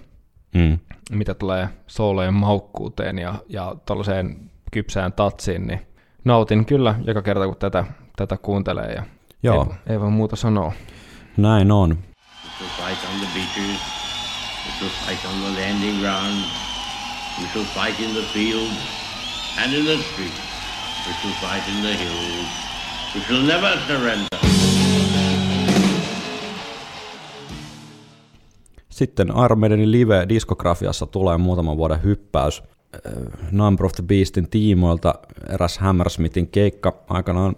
Mm. 0.56 0.80
mitä 1.12 1.34
tulee 1.34 1.70
soolojen 1.88 2.34
maukkuuteen 2.34 3.20
ja, 3.20 3.36
ja 3.50 3.76
tuollaiseen 3.86 4.38
kypsään 4.72 5.14
tatsiin, 5.14 5.68
niin 5.68 5.80
nautin 6.24 6.66
kyllä 6.66 6.96
joka 7.08 7.22
kerta, 7.22 7.46
kun 7.48 7.56
tätä, 7.58 7.86
tätä 8.16 8.38
kuuntelee 8.38 8.94
ja 8.94 9.04
Joo. 9.44 9.68
Ei, 9.88 9.94
ei 9.94 10.00
voi 10.00 10.10
muuta 10.10 10.36
sanoa. 10.36 10.74
Näin 11.38 11.72
on. 11.72 11.92
It 11.92 11.98
will 12.62 12.70
fight 12.70 13.10
on 13.14 13.20
the 13.20 13.28
beaches. 13.34 13.82
It 14.70 14.82
will 14.82 14.92
fight 15.08 15.26
on 15.26 15.42
the 15.42 15.62
landing 15.62 16.00
ground. 16.00 16.44
We 17.42 17.48
shall 17.54 17.66
fight 17.66 18.00
in 18.00 18.16
the 18.16 18.22
field 18.34 18.72
and 19.64 19.74
in 19.74 19.86
the 19.86 19.98
street. 20.04 20.34
We 21.08 21.14
shall 21.22 21.52
fight 21.52 21.68
in 21.68 21.82
the 21.82 21.98
hills. 22.04 22.48
We 23.16 23.22
shall 23.22 23.42
never 23.42 23.78
surrender. 23.88 24.28
Sitten 28.90 29.28
Iron 29.28 29.60
Maidenin 29.60 29.92
live-diskografiassa 29.92 31.06
tulee 31.06 31.38
muutaman 31.38 31.78
vuoden 31.78 32.04
hyppäys 32.04 32.64
Number 33.52 33.86
of 33.86 33.92
the 33.92 34.04
Beastin 34.04 34.50
tiimoilta. 34.50 35.16
Eräs 35.50 35.78
Hammersmithin 35.78 36.48
keikka 36.48 36.94
aikanaan 37.10 37.56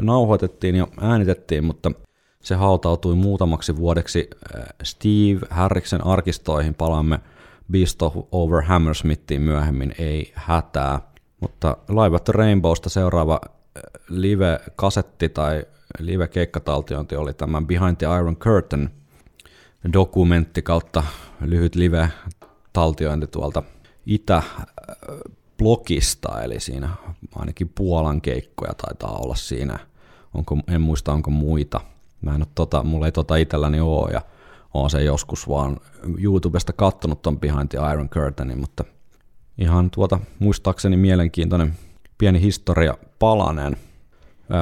nauhoitettiin 0.00 0.74
ja 0.74 0.88
äänitettiin, 1.00 1.64
mutta 1.64 1.92
se 2.42 2.54
hautautui 2.54 3.14
muutamaksi 3.14 3.76
vuodeksi 3.76 4.30
äh, 4.56 4.64
Steve 4.82 5.46
Harriksen 5.50 6.06
arkistoihin. 6.06 6.74
Palaamme 6.74 7.20
Beast 7.72 8.02
of 8.02 8.16
Over 8.32 8.62
Hammersmithiin 8.62 9.42
myöhemmin, 9.42 9.94
ei 9.98 10.32
hätää. 10.34 11.00
Mutta 11.40 11.76
Live 11.88 12.16
at 12.16 12.24
the 12.24 12.32
Rainbowsta 12.32 12.88
seuraava 12.88 13.40
äh, 13.44 13.82
live-kasetti 14.08 15.28
tai 15.28 15.64
live-keikkataltiointi 15.98 17.16
oli 17.16 17.34
tämän 17.34 17.66
Behind 17.66 17.96
the 17.96 18.06
Iron 18.06 18.36
Curtain– 18.36 18.90
dokumentti 19.92 20.62
kautta 20.62 21.02
lyhyt 21.40 21.74
live-taltiointi 21.74 23.26
tuolta 23.26 23.62
Itä-blogista, 25.62 26.42
eli 26.42 26.60
siinä 26.60 26.88
ainakin 27.34 27.70
Puolan 27.74 28.20
keikkoja 28.20 28.72
taitaa 28.74 29.18
olla 29.18 29.34
siinä. 29.34 29.78
Onko, 30.34 30.58
en 30.68 30.80
muista, 30.80 31.12
onko 31.12 31.30
muita. 31.30 31.80
Mä 32.20 32.34
en 32.34 32.42
ole 32.42 32.46
tota, 32.54 32.82
mulla 32.82 33.06
ei 33.06 33.12
tota 33.12 33.36
itselläni 33.36 33.80
oo, 33.80 34.08
ja 34.08 34.22
oon 34.74 34.90
se 34.90 35.02
joskus 35.02 35.48
vaan 35.48 35.80
YouTubesta 36.18 36.72
kattonut 36.72 37.22
ton 37.22 37.40
Behind 37.40 37.68
the 37.68 37.78
Iron 37.92 38.08
Curtainin, 38.08 38.58
mutta 38.58 38.84
ihan 39.58 39.90
tuota 39.90 40.18
muistaakseni 40.38 40.96
mielenkiintoinen 40.96 41.74
pieni 42.18 42.40
historia 42.40 42.94
palanen 43.18 43.76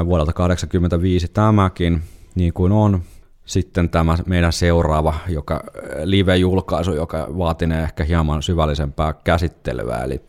vuodelta 0.06 0.32
85 0.32 1.28
tämäkin, 1.28 2.02
niin 2.34 2.52
kuin 2.52 2.72
on. 2.72 3.02
Sitten 3.50 3.88
tämä 3.88 4.18
meidän 4.26 4.52
seuraava 4.52 5.14
joka, 5.28 5.64
live-julkaisu, 6.04 6.94
joka 6.94 7.26
vaatinee 7.38 7.82
ehkä 7.82 8.04
hieman 8.04 8.42
syvällisempää 8.42 9.14
käsittelyä, 9.24 9.96
eli 9.96 10.20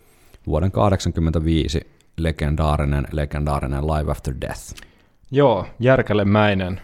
vuoden 0.48 0.72
85 0.72 1.82
legendaarinen, 2.18 3.08
legendaarinen 3.12 3.88
Live 3.88 4.12
After 4.12 4.34
Death. 4.42 4.76
Joo, 5.32 5.66
järkälemäinen, 5.80 6.82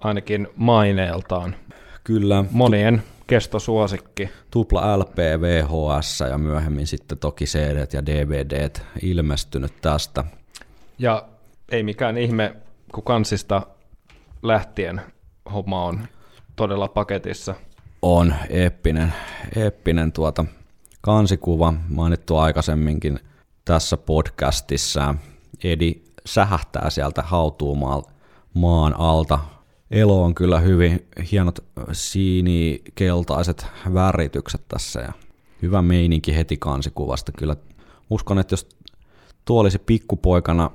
ainakin 0.00 0.48
maineeltaan. 0.56 1.54
Kyllä, 2.04 2.44
Monien 2.50 3.02
kestosuosikki. 3.26 4.30
tupla 4.50 4.98
LP, 4.98 5.16
VHS 5.16 6.20
ja 6.30 6.38
myöhemmin 6.38 6.86
sitten 6.86 7.18
toki 7.18 7.44
CD 7.44 7.86
ja 7.92 8.06
DVD 8.06 8.70
ilmestynyt 9.02 9.72
tästä. 9.80 10.24
Ja 10.98 11.28
ei 11.68 11.82
mikään 11.82 12.18
ihme, 12.18 12.56
kun 12.92 13.04
kansista 13.04 13.62
lähtien 14.42 15.00
homma 15.52 15.84
on 15.84 16.00
todella 16.56 16.88
paketissa. 16.88 17.54
On 18.02 18.34
eeppinen, 18.50 19.14
eeppinen 19.56 20.12
tuota 20.12 20.44
kansikuva, 21.00 21.74
mainittu 21.88 22.36
aikaisemminkin 22.36 23.20
tässä 23.64 23.96
podcastissa. 23.96 25.14
Edi 25.64 26.02
sähähtää 26.26 26.90
sieltä 26.90 27.22
hautuumaalta 27.22 28.10
maan 28.54 28.94
alta. 28.98 29.38
Elo 29.90 30.24
on 30.24 30.34
kyllä 30.34 30.60
hyvin 30.60 31.06
hienot 31.32 31.58
siinikeltaiset 31.92 33.66
väritykset 33.94 34.68
tässä 34.68 35.00
ja 35.00 35.12
hyvä 35.62 35.82
meininki 35.82 36.36
heti 36.36 36.56
kansikuvasta. 36.56 37.32
Kyllä 37.32 37.56
uskon, 38.10 38.38
että 38.38 38.52
jos 38.52 38.68
tuo 39.44 39.60
olisi 39.60 39.78
pikkupoikana, 39.78 40.70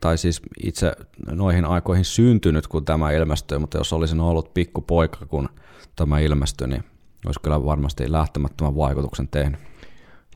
tai 0.00 0.18
siis 0.18 0.42
itse 0.64 0.92
noihin 1.30 1.64
aikoihin 1.64 2.04
syntynyt, 2.04 2.66
kun 2.66 2.84
tämä 2.84 3.10
ilmestyi, 3.10 3.58
mutta 3.58 3.78
jos 3.78 3.92
olisin 3.92 4.20
ollut 4.20 4.54
pikkupoika, 4.54 5.26
kun 5.26 5.48
tämä 5.96 6.18
ilmestyi, 6.18 6.68
niin 6.68 6.84
olisi 7.26 7.40
kyllä 7.40 7.64
varmasti 7.64 8.12
lähtemättömän 8.12 8.76
vaikutuksen 8.76 9.28
tehnyt. 9.28 9.60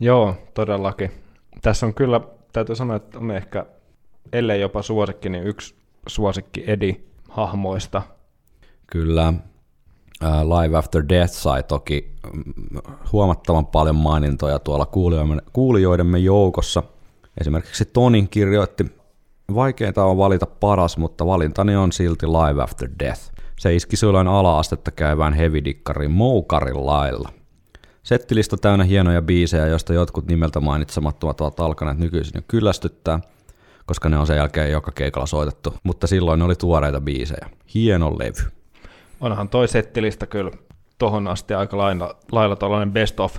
Joo, 0.00 0.36
todellakin. 0.54 1.10
Tässä 1.62 1.86
on 1.86 1.94
kyllä, 1.94 2.20
täytyy 2.52 2.76
sanoa, 2.76 2.96
että 2.96 3.18
on 3.18 3.30
ehkä, 3.30 3.66
ellei 4.32 4.60
jopa 4.60 4.82
suosikki, 4.82 5.28
niin 5.28 5.44
yksi 5.44 5.74
suosikki 6.06 6.64
Edi-hahmoista. 6.66 8.02
Kyllä 8.86 9.32
ää, 10.22 10.44
Live 10.44 10.76
After 10.76 11.04
Death 11.08 11.32
sai 11.32 11.62
toki 11.62 12.12
mm, 12.32 12.42
huomattavan 13.12 13.66
paljon 13.66 13.96
mainintoja 13.96 14.58
tuolla 14.58 14.86
kuulijoidemme, 14.86 15.42
kuulijoidemme 15.52 16.18
joukossa. 16.18 16.82
Esimerkiksi 17.40 17.84
Tonin 17.84 18.28
kirjoitti, 18.28 18.97
vaikeinta 19.54 20.04
on 20.04 20.18
valita 20.18 20.46
paras, 20.46 20.96
mutta 20.96 21.26
valintani 21.26 21.76
on 21.76 21.92
silti 21.92 22.26
Live 22.26 22.62
After 22.62 22.88
Death. 22.98 23.20
Se 23.58 23.74
iski 23.74 23.96
silloin 23.96 24.28
ala-astetta 24.28 24.90
käyvään 24.90 25.34
heavy-dikkarin 25.34 26.10
Moukarin 26.10 26.86
lailla. 26.86 27.32
Settilista 28.02 28.56
täynnä 28.56 28.84
hienoja 28.84 29.22
biisejä, 29.22 29.66
joista 29.66 29.92
jotkut 29.94 30.26
nimeltä 30.26 30.60
mainitsemattomat 30.60 31.40
ovat 31.40 31.60
alkaneet 31.60 31.98
nykyisin 31.98 32.32
jo 32.34 32.42
kyllästyttää, 32.48 33.20
koska 33.86 34.08
ne 34.08 34.18
on 34.18 34.26
sen 34.26 34.36
jälkeen 34.36 34.72
joka 34.72 34.92
keikalla 34.92 35.26
soitettu, 35.26 35.74
mutta 35.82 36.06
silloin 36.06 36.38
ne 36.38 36.44
oli 36.44 36.56
tuoreita 36.56 37.00
biisejä. 37.00 37.50
Hieno 37.74 38.18
levy. 38.18 38.50
Onhan 39.20 39.48
toi 39.48 39.68
settilista 39.68 40.26
kyllä 40.26 40.50
tohon 40.98 41.28
asti 41.28 41.54
aika 41.54 41.78
lailla, 41.78 42.16
lailla 42.32 42.56
tuollainen 42.56 42.92
best 42.92 43.20
of. 43.20 43.36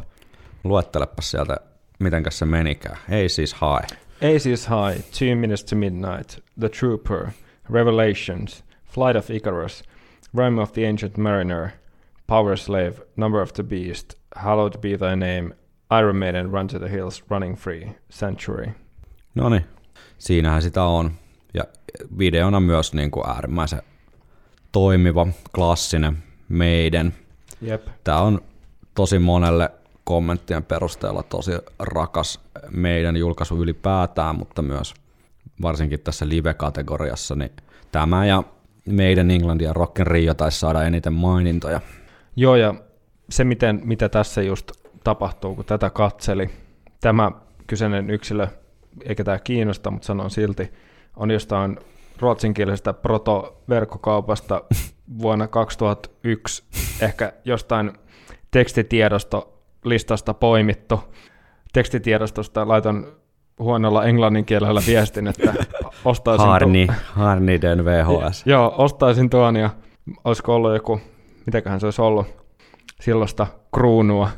Luettelepa 0.63 1.21
sieltä, 1.21 1.57
mitenkäs 1.99 2.39
se 2.39 2.45
menikään. 2.45 2.97
Ei 3.09 3.29
siis 3.29 3.53
hae. 3.53 3.87
Aces 4.21 4.65
High, 4.65 5.03
Two 5.13 5.35
Minutes 5.35 5.63
to 5.63 5.75
Midnight, 5.75 6.41
The 6.57 6.67
Trooper, 6.67 7.33
Revelations, 7.69 8.63
Flight 8.83 9.15
of 9.15 9.29
Icarus, 9.29 9.83
Rime 10.33 10.59
of 10.59 10.73
the 10.73 10.83
Ancient 10.85 11.17
Mariner, 11.17 11.71
Power 12.27 12.57
Slave, 12.57 13.01
Number 13.15 13.41
of 13.41 13.53
the 13.53 13.63
Beast, 13.63 14.15
Hallowed 14.35 14.81
be 14.81 14.97
thy 14.97 15.15
name, 15.15 15.53
Iron 15.89 16.17
Maiden, 16.17 16.51
Run 16.51 16.67
to 16.67 16.79
the 16.79 16.89
Hills, 16.89 17.23
Running 17.29 17.55
Free, 17.55 17.95
Century. 18.11 18.73
No 19.35 19.49
niin, 19.49 19.65
siinähän 20.17 20.61
sitä 20.61 20.83
on. 20.83 21.11
Ja 21.53 21.63
videona 22.17 22.59
myös 22.59 22.93
niin 22.93 23.11
kuin 23.11 23.29
äärimmäisen 23.29 23.81
toimiva, 24.71 25.27
klassinen 25.55 26.17
meidän. 26.49 27.13
Jep. 27.61 27.87
Tämä 28.03 28.21
on 28.21 28.41
tosi 28.95 29.19
monelle 29.19 29.71
kommenttien 30.09 30.63
perusteella 30.63 31.23
tosi 31.23 31.51
rakas 31.79 32.39
meidän 32.71 33.17
julkaisu 33.17 33.63
ylipäätään, 33.63 34.35
mutta 34.35 34.61
myös 34.61 34.93
varsinkin 35.61 35.99
tässä 35.99 36.29
live-kategoriassa, 36.29 37.35
niin 37.35 37.51
tämä 37.91 38.25
ja 38.25 38.43
meidän 38.85 39.31
Englannin 39.31 39.65
ja 39.65 39.73
Rock'n 39.73 40.07
Rio 40.07 40.33
taisi 40.33 40.59
saada 40.59 40.83
eniten 40.83 41.13
mainintoja. 41.13 41.81
Joo, 42.35 42.55
ja 42.55 42.73
se, 43.29 43.43
miten, 43.43 43.81
mitä 43.83 44.09
tässä 44.09 44.41
just 44.41 44.71
tapahtuu, 45.03 45.55
kun 45.55 45.65
tätä 45.65 45.89
katseli, 45.89 46.49
tämä 47.01 47.31
kyseinen 47.67 48.09
yksilö, 48.09 48.47
eikä 49.05 49.23
tämä 49.23 49.39
kiinnosta, 49.39 49.91
mutta 49.91 50.05
sanon 50.05 50.31
silti, 50.31 50.73
on 51.15 51.31
jostain 51.31 51.79
ruotsinkielisestä 52.19 52.93
proto-verkkokaupasta 52.93 54.61
vuonna 55.21 55.47
2001, 55.47 56.63
ehkä 57.01 57.33
jostain 57.45 57.91
tekstitiedostolistasta 59.79 60.33
poimittu. 60.33 60.99
Tekstitiedostosta 61.73 62.67
laitan 62.67 63.05
huonolla 63.59 64.05
englannin 64.05 64.45
kielellä 64.45 64.81
viestin, 64.87 65.27
että 65.27 65.53
ostaisin... 66.05 66.45
tuon- 66.45 66.49
Harni, 66.49 66.87
Harniden 67.03 67.85
VHS. 67.85 68.45
Joo, 68.53 68.73
ostaisin 68.77 69.29
tuon 69.29 69.55
ja 69.55 69.69
olisiko 70.23 70.55
ollut 70.55 70.73
joku, 70.73 70.99
mitäköhän 71.45 71.79
se 71.79 71.87
olisi 71.87 72.01
ollut, 72.01 72.27
silloista 73.01 73.47
kruunua. 73.73 74.29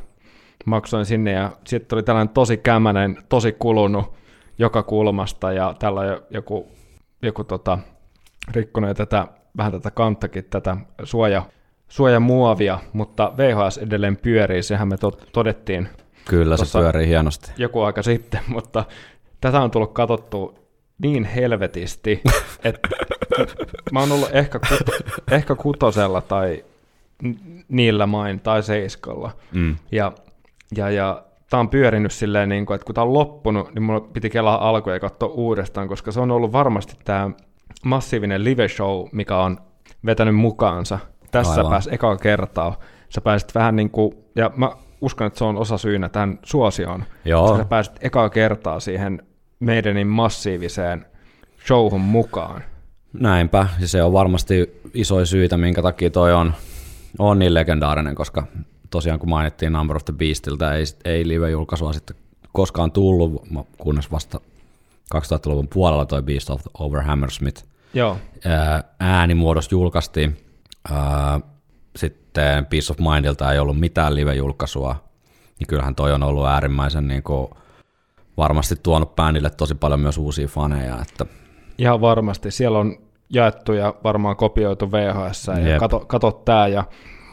Maksoin 0.66 1.06
sinne 1.06 1.32
ja 1.32 1.52
sitten 1.68 1.90
tuli 1.90 2.04
tällainen 2.04 2.34
tosi 2.34 2.58
kämänen, 2.58 3.18
tosi 3.30 3.52
kulunut 3.52 4.14
joka 4.58 4.84
kulmasta 4.84 5.52
ja 5.52 5.74
tällä 5.80 6.22
joku, 6.30 6.68
joku 7.22 7.44
tota, 7.44 7.80
rikkonut 8.52 8.98
tätä, 8.98 9.28
vähän 9.58 9.72
tätä 9.72 9.92
kanttakin, 9.92 10.44
tätä 10.46 10.78
suoja, 11.04 11.44
suojamuovia, 11.92 12.80
mutta 12.94 13.34
VHS 13.38 13.78
edelleen 13.78 14.18
pyörii, 14.18 14.64
sehän 14.64 14.88
me 14.88 14.98
to- 14.98 15.20
todettiin 15.34 15.90
Kyllä 16.26 16.58
se 16.58 16.80
pyörii 16.80 17.08
hienosti. 17.08 17.52
joku 17.58 17.82
aika 17.82 18.04
sitten, 18.04 18.40
mutta 18.54 18.86
tätä 19.42 19.62
on 19.62 19.72
tullut 19.72 19.94
katsottua 19.94 20.54
niin 21.02 21.24
helvetisti, 21.24 22.22
että 22.64 22.90
mä 23.92 24.00
oon 24.00 24.12
ollut 24.12 24.30
ehkä, 24.34 24.60
kuto, 24.60 24.92
ehkä 25.32 25.56
kutosella 25.56 26.22
tai 26.22 26.66
niillä 27.68 28.06
main 28.06 28.40
tai 28.40 28.64
seiskalla. 28.64 29.32
Mm. 29.52 29.76
Ja, 29.92 30.12
ja, 30.78 30.90
ja 30.90 31.24
tää 31.50 31.60
on 31.60 31.70
pyörinyt 31.70 32.12
silleen, 32.12 32.50
niin 32.50 32.66
kuin, 32.66 32.76
että 32.76 32.86
kun 32.86 32.96
tää 32.96 33.04
on 33.04 33.14
loppunut, 33.14 33.74
niin 33.76 33.84
mulla 33.84 34.02
piti 34.02 34.30
kelaa 34.30 34.70
alkuun 34.70 34.94
ja 34.94 35.00
katsoa 35.00 35.30
uudestaan, 35.30 35.88
koska 35.88 36.12
se 36.12 36.20
on 36.20 36.32
ollut 36.32 36.52
varmasti 36.52 36.94
tämä 37.04 37.30
massiivinen 37.86 38.44
live 38.44 38.68
show, 38.68 39.08
mikä 39.12 39.38
on 39.38 39.58
vetänyt 40.06 40.36
mukaansa. 40.36 41.00
Tässä 41.32 41.54
Aivan. 41.54 41.70
pääsi 41.70 41.90
ekaa 41.94 42.18
kertaa. 42.18 42.80
Sä 43.10 43.22
pääsit 43.22 43.56
vähän 43.56 43.76
niin 43.76 43.90
kuin, 43.90 44.14
ja 44.36 44.52
mä 44.56 44.72
uskon, 45.02 45.28
että 45.28 45.38
se 45.38 45.44
on 45.44 45.58
osa 45.58 45.78
syynä 45.78 46.10
tähän 46.10 46.40
suosioon. 46.44 47.04
Joo. 47.26 47.58
Sä 47.58 47.66
pääsit 47.66 47.94
ekaa 48.02 48.30
kertaa 48.30 48.80
siihen 48.80 49.24
meidänin 49.60 50.08
massiiviseen 50.08 51.06
showhun 51.68 52.02
mukaan. 52.02 52.64
Näinpä, 53.14 53.68
ja 53.80 53.88
se 53.88 54.04
on 54.04 54.14
varmasti 54.14 54.82
isoin 54.94 55.28
syitä, 55.28 55.58
minkä 55.58 55.82
takia 55.82 56.10
toi 56.10 56.34
on, 56.34 56.54
on 57.20 57.40
niin 57.40 57.54
legendaarinen, 57.54 58.16
koska 58.16 58.44
tosiaan 58.90 59.20
kun 59.20 59.30
mainittiin 59.30 59.74
Number 59.74 59.96
of 59.96 60.06
the 60.06 60.14
Beastiltä, 60.14 60.74
ei, 60.74 60.84
ei 61.06 61.28
live-julkaisua 61.28 61.94
sitten 61.94 62.16
koskaan 62.54 62.92
tullut, 62.92 63.48
kunnes 63.78 64.12
vasta 64.12 64.40
2000-luvun 65.16 65.68
puolella 65.68 66.06
toi 66.06 66.22
Beast 66.22 66.50
of 66.50 66.62
Over 66.80 67.02
Hammersmith 67.02 67.64
Joo, 67.94 68.18
ää, 68.46 68.84
äänimuodossa 69.00 69.76
julkaistiin. 69.76 70.38
Sitten 71.96 72.66
Peace 72.66 72.94
of 72.94 73.00
Mindilta 73.00 73.54
ei 73.54 73.60
ollut 73.60 73.80
mitään 73.80 74.16
live-julkaisua, 74.16 74.96
niin 75.60 75.68
kyllähän 75.68 75.96
toi 75.96 76.14
on 76.14 76.24
ollut 76.24 76.46
äärimmäisen 76.46 77.08
niin 77.08 77.24
kuin, 77.24 77.48
varmasti 78.38 78.76
tuonut 78.84 79.16
bändille 79.16 79.50
tosi 79.50 79.76
paljon 79.76 80.00
myös 80.00 80.18
uusia 80.18 80.48
faneja, 80.48 80.98
että 81.02 81.26
ihan 81.78 82.02
varmasti. 82.02 82.52
Siellä 82.52 82.80
on 82.80 82.98
jaettu 83.30 83.74
ja 83.74 83.94
varmaan 84.04 84.36
kopioitu 84.36 84.92
VHS 84.92 85.48
ja 85.48 85.60
Jep. 85.60 85.80
kato, 85.80 86.00
kato 86.00 86.32
tää. 86.32 86.68
Ja 86.68 86.84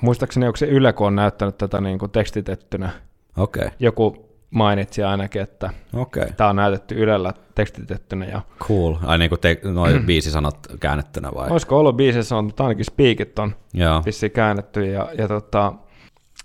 muistaakseni 0.01 0.47
onko 0.47 0.57
se 0.57 0.67
Yle, 0.67 0.93
kun 0.93 1.07
on 1.07 1.15
näyttänyt 1.17 1.59
tätä 1.59 1.81
niin 1.81 1.99
kuin 1.99 2.11
tekstitettynä. 2.11 2.91
okei, 3.37 3.67
okay, 3.67 3.77
Joku 3.81 4.28
mainitsi 4.51 5.03
ainakin, 5.03 5.43
että. 5.43 5.71
Okay. 5.95 6.27
tämä 6.37 6.51
on 6.51 6.57
näytetty 6.57 6.95
Ylellä 6.95 7.33
tekstitettynä. 7.55 8.25
Ja 8.25 8.43
Cool. 8.61 8.97
Ai 9.03 9.19
niin 9.19 9.29
kuin 9.29 9.41
te, 9.41 9.61
noin 9.65 10.07
biisisanat 10.07 10.59
käännettynä 10.81 11.31
vai? 11.35 11.49
olisiko 11.51 11.79
ollut 11.79 11.97
biisissä 11.97 12.37
on, 12.37 12.45
mutta 12.45 12.65
ainakin 12.65 12.85
speakit 12.85 13.39
on 13.39 13.55
Joo, 13.75 14.03
vissiin 14.07 14.33
käännetty. 14.33 14.87
Ja, 14.87 15.09
ja 15.19 15.29
tota, 15.29 15.73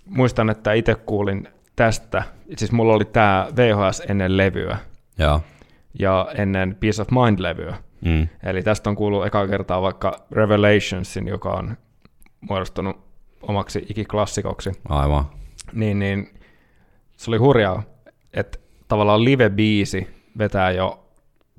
muistan, 0.06 0.50
että 0.50 0.72
itse 0.72 0.94
kuulin 0.94 1.48
tästä. 1.76 2.22
Siis 2.56 2.72
mulla 2.72 2.94
oli 2.94 3.04
tämä 3.04 3.48
VHS 3.56 4.02
ennen 4.08 4.36
levyä 4.36 4.78
joo. 5.18 5.40
ja 5.98 6.28
ennen 6.34 6.76
Peace 6.80 7.02
of 7.02 7.08
Mind-levyä. 7.10 7.76
Mm. 8.04 8.28
Eli 8.42 8.62
tästä 8.62 8.90
on 8.90 8.96
kuullut 8.96 9.26
eka 9.26 9.48
kertaa 9.48 9.82
vaikka 9.82 10.26
Revelationsin, 10.30 11.28
joka 11.28 11.50
on 11.50 11.76
muodostunut 12.40 12.96
omaksi 13.42 13.86
ikiklassikoksi. 13.88 14.72
Aivan. 14.88 15.24
Niin, 15.72 15.98
niin 15.98 16.34
se 17.16 17.30
oli 17.30 17.38
hurjaa, 17.38 17.82
että 18.34 18.58
tavallaan 18.88 19.24
live-biisi 19.24 20.06
vetää 20.38 20.70
jo 20.70 21.04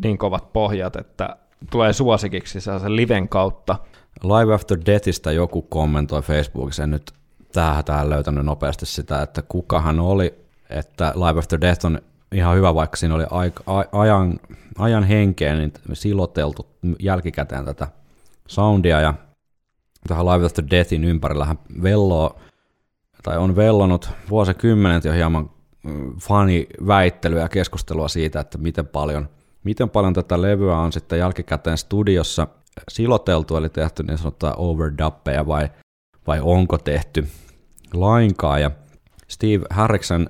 niin 0.04 0.18
kovat 0.18 0.54
pohjat, 0.54 0.96
että 0.96 1.36
tulee 1.72 1.94
suosikiksi 1.94 2.62
sen 2.62 2.96
liven 2.96 3.30
kautta. 3.30 3.78
Live 4.24 4.54
After 4.54 4.78
Deathistä 4.86 5.32
joku 5.32 5.62
kommentoi 5.62 6.22
Facebookissa, 6.22 6.84
en 6.84 6.92
nyt 6.92 7.12
tähän 7.54 7.86
tähän 7.86 8.10
löytänyt 8.10 8.46
nopeasti 8.46 8.86
sitä, 8.86 9.22
että 9.22 9.42
kuka 9.42 9.82
hän 9.82 10.00
oli, 10.00 10.36
että 10.70 11.14
Live 11.16 11.40
After 11.40 11.62
Death 11.62 11.86
on 11.86 12.02
ihan 12.32 12.56
hyvä, 12.56 12.76
vaikka 12.76 12.98
siinä 12.98 13.16
oli 13.16 13.26
aika, 13.32 13.64
a, 13.68 13.84
ajan, 13.92 14.40
ajan 14.78 15.04
henkeen 15.04 15.58
niin 15.58 15.74
siloteltu 15.94 16.68
jälkikäteen 17.00 17.66
tätä 17.66 17.88
soundia 18.48 19.02
ja 19.02 19.14
tähän 20.08 20.26
Live 20.26 20.46
After 20.46 20.66
Deathin 20.72 21.04
ympärillähän 21.04 21.60
velloo, 21.84 22.40
tai 23.24 23.38
on 23.38 23.56
vellonut 23.56 24.10
vuosikymmenet 24.30 25.06
jo 25.06 25.14
hieman 25.14 25.50
faniväittelyä 26.22 27.42
ja 27.42 27.50
keskustelua 27.50 28.08
siitä, 28.08 28.40
että 28.40 28.58
miten 28.58 28.88
paljon, 28.88 29.30
miten 29.64 29.90
paljon 29.90 30.14
tätä 30.14 30.42
levyä 30.42 30.78
on 30.78 30.94
sitten 30.94 31.20
jälkikäteen 31.20 31.78
studiossa 31.78 32.48
siloteltu, 32.90 33.58
eli 33.58 33.70
tehty 33.70 34.04
niin 34.04 34.18
sanottua 34.18 34.54
overdubbeja 34.58 35.48
vai, 35.48 35.70
vai 36.28 36.40
onko 36.42 36.78
tehty 36.78 37.28
lainkaan. 37.94 38.62
Ja 38.62 38.72
Steve 39.28 39.66
Harriksen 39.70 40.30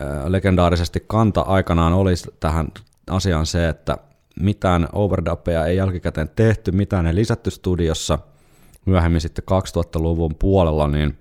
äh, 0.00 0.26
legendaarisesti 0.26 1.04
kanta 1.06 1.40
aikanaan 1.40 1.92
oli 1.92 2.12
tähän 2.40 2.68
asiaan 3.10 3.46
se, 3.46 3.68
että 3.68 3.98
mitään 4.40 4.88
overdubbeja 4.92 5.66
ei 5.66 5.76
jälkikäteen 5.76 6.30
tehty, 6.36 6.72
mitään 6.72 7.06
ei 7.06 7.14
lisätty 7.14 7.50
studiossa. 7.50 8.18
Myöhemmin 8.84 9.20
sitten 9.20 9.44
2000-luvun 9.44 10.34
puolella 10.34 10.88
niin 10.88 11.18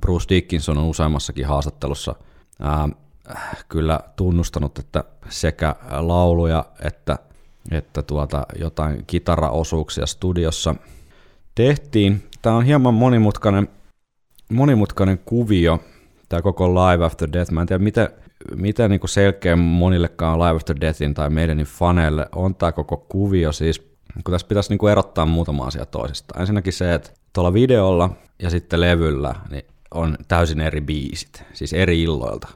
Bruce 0.00 0.26
Dickinson 0.28 0.78
on 0.78 0.84
useammassakin 0.84 1.46
haastattelussa 1.46 2.14
kyllä 3.68 4.00
tunnustanut, 4.16 4.78
että 4.78 5.04
sekä 5.28 5.76
lauluja 5.90 6.64
että, 6.84 7.18
että 7.70 8.02
tuota, 8.02 8.46
jotain 8.58 9.04
kitaraosuuksia 9.06 10.06
studiossa 10.06 10.74
tehtiin. 11.54 12.22
Tämä 12.42 12.56
on 12.56 12.64
hieman 12.64 12.94
monimutkainen, 12.94 13.68
monimutkainen 14.52 15.18
kuvio, 15.24 15.80
tämä 16.28 16.42
koko 16.42 16.74
Live 16.74 17.04
After 17.04 17.28
Death. 17.32 17.52
Mä 17.52 17.60
en 17.60 17.66
tiedä, 17.66 17.84
miten, 17.84 18.08
miten 18.56 18.90
niin 18.90 19.00
kuin 19.00 19.10
selkeä 19.10 19.56
monillekaan 19.56 20.38
Live 20.38 20.56
After 20.56 20.76
Deathin 20.80 21.14
tai 21.14 21.30
meidänin 21.30 21.66
faneille 21.66 22.26
on 22.34 22.54
tämä 22.54 22.72
koko 22.72 22.96
kuvio. 22.96 23.52
Siis 23.52 23.90
kun 24.24 24.32
tässä 24.32 24.46
pitäisi 24.46 24.70
niin 24.70 24.78
kuin 24.78 24.92
erottaa 24.92 25.26
muutama 25.26 25.64
asia 25.64 25.86
toisesta. 25.86 26.40
Ensinnäkin 26.40 26.72
se, 26.72 26.94
että 26.94 27.10
tuolla 27.32 27.52
videolla 27.52 28.10
ja 28.42 28.50
sitten 28.50 28.80
levyllä 28.80 29.34
niin 29.50 29.64
on 29.94 30.16
täysin 30.28 30.60
eri 30.60 30.80
biisit, 30.80 31.44
siis 31.52 31.72
eri 31.72 32.02
illoilta. 32.02 32.48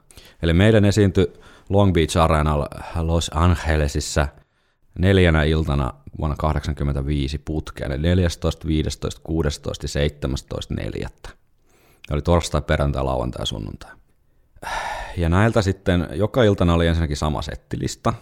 Eli 0.43 0.53
meidän 0.53 0.85
esiintyi 0.85 1.33
Long 1.69 1.93
Beach 1.93 2.19
Arenalla 2.19 2.69
Los 3.01 3.31
Angelesissa 3.35 4.29
neljänä 4.99 5.43
iltana 5.43 5.93
vuonna 6.19 6.37
1985 6.37 7.39
putkeen, 7.39 7.93
eli 7.93 8.03
14, 8.03 8.67
15, 8.69 9.21
16 9.25 9.85
ja 9.85 9.89
17, 9.89 10.75
4. 10.75 11.09
Oli 12.11 12.23
torstai, 12.23 12.63
perjantai, 12.63 13.05
lauantai, 13.05 13.47
sunnuntai. 13.47 13.91
Ja 15.17 15.29
näiltä 15.29 15.63
sitten 15.63 16.09
joka 16.13 16.43
iltana 16.43 16.75
oli 16.75 16.87
ensinnäkin 16.87 17.17
sama 17.17 17.43
settilista. 17.43 18.15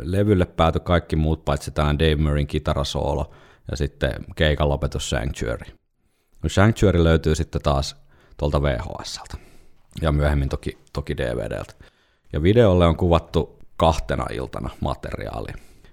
Levylle 0.00 0.46
päätyi 0.46 0.80
kaikki 0.84 1.16
muut 1.16 1.44
paitsi 1.44 1.70
tällainen 1.70 1.98
Dave 1.98 2.22
Murrayn 2.22 2.46
kitarasoolo 2.46 3.30
ja 3.70 3.76
sitten 3.76 4.12
keikan 4.36 4.68
lopetus 4.68 5.10
Sanctuary. 5.10 5.66
Sanctuary 6.46 7.04
löytyy 7.04 7.34
sitten 7.34 7.62
taas 7.62 8.03
tuolta 8.36 8.62
VHSltä 8.62 9.36
ja 10.02 10.12
myöhemmin 10.12 10.48
toki, 10.48 10.78
toki 10.92 11.16
DVDltä. 11.16 11.74
Ja 12.32 12.42
videolle 12.42 12.86
on 12.86 12.96
kuvattu 12.96 13.58
kahtena 13.76 14.26
iltana 14.32 14.70
materiaali. 14.80 15.48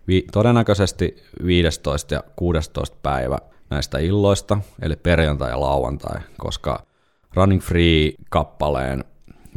Vi- 0.08 0.26
todennäköisesti 0.32 1.24
15 1.46 2.14
ja 2.14 2.24
16 2.36 2.98
päivä 3.04 3.38
näistä 3.70 4.00
illoista, 4.00 4.58
eli 4.82 4.96
perjantai 4.96 5.50
ja 5.50 5.60
lauantai, 5.60 6.22
koska 6.38 6.86
Running 7.34 7.62
Free-kappaleen 7.62 9.04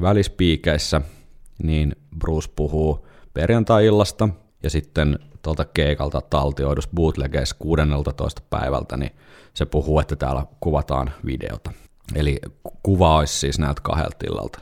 välispiikeissä 0.01 1.01
niin 1.63 1.97
Bruce 2.19 2.51
puhuu 2.57 3.07
perjantai-illasta 3.35 4.29
ja 4.63 4.71
sitten 4.71 5.19
tuolta 5.43 5.65
keikalta 5.65 6.21
taltioidus 6.21 6.89
bootlegeissa 6.89 7.57
16. 7.59 8.43
päivältä, 8.51 8.97
niin 8.97 9.13
se 9.55 9.67
puhuu, 9.67 9.99
että 9.99 10.17
täällä 10.17 10.47
kuvataan 10.61 11.13
videota. 11.27 11.71
Eli 12.15 12.39
kuva 12.83 13.17
olisi 13.17 13.39
siis 13.39 13.59
näiltä 13.59 13.81
kahdelta 13.83 14.27
illalta. 14.27 14.59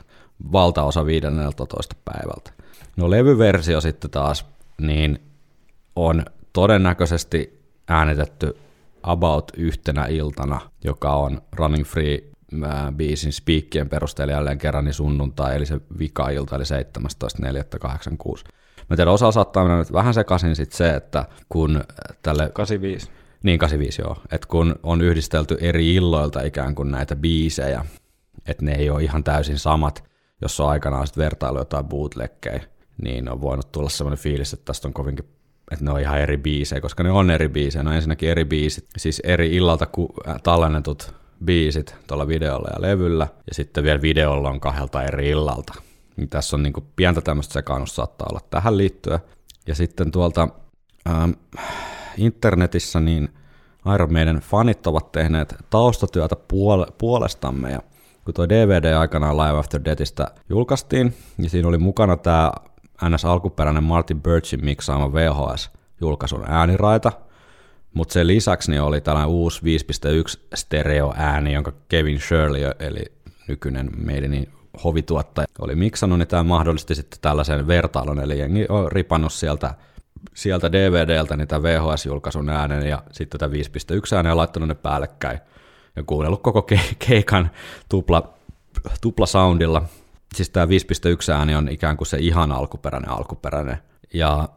Valtaosa 0.51 1.05
15. 1.05 1.95
päivältä. 2.05 2.51
No 2.97 3.09
levyversio 3.09 3.81
sitten 3.81 4.11
taas, 4.11 4.45
niin 4.81 5.19
on 5.95 6.25
todennäköisesti 6.53 7.63
äänitetty 7.87 8.57
about 9.03 9.51
yhtenä 9.57 10.05
iltana, 10.05 10.61
joka 10.83 11.15
on 11.15 11.41
Running 11.55 11.85
Free 11.85 12.19
biisin 12.95 13.33
spiikkien 13.33 13.89
perusteella 13.89 14.33
jälleen 14.33 14.57
kerran 14.57 14.85
niin 14.85 14.93
sunnuntai, 14.93 15.55
eli 15.55 15.65
se 15.65 15.81
vika-ilta, 15.99 16.55
eli 16.55 16.63
17.4.86. 16.63 18.43
Mä 18.89 18.95
tiedän, 18.95 19.13
osa 19.13 19.31
saattaa 19.31 19.63
mennä 19.63 19.77
nyt 19.77 19.93
vähän 19.93 20.13
sekaisin 20.13 20.55
sit 20.55 20.71
se, 20.71 20.95
että 20.95 21.25
kun 21.49 21.83
tälle 22.21 22.49
85. 22.53 23.11
niin, 23.43 23.59
85 23.59 24.01
joo. 24.01 24.17
Et 24.31 24.45
kun 24.45 24.75
on 24.83 25.01
yhdistelty 25.01 25.57
eri 25.59 25.95
illoilta 25.95 26.41
ikään 26.41 26.75
kuin 26.75 26.91
näitä 26.91 27.15
biisejä, 27.15 27.85
että 28.47 28.65
ne 28.65 28.75
ei 28.75 28.89
ole 28.89 29.03
ihan 29.03 29.23
täysin 29.23 29.59
samat, 29.59 30.03
jos 30.41 30.59
on 30.59 30.69
aikanaan 30.69 31.07
sitten 31.07 31.23
vertailu 31.23 31.57
jotain 31.57 31.85
bootleggejä, 31.85 32.63
niin 33.03 33.29
on 33.29 33.41
voinut 33.41 33.71
tulla 33.71 33.89
sellainen 33.89 34.23
fiilis, 34.23 34.53
että 34.53 34.65
tästä 34.65 34.87
on 34.87 34.93
kovinkin 34.93 35.25
että 35.71 35.85
ne 35.85 35.91
on 35.91 35.99
ihan 35.99 36.19
eri 36.19 36.37
biisejä, 36.37 36.81
koska 36.81 37.03
ne 37.03 37.11
on 37.11 37.31
eri 37.31 37.49
biisejä. 37.49 37.83
Ne 37.83 37.89
on 37.89 37.95
ensinnäkin 37.95 38.29
eri 38.29 38.45
biisit, 38.45 38.85
siis 38.97 39.19
eri 39.19 39.55
illalta 39.55 39.85
ku, 39.85 40.13
äh, 40.27 40.41
tallennetut 40.41 41.13
biisit 41.45 41.95
tuolla 42.07 42.27
videolla 42.27 42.69
ja 42.73 42.81
levyllä, 42.81 43.27
ja 43.47 43.55
sitten 43.55 43.83
vielä 43.83 44.01
videolla 44.01 44.49
on 44.49 44.59
kahdelta 44.59 45.03
eri 45.03 45.29
illalta. 45.29 45.73
Niin 46.15 46.29
tässä 46.29 46.55
on 46.55 46.63
niin 46.63 46.73
kuin 46.73 46.85
pientä 46.95 47.21
tämmöistä 47.21 47.53
sekaannusta 47.53 47.95
saattaa 47.95 48.27
olla 48.31 48.41
tähän 48.49 48.77
liittyen. 48.77 49.19
Ja 49.67 49.75
sitten 49.75 50.11
tuolta 50.11 50.47
ähm, 51.09 51.31
internetissä 52.17 52.99
niin 52.99 53.29
Iron 53.95 54.13
Maiden 54.13 54.37
fanit 54.37 54.87
ovat 54.87 55.11
tehneet 55.11 55.55
taustatyötä 55.69 56.35
puol- 56.35 56.91
puolestamme. 56.97 57.71
Ja 57.71 57.79
kun 58.25 58.33
tuo 58.33 58.49
DVD 58.49 58.93
aikanaan 58.93 59.37
Live 59.37 59.59
After 59.59 59.81
Deathistä 59.85 60.27
julkaistiin, 60.49 61.13
niin 61.37 61.49
siinä 61.49 61.67
oli 61.67 61.77
mukana 61.77 62.17
tämä 62.17 62.51
NS 63.09 63.25
alkuperäinen 63.25 63.83
Martin 63.83 64.21
Birchin 64.21 64.65
miksaama 64.65 65.13
VHS-julkaisun 65.13 66.45
ääniraita, 66.47 67.11
mutta 67.93 68.13
sen 68.13 68.27
lisäksi 68.27 68.71
niin 68.71 68.81
oli 68.81 69.01
tällainen 69.01 69.29
uusi 69.29 69.61
5.1 69.61 70.39
stereo-ääni, 70.55 71.53
jonka 71.53 71.71
Kevin 71.89 72.19
Shirley, 72.19 72.71
eli 72.79 73.05
nykyinen 73.47 73.89
meidän 73.95 74.45
hovituottaja, 74.83 75.47
oli 75.59 75.75
miksannut, 75.75 76.19
niin 76.19 76.27
tämä 76.27 76.43
mahdollisti 76.43 76.95
sitten 76.95 77.19
tällaisen 77.21 77.67
vertailun, 77.67 78.19
eli 78.19 78.39
jengi 78.39 78.65
on 78.69 78.91
ripannut 78.91 79.33
sieltä 79.33 79.73
sieltä 80.33 80.71
DVDltä 80.71 81.37
niitä 81.37 81.63
VHS-julkaisun 81.63 82.49
äänen 82.49 82.87
ja 82.87 83.03
sitten 83.11 83.39
tätä 83.39 83.55
5.1 83.55 84.15
äänen 84.15 84.29
ja 84.29 84.37
laittanut 84.37 84.67
ne 84.67 84.75
päällekkäin 84.75 85.39
ja 85.95 86.03
kuunnellut 86.03 86.43
koko 86.43 86.67
ke- 86.71 86.95
keikan 87.07 87.51
tupla, 87.89 88.33
tupla 89.01 89.25
soundilla. 89.25 89.83
Siis 90.35 90.49
tämä 90.49 90.65
5.1 90.65 90.71
ääni 91.31 91.55
on 91.55 91.69
ikään 91.69 91.97
kuin 91.97 92.07
se 92.07 92.17
ihan 92.17 92.51
alkuperäinen 92.51 93.11
alkuperäinen. 93.11 93.77
Ja 94.13 94.49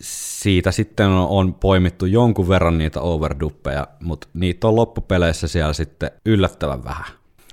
siitä 0.00 0.70
sitten 0.70 1.08
on, 1.08 1.54
poimittu 1.54 2.06
jonkun 2.06 2.48
verran 2.48 2.78
niitä 2.78 3.00
overduppeja, 3.00 3.86
mutta 4.00 4.28
niitä 4.34 4.68
on 4.68 4.76
loppupeleissä 4.76 5.48
siellä 5.48 5.72
sitten 5.72 6.10
yllättävän 6.26 6.84
vähän. 6.84 7.06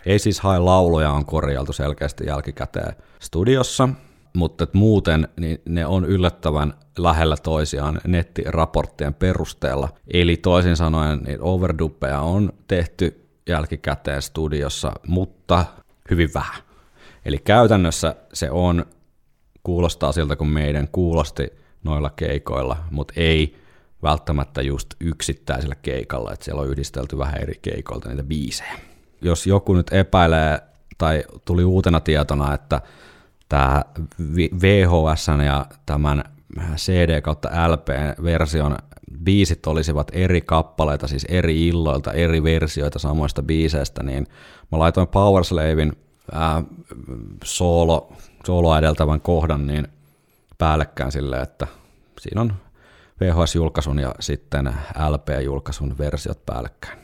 Ei 0.05 0.20
siis 0.20 0.39
hae 0.39 0.59
lauluja 0.59 1.11
on 1.11 1.26
korjailtu 1.26 1.74
selkeästi 1.74 2.26
jälkikäteen 2.26 2.95
studiossa, 3.20 3.89
mutta 4.34 4.63
et 4.63 4.73
muuten 4.73 5.27
niin 5.39 5.61
ne 5.65 5.86
on 5.86 6.05
yllättävän 6.05 6.73
lähellä 6.97 7.38
toisiaan 7.38 8.01
nettiraporttien 8.07 9.13
perusteella. 9.13 9.89
Eli 10.13 10.38
toisin 10.38 10.75
sanoen 10.75 11.19
niin 11.19 11.41
overdubbeja 11.41 12.19
on 12.21 12.53
tehty 12.67 13.30
jälkikäteen 13.47 14.21
studiossa, 14.21 14.91
mutta 15.07 15.65
hyvin 16.09 16.30
vähän. 16.34 16.61
Eli 17.25 17.38
käytännössä 17.38 18.15
se 18.34 18.51
on, 18.51 18.86
kuulostaa 19.63 20.11
siltä 20.11 20.36
kuin 20.36 20.49
meidän 20.49 20.88
kuulosti 20.91 21.53
noilla 21.84 22.09
keikoilla, 22.09 22.77
mutta 22.91 23.13
ei 23.17 23.55
välttämättä 24.03 24.61
just 24.61 24.88
yksittäisellä 24.99 25.75
keikalla, 25.75 26.34
että 26.34 26.45
siellä 26.45 26.61
on 26.61 26.69
yhdistelty 26.69 27.17
vähän 27.17 27.41
eri 27.41 27.59
keikoilta 27.61 28.09
niitä 28.09 28.23
biisejä. 28.23 28.73
Jos 29.21 29.47
joku 29.47 29.73
nyt 29.73 29.93
epäilee 29.93 30.59
tai 30.97 31.23
tuli 31.45 31.63
uutena 31.63 31.99
tietona, 31.99 32.53
että 32.53 32.82
tämä 33.50 33.84
VHS 34.62 35.28
ja 35.45 35.66
tämän 35.86 36.24
CD 36.76 37.22
kautta 37.22 37.50
LP-version 37.68 38.78
biisit 39.24 39.68
olisivat 39.68 40.12
eri 40.14 40.41
kappaleita, 40.41 41.08
siis 41.08 41.26
eri 41.30 41.68
illoilta, 41.68 42.14
eri 42.14 42.43
versioita 42.43 43.00
samoista 43.00 43.43
biiseistä, 43.43 44.04
niin 44.04 44.28
mä 44.72 44.80
laitoin 44.80 45.08
Powerslavin 45.08 45.93
ää, 46.32 46.64
soolo, 47.43 48.14
sooloa 48.45 48.78
edeltävän 48.78 49.22
kohdan 49.22 49.68
niin 49.68 49.88
päällekkäin 50.58 51.12
silleen, 51.12 51.43
että 51.43 51.68
siinä 52.20 52.41
on 52.41 52.54
VHS-julkaisun 53.22 54.00
ja 54.00 54.16
sitten 54.20 54.74
LP-julkaisun 55.10 55.97
versiot 55.97 56.45
päällekkäin. 56.45 57.00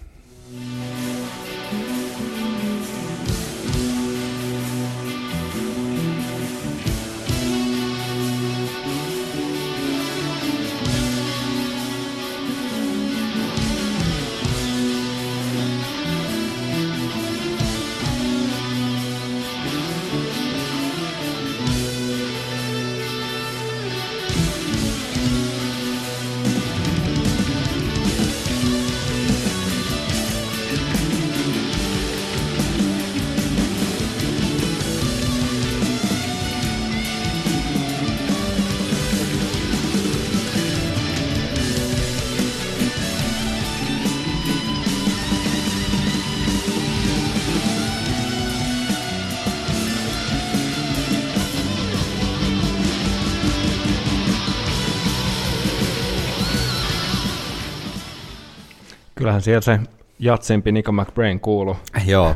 Siellä 59.46 59.62
se 59.62 59.80
jatsempi 60.20 60.72
Nico 60.72 60.92
McBrain 60.92 61.40
kuulu. 61.40 61.78
Joo, 62.06 62.36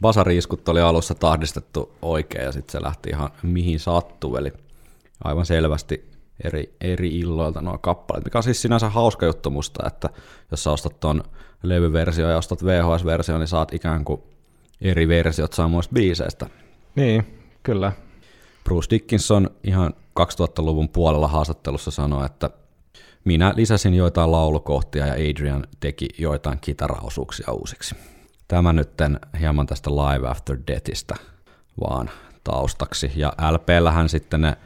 basariiskut 0.00 0.68
oli 0.68 0.80
alussa 0.80 1.14
tahdistettu 1.14 1.92
oikein 2.02 2.44
ja 2.44 2.52
sitten 2.52 2.72
se 2.72 2.82
lähti 2.82 3.10
ihan 3.10 3.30
mihin 3.42 3.80
sattuu, 3.80 4.36
eli 4.36 4.52
aivan 5.24 5.46
selvästi 5.46 6.10
eri, 6.44 6.74
eri 6.80 7.18
illoilta 7.18 7.60
nuo 7.60 7.78
kappaleet, 7.78 8.24
mikä 8.24 8.38
on 8.38 8.42
siis 8.42 8.62
sinänsä 8.62 8.88
hauska 8.88 9.26
juttu 9.26 9.50
musta, 9.50 9.86
että 9.86 10.08
jos 10.50 10.64
sä 10.64 10.70
ostat 10.70 11.00
ton 11.00 11.22
levyversio 11.62 12.30
ja 12.30 12.38
ostat 12.38 12.64
VHS-versio, 12.64 13.38
niin 13.38 13.48
saat 13.48 13.74
ikään 13.74 14.04
kuin 14.04 14.22
eri 14.80 15.08
versiot 15.08 15.52
samoista 15.52 15.92
biiseistä. 15.92 16.46
Niin, 16.94 17.40
kyllä. 17.62 17.92
Bruce 18.64 18.90
Dickinson 18.90 19.50
ihan 19.64 19.94
2000-luvun 20.20 20.88
puolella 20.88 21.28
haastattelussa 21.28 21.90
sanoi, 21.90 22.26
että 22.26 22.50
minä 23.24 23.52
lisäsin 23.56 23.94
joitain 23.94 24.32
laulukohtia 24.32 25.06
ja 25.06 25.12
Adrian 25.12 25.66
teki 25.80 26.08
joitain 26.18 26.58
kitaraosuuksia 26.60 27.52
uusiksi. 27.52 27.94
Tämä 28.48 28.72
nyt 28.72 28.90
hieman 29.40 29.66
tästä 29.66 29.90
Live 29.90 30.28
After 30.28 30.58
Deathistä 30.66 31.14
vaan 31.80 32.10
taustaksi. 32.44 33.12
Ja 33.16 33.32
LPllähän 33.50 34.08
sitten 34.08 34.40
ne 34.40 34.56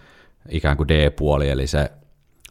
ikään 0.48 0.76
kuin 0.76 0.88
D-puoli, 0.88 1.48
eli 1.48 1.66
se 1.66 1.90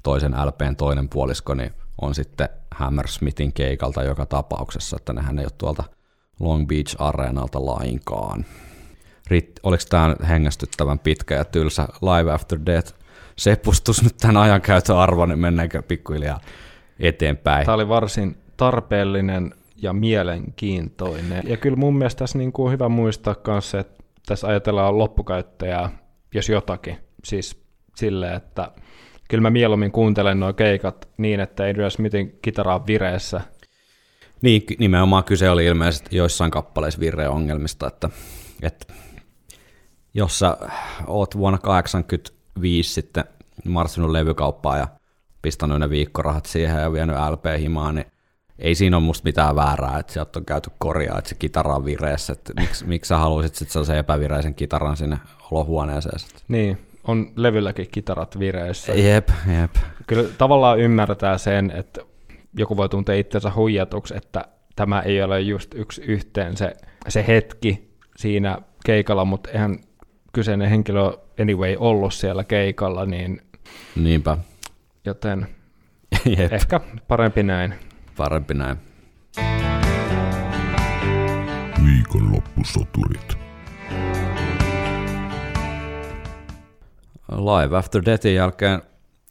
toisen 0.04 0.32
LPn 0.32 0.76
toinen 0.76 1.10
puolisko, 1.10 1.54
niin 1.54 1.74
on 2.02 2.16
sitten 2.16 2.50
Hammersmithin 2.72 3.54
keikalta 3.54 4.04
joka 4.04 4.26
tapauksessa, 4.26 4.98
että 4.98 5.14
nehän 5.14 5.40
ei 5.40 5.46
ole 5.46 5.52
tuolta 5.58 5.84
Long 6.40 6.68
Beach 6.68 6.96
Areenalta 7.00 7.66
lainkaan. 7.66 8.46
Rit, 9.28 9.60
oliko 9.64 9.84
tämä 9.90 10.16
hengästyttävän 10.30 11.00
pitkä 11.00 11.36
ja 11.36 11.46
tylsä 11.46 11.88
Live 12.02 12.32
After 12.32 12.60
Death 12.66 12.94
sepustus 13.36 14.04
nyt 14.04 14.18
tämän 14.18 14.38
ajankäytön 14.38 14.98
arvo, 14.98 15.26
niin 15.26 15.40
mennäänkö 15.40 15.82
pikkuhiljaa 15.82 16.40
eteenpäin? 17.00 17.66
Tämä 17.66 17.76
oli 17.76 17.90
varsin 17.90 18.38
tarpeellinen 18.58 19.54
ja 19.76 19.94
mielenkiintoinen. 19.94 21.44
Ja 21.48 21.58
kyllä 21.58 21.78
mun 21.78 21.98
mielestä 21.98 22.20
tässä 22.20 22.38
niin 22.38 22.52
kuin 22.52 22.66
on 22.66 22.72
hyvä 22.72 22.90
muistaa 22.90 23.36
myös 23.48 23.72
se, 23.72 23.80
että 23.80 24.04
tässä 24.26 24.48
ajatellaan 24.48 24.98
loppukäyttäjää, 24.98 25.90
jos 26.34 26.50
jotakin. 26.50 26.98
Siis 27.24 27.64
silleen, 27.96 28.36
että 28.36 28.72
kyllä 29.30 29.42
mä 29.42 29.50
mieluummin 29.50 29.92
kuuntelen 29.92 30.40
nuo 30.40 30.54
keikat 30.54 31.10
niin, 31.18 31.40
että 31.40 31.64
Adrian 31.64 31.92
Smithin 31.92 32.40
kitara 32.42 32.76
on 32.76 32.88
vireessä. 32.88 33.42
Niin, 34.42 34.64
nimenomaan 34.80 35.24
kyse 35.24 35.50
oli 35.50 35.66
ilmeisesti 35.66 36.18
joissain 36.18 36.52
kappaleissa 36.52 37.00
virreongelmista, 37.00 37.88
että, 37.88 38.10
että 38.62 38.94
jos 40.14 40.40
sä 40.40 40.58
oot 41.08 41.38
vuonna 41.38 41.58
85 42.56 42.94
sitten 42.94 43.24
marssinut 43.66 44.12
levykauppaan 44.12 44.80
ja 44.80 44.88
pistänyt 45.42 45.80
ne 45.80 45.90
viikkorahat 45.90 46.46
siihen 46.46 46.82
ja 46.82 46.92
vienyt 46.92 47.16
LP-himaan, 47.16 47.96
niin 47.96 48.06
ei 48.60 48.76
siinä 48.76 48.98
ole 48.98 49.06
musta 49.06 49.26
mitään 49.26 49.56
väärää, 49.56 50.00
että 50.00 50.14
sieltä 50.14 50.40
on 50.40 50.46
käyty 50.46 50.70
korjaa, 50.78 51.18
että 51.18 51.30
se 51.30 51.36
kitara 51.36 51.76
on 51.76 51.86
vireessä, 51.86 52.34
että 52.34 52.54
miksi, 52.60 52.86
miksi 52.92 53.10
sä 53.10 53.18
haluaisit 53.18 53.56
sitten 53.56 53.74
sellaisen 53.74 53.98
epävireisen 53.98 54.56
kitaran 54.56 54.98
sinne 54.98 55.18
olohuoneeseen? 55.52 56.20
Niin, 56.48 56.78
on 57.08 57.32
levylläkin 57.36 57.88
kitarat 57.92 58.40
vireessä. 58.40 58.94
Jep, 58.94 59.30
jep. 59.62 59.76
Kyllä 60.08 60.30
tavallaan 60.38 60.80
ymmärtää 60.80 61.38
sen, 61.38 61.72
että 61.72 62.02
joku 62.58 62.78
voi 62.78 62.90
tuntea 62.90 63.16
itsensä 63.16 63.52
huijatuksi, 63.56 64.18
että 64.18 64.46
tämä 64.76 65.02
ei 65.02 65.24
ole 65.24 65.42
just 65.42 65.74
yksi 65.74 66.02
yhteen 66.02 66.58
se, 66.58 66.74
se 67.08 67.26
hetki 67.28 67.96
siinä 68.18 68.58
keikalla, 68.86 69.26
mutta 69.26 69.50
eihän 69.50 69.80
kyseinen 70.36 70.70
henkilö 70.70 71.18
anyway 71.42 71.76
ollut 71.80 72.14
siellä 72.14 72.44
keikalla, 72.44 73.06
niin 73.06 73.42
Niinpä. 73.96 74.38
joten 75.06 75.48
Jep, 76.38 76.54
ehkä 76.54 76.80
parempi 77.08 77.44
näin. 77.44 77.74
parempi 78.18 78.54
näin. 78.54 78.78
Viikonloppusoturit. 81.86 83.38
Live 87.32 87.78
After 87.78 88.02
Deathin 88.06 88.36
jälkeen 88.36 88.82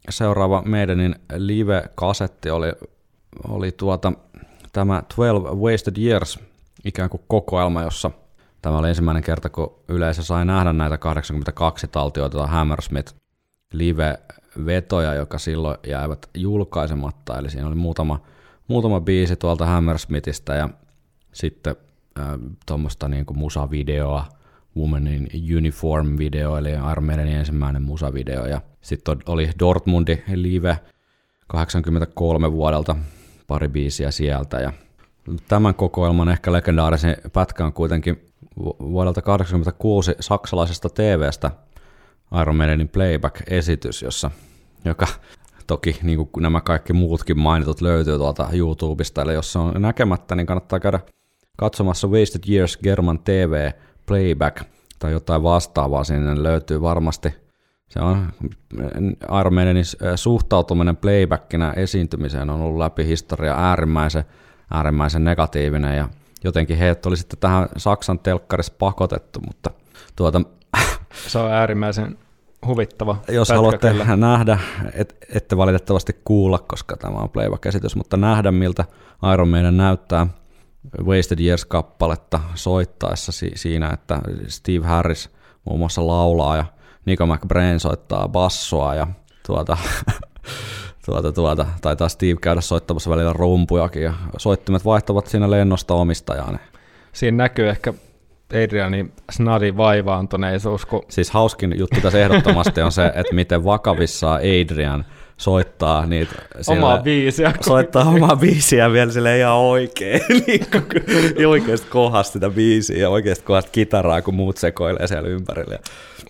seuraava 0.08 0.62
meidänin 0.62 1.14
live-kasetti 1.36 2.50
oli, 2.50 2.72
oli 3.48 3.72
tuota, 3.72 4.12
tämä 4.72 5.02
12 5.16 5.54
Wasted 5.54 5.96
Years, 5.98 6.38
ikään 6.84 7.10
kuin 7.10 7.22
kokoelma, 7.28 7.82
jossa 7.82 8.10
tämä 8.64 8.78
oli 8.78 8.88
ensimmäinen 8.88 9.22
kerta, 9.22 9.48
kun 9.48 9.74
yleisö 9.88 10.22
sai 10.22 10.44
nähdä 10.44 10.72
näitä 10.72 10.98
82 10.98 11.88
taltioita 11.88 12.46
Hammersmith 12.46 13.14
live-vetoja, 13.72 15.14
joka 15.14 15.38
silloin 15.38 15.78
jäivät 15.86 16.30
julkaisematta, 16.34 17.38
eli 17.38 17.50
siinä 17.50 17.66
oli 17.66 17.74
muutama, 17.74 18.20
muutama 18.68 19.00
biisi 19.00 19.36
tuolta 19.36 19.66
Hammersmithistä 19.66 20.54
ja 20.54 20.68
sitten 21.32 21.76
äh, 22.18 22.26
tuommoista 22.66 23.08
niin 23.08 23.24
musavideoa, 23.34 24.24
Woman 24.76 25.06
in 25.06 25.28
Uniform 25.56 26.18
video, 26.18 26.56
eli 26.56 26.70
Iron 26.70 27.04
Maidenin 27.04 27.36
ensimmäinen 27.36 27.82
musavideo, 27.82 28.46
ja 28.46 28.60
sitten 28.80 29.16
oli 29.26 29.50
Dortmundi 29.58 30.22
live 30.34 30.78
83 31.46 32.52
vuodelta, 32.52 32.96
pari 33.46 33.68
biisiä 33.68 34.10
sieltä, 34.10 34.60
ja 34.60 34.72
tämän 35.48 35.74
kokoelman 35.74 36.28
ehkä 36.28 36.52
legendaarisen 36.52 37.16
pätkä 37.32 37.64
on 37.64 37.72
kuitenkin 37.72 38.33
vuodelta 38.80 39.22
86 39.22 40.14
saksalaisesta 40.20 40.88
TVstä 40.88 41.50
Iron 42.40 42.56
Maidenin 42.56 42.88
playback-esitys, 42.88 44.02
jossa, 44.02 44.30
joka 44.84 45.06
toki 45.66 45.96
niin 46.02 46.26
kuin 46.26 46.42
nämä 46.42 46.60
kaikki 46.60 46.92
muutkin 46.92 47.38
mainitut 47.38 47.80
löytyy 47.80 48.18
tuolta 48.18 48.48
YouTubesta, 48.52 49.22
eli 49.22 49.34
jos 49.34 49.52
se 49.52 49.58
on 49.58 49.82
näkemättä, 49.82 50.34
niin 50.34 50.46
kannattaa 50.46 50.80
käydä 50.80 51.00
katsomassa 51.56 52.08
Wasted 52.08 52.42
Years 52.48 52.76
German 52.76 53.18
TV 53.18 53.70
Playback 54.06 54.62
tai 54.98 55.12
jotain 55.12 55.42
vastaavaa 55.42 56.04
sinne 56.04 56.42
löytyy 56.42 56.82
varmasti. 56.82 57.34
Se 57.88 58.00
on 58.00 58.32
Iron 59.40 59.54
Maidenin 59.54 59.84
suhtautuminen 60.14 60.96
playbackina 60.96 61.72
esiintymiseen 61.72 62.50
on 62.50 62.60
ollut 62.60 62.78
läpi 62.78 63.06
historia 63.06 63.54
äärimmäisen, 63.54 64.24
äärimmäisen 64.70 65.24
negatiivinen 65.24 65.96
ja 65.96 66.08
jotenkin 66.44 66.78
heidät 66.78 67.06
oli 67.06 67.16
sitten 67.16 67.38
tähän 67.38 67.68
Saksan 67.76 68.18
telkkarissa 68.18 68.72
pakotettu, 68.78 69.40
mutta 69.40 69.70
tuota, 70.16 70.40
Se 71.28 71.38
on 71.38 71.52
äärimmäisen 71.52 72.18
huvittava 72.66 73.16
jos 73.28 73.48
haluatte 73.48 73.90
kyllä. 73.90 74.16
nähdä, 74.16 74.58
et, 74.92 75.16
ette 75.34 75.56
valitettavasti 75.56 76.20
kuulla, 76.24 76.58
koska 76.58 76.96
tämä 76.96 77.18
on 77.18 77.30
playback-esitys, 77.30 77.96
mutta 77.96 78.16
nähdä 78.16 78.52
miltä 78.52 78.84
Iron 79.32 79.48
Maiden 79.48 79.76
näyttää 79.76 80.26
Wasted 81.04 81.38
Years-kappaletta 81.38 82.40
soittaessa 82.54 83.32
si- 83.32 83.52
siinä, 83.54 83.90
että 83.90 84.20
Steve 84.48 84.86
Harris 84.86 85.30
muun 85.64 85.78
muassa 85.78 86.06
laulaa 86.06 86.56
ja 86.56 86.64
Nico 87.06 87.26
McBrain 87.26 87.80
soittaa 87.80 88.28
bassoa 88.28 88.94
ja 88.94 89.06
tuota, 89.46 89.76
tuota, 91.06 91.32
tuota, 91.32 91.66
taitaa 91.80 92.08
Steve 92.08 92.36
käydä 92.40 92.60
soittamassa 92.60 93.10
välillä 93.10 93.32
rumpujakin 93.32 94.02
ja 94.02 94.14
soittimet 94.38 94.84
vaihtavat 94.84 95.26
siinä 95.26 95.50
lennosta 95.50 95.94
omistajaan. 95.94 96.58
Siinä 97.12 97.36
näkyy 97.36 97.68
ehkä 97.68 97.94
Adrianin 98.64 99.12
snadi 99.30 99.76
vaivaantuneisuus, 99.76 100.86
kun 100.86 101.02
Siis 101.08 101.30
hauskin 101.30 101.78
juttu 101.78 102.00
tässä 102.00 102.18
ehdottomasti 102.20 102.82
on 102.82 102.92
se, 102.92 103.06
että 103.06 103.34
miten 103.34 103.64
vakavissaan 103.64 104.40
Adrian 104.40 105.04
soittaa 105.36 106.06
niitä 106.06 106.34
omaa 106.66 106.98
biisiä. 106.98 107.52
soittaa 107.60 108.04
omaa 108.04 108.36
biisiä 108.36 108.92
vielä 108.92 109.12
sille 109.12 109.38
ihan 109.38 109.54
oikein, 109.54 110.20
niin 110.46 110.66
kuin 110.72 111.46
oikeasta 111.46 111.86
kohdasta 111.90 112.32
sitä 112.32 112.50
biisiä 112.50 112.98
ja 112.98 113.10
oikeasta 113.10 113.44
kohdasta 113.44 113.70
kitaraa, 113.70 114.22
kun 114.22 114.34
muut 114.34 114.56
sekoilee 114.56 115.06
siellä 115.06 115.28
ympärillä. 115.28 115.78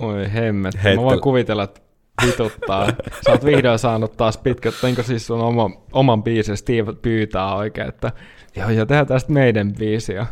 Oi 0.00 0.32
hemmet, 0.34 0.74
mä 0.74 0.80
Heittel- 0.82 1.02
voin 1.02 1.20
kuvitella, 1.20 1.62
että 1.62 1.80
vituttaa. 2.26 2.86
Sä 3.24 3.30
oot 3.30 3.44
vihdoin 3.44 3.78
saanut 3.78 4.16
taas 4.16 4.38
pitkät, 4.38 4.74
niin 4.82 4.94
kuin 4.94 5.04
siis 5.04 5.26
sun 5.26 5.40
oma, 5.40 5.70
oman 5.92 6.22
biisin, 6.22 6.56
Steve 6.56 6.92
pyytää 6.92 7.54
oikein, 7.54 7.88
että 7.88 8.12
joo, 8.56 8.70
ja 8.70 8.86
tehdään 8.86 9.06
tästä 9.06 9.32
meidän 9.32 9.72
biisiä. 9.78 10.26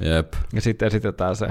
Jep, 0.00 0.32
Ja 0.52 0.60
sitten 0.60 0.86
esitetään 0.86 1.36
se 1.36 1.46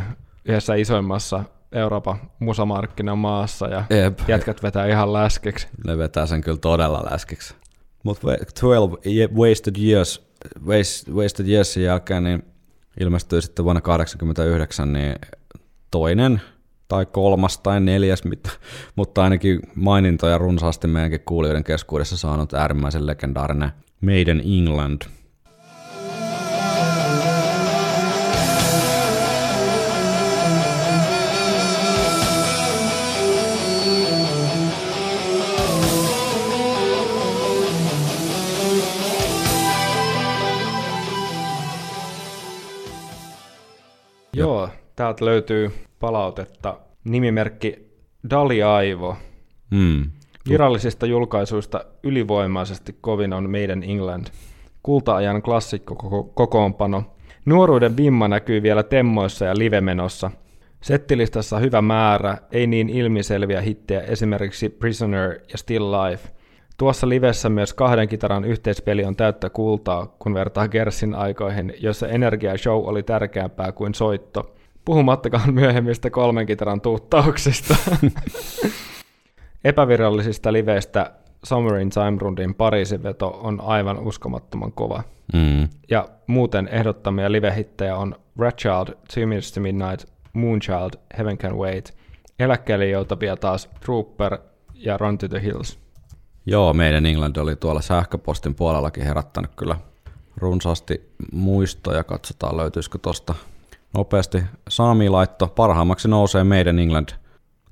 yhdessä 0.46 0.76
isoimmassa 0.76 1.44
Euroopan 1.72 2.18
musamarkkinamaassa 2.40 3.68
ja 3.68 3.84
jep. 3.90 4.20
jätkät 4.28 4.64
vetää 4.64 4.86
ihan 4.88 5.14
läskeksi. 5.14 5.68
Ne 5.88 5.98
vetää 5.98 6.26
sen 6.26 6.42
kyllä 6.42 6.58
todella 6.58 7.04
läskiksi. 7.12 7.56
Mutta 8.04 8.28
12 8.28 9.10
Ye- 9.10 9.30
Wasted 9.36 9.76
Years, 9.82 10.28
Waste- 10.60 11.12
Wasted 11.14 11.48
Yearsin 11.48 11.84
jälkeen 11.84 12.24
niin 12.24 12.44
ilmestyi 13.00 13.42
sitten 13.42 13.66
vuonna 13.66 13.82
1989 13.82 14.94
niin 14.94 15.16
toinen 15.92 16.42
tai 16.88 17.06
kolmas 17.06 17.58
tai 17.58 17.80
neljäs, 17.80 18.24
mitä, 18.24 18.50
mutta 18.96 19.24
ainakin 19.24 19.60
mainintoja 19.76 20.38
runsaasti 20.38 20.88
meidänkin 20.88 21.22
kuulijoiden 21.26 21.64
keskuudessa 21.64 22.18
saanut 22.18 22.54
äärimmäisen 22.54 23.08
legendaarinen 23.08 23.72
Maiden 24.02 24.42
England. 24.46 25.02
Joo, 44.34 44.70
täältä 44.96 45.26
löytyy 45.26 45.87
palautetta. 46.00 46.78
Nimimerkki 47.04 47.88
Dali 48.30 48.64
Aivo. 48.64 49.16
Mm. 49.72 50.12
Virallisista 50.50 51.06
julkaisuista 51.06 51.86
ylivoimaisesti 52.04 52.96
kovin 53.02 53.34
on 53.34 53.50
Made 53.50 53.74
in 53.74 53.84
England. 53.84 54.28
Kulta-ajan 54.84 55.42
klassikko 55.42 55.96
koko- 55.96 56.24
kokoonpano. 56.24 57.04
Nuoruuden 57.46 57.98
vimma 57.98 58.28
näkyy 58.28 58.64
vielä 58.64 58.84
temmoissa 58.84 59.46
ja 59.46 59.58
livemenossa. 59.58 60.32
Settilistassa 60.82 61.60
hyvä 61.60 61.82
määrä, 61.82 62.38
ei 62.52 62.68
niin 62.68 62.90
ilmiselviä 62.90 63.62
hittejä, 63.62 64.02
esimerkiksi 64.02 64.70
Prisoner 64.70 65.40
ja 65.52 65.58
Still 65.58 65.92
Life. 65.92 66.30
Tuossa 66.78 67.10
livessä 67.10 67.50
myös 67.50 67.74
kahden 67.74 68.10
kitaran 68.10 68.46
yhteispeli 68.46 69.06
on 69.06 69.16
täyttä 69.16 69.50
kultaa, 69.50 70.16
kun 70.20 70.34
vertaa 70.34 70.68
Gersin 70.68 71.16
aikoihin, 71.16 71.74
jossa 71.80 72.08
energia 72.08 72.52
ja 72.52 72.58
show 72.58 72.86
oli 72.86 73.04
tärkeämpää 73.04 73.72
kuin 73.72 73.96
soitto. 73.96 74.56
Puhumattakaan 74.88 75.54
myöhemmistä 75.54 76.10
kolmen 76.10 76.46
kitaran 76.46 76.82
tuuttauksista. 76.82 77.76
Epävirallisista 79.64 80.54
liveistä 80.54 81.12
Summer 81.44 81.76
in 81.76 81.90
Time 81.90 82.18
Rundin 82.20 82.56
Pariisin 82.56 83.04
veto 83.04 83.40
on 83.44 83.62
aivan 83.62 84.00
uskomattoman 84.00 84.72
kova. 84.72 85.04
Mm. 85.34 85.68
Ja 85.90 86.10
muuten 86.28 86.68
ehdottamia 86.72 87.32
livehittejä 87.32 87.98
on 87.98 88.16
Rat 88.38 88.58
Child, 88.58 88.88
Two 89.14 89.26
Minutes 89.28 89.52
to 89.52 89.62
Midnight, 89.62 90.10
Moonchild, 90.34 90.92
Heaven 91.18 91.38
Can 91.38 91.58
Wait, 91.58 91.98
eläkkeelle 92.40 92.88
joutavia 92.88 93.36
taas 93.36 93.70
Trooper 93.86 94.38
ja 94.74 94.98
Run 94.98 95.18
to 95.18 95.28
the 95.28 95.42
Hills. 95.42 95.80
Joo, 96.46 96.74
meidän 96.74 97.06
England 97.06 97.36
oli 97.36 97.56
tuolla 97.56 97.82
sähköpostin 97.82 98.56
puolellakin 98.56 99.04
herättänyt 99.04 99.52
kyllä 99.56 99.76
runsaasti 100.38 101.10
muistoja. 101.32 102.04
Katsotaan 102.04 102.58
löytyisikö 102.58 102.98
tosta 103.02 103.36
nopeasti. 103.98 104.44
Saami 104.70 105.10
laitto, 105.10 105.48
parhaimmaksi 105.48 106.08
nousee 106.08 106.44
meidän 106.44 106.80
England 106.80 107.10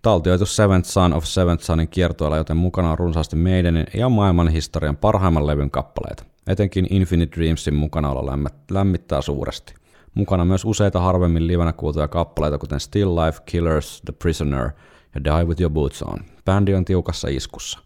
taltioitu 0.01 0.45
Seventh 0.45 0.89
Son 0.89 1.13
of 1.13 1.23
Seventh 1.23 1.63
Sonin 1.63 1.87
kiertueella, 1.87 2.37
joten 2.37 2.57
mukana 2.57 2.91
on 2.91 2.99
runsaasti 2.99 3.35
meidänin 3.35 3.85
ja 3.93 4.09
maailman 4.09 4.47
historian 4.47 4.97
parhaimman 4.97 5.47
levyn 5.47 5.71
kappaleita. 5.71 6.23
Etenkin 6.47 6.87
Infinite 6.89 7.37
Dreamsin 7.37 7.73
mukanaolo 7.73 8.21
lämmät- 8.21 8.71
lämmittää 8.71 9.21
suuresti. 9.21 9.73
Mukana 10.15 10.45
myös 10.45 10.65
useita 10.65 10.99
harvemmin 10.99 11.47
livenä 11.47 11.73
kuultuja 11.73 12.07
kappaleita, 12.07 12.57
kuten 12.57 12.79
Still 12.79 13.15
Life, 13.15 13.39
Killers, 13.45 14.01
The 14.05 14.13
Prisoner 14.13 14.69
ja 15.15 15.23
Die 15.23 15.45
With 15.45 15.61
Your 15.61 15.73
Boots 15.73 16.03
On. 16.03 16.19
Bändi 16.45 16.73
on 16.73 16.85
tiukassa 16.85 17.27
iskussa. 17.27 17.79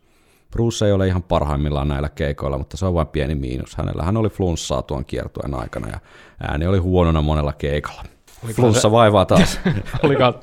Bruce 0.52 0.86
ei 0.86 0.92
ole 0.92 1.08
ihan 1.08 1.24
parhaimmillaan 1.24 1.88
näillä 1.88 2.10
keikoilla, 2.10 2.58
mutta 2.58 2.78
se 2.78 2.86
on 2.86 2.94
vain 2.94 3.08
pieni 3.08 3.36
miinus. 3.36 3.76
Hänellähän 3.76 4.18
oli 4.18 4.30
flunssaa 4.30 4.82
tuon 4.82 5.06
kiertueen 5.06 5.54
aikana 5.54 5.88
ja 5.88 6.00
ääni 6.48 6.68
oli 6.68 6.78
huonona 6.78 7.22
monella 7.22 7.54
keikalla. 7.54 8.04
Flunssa 8.46 8.92
vaivaa 8.92 9.26
taas. 9.26 9.60
Oliko 10.04 10.34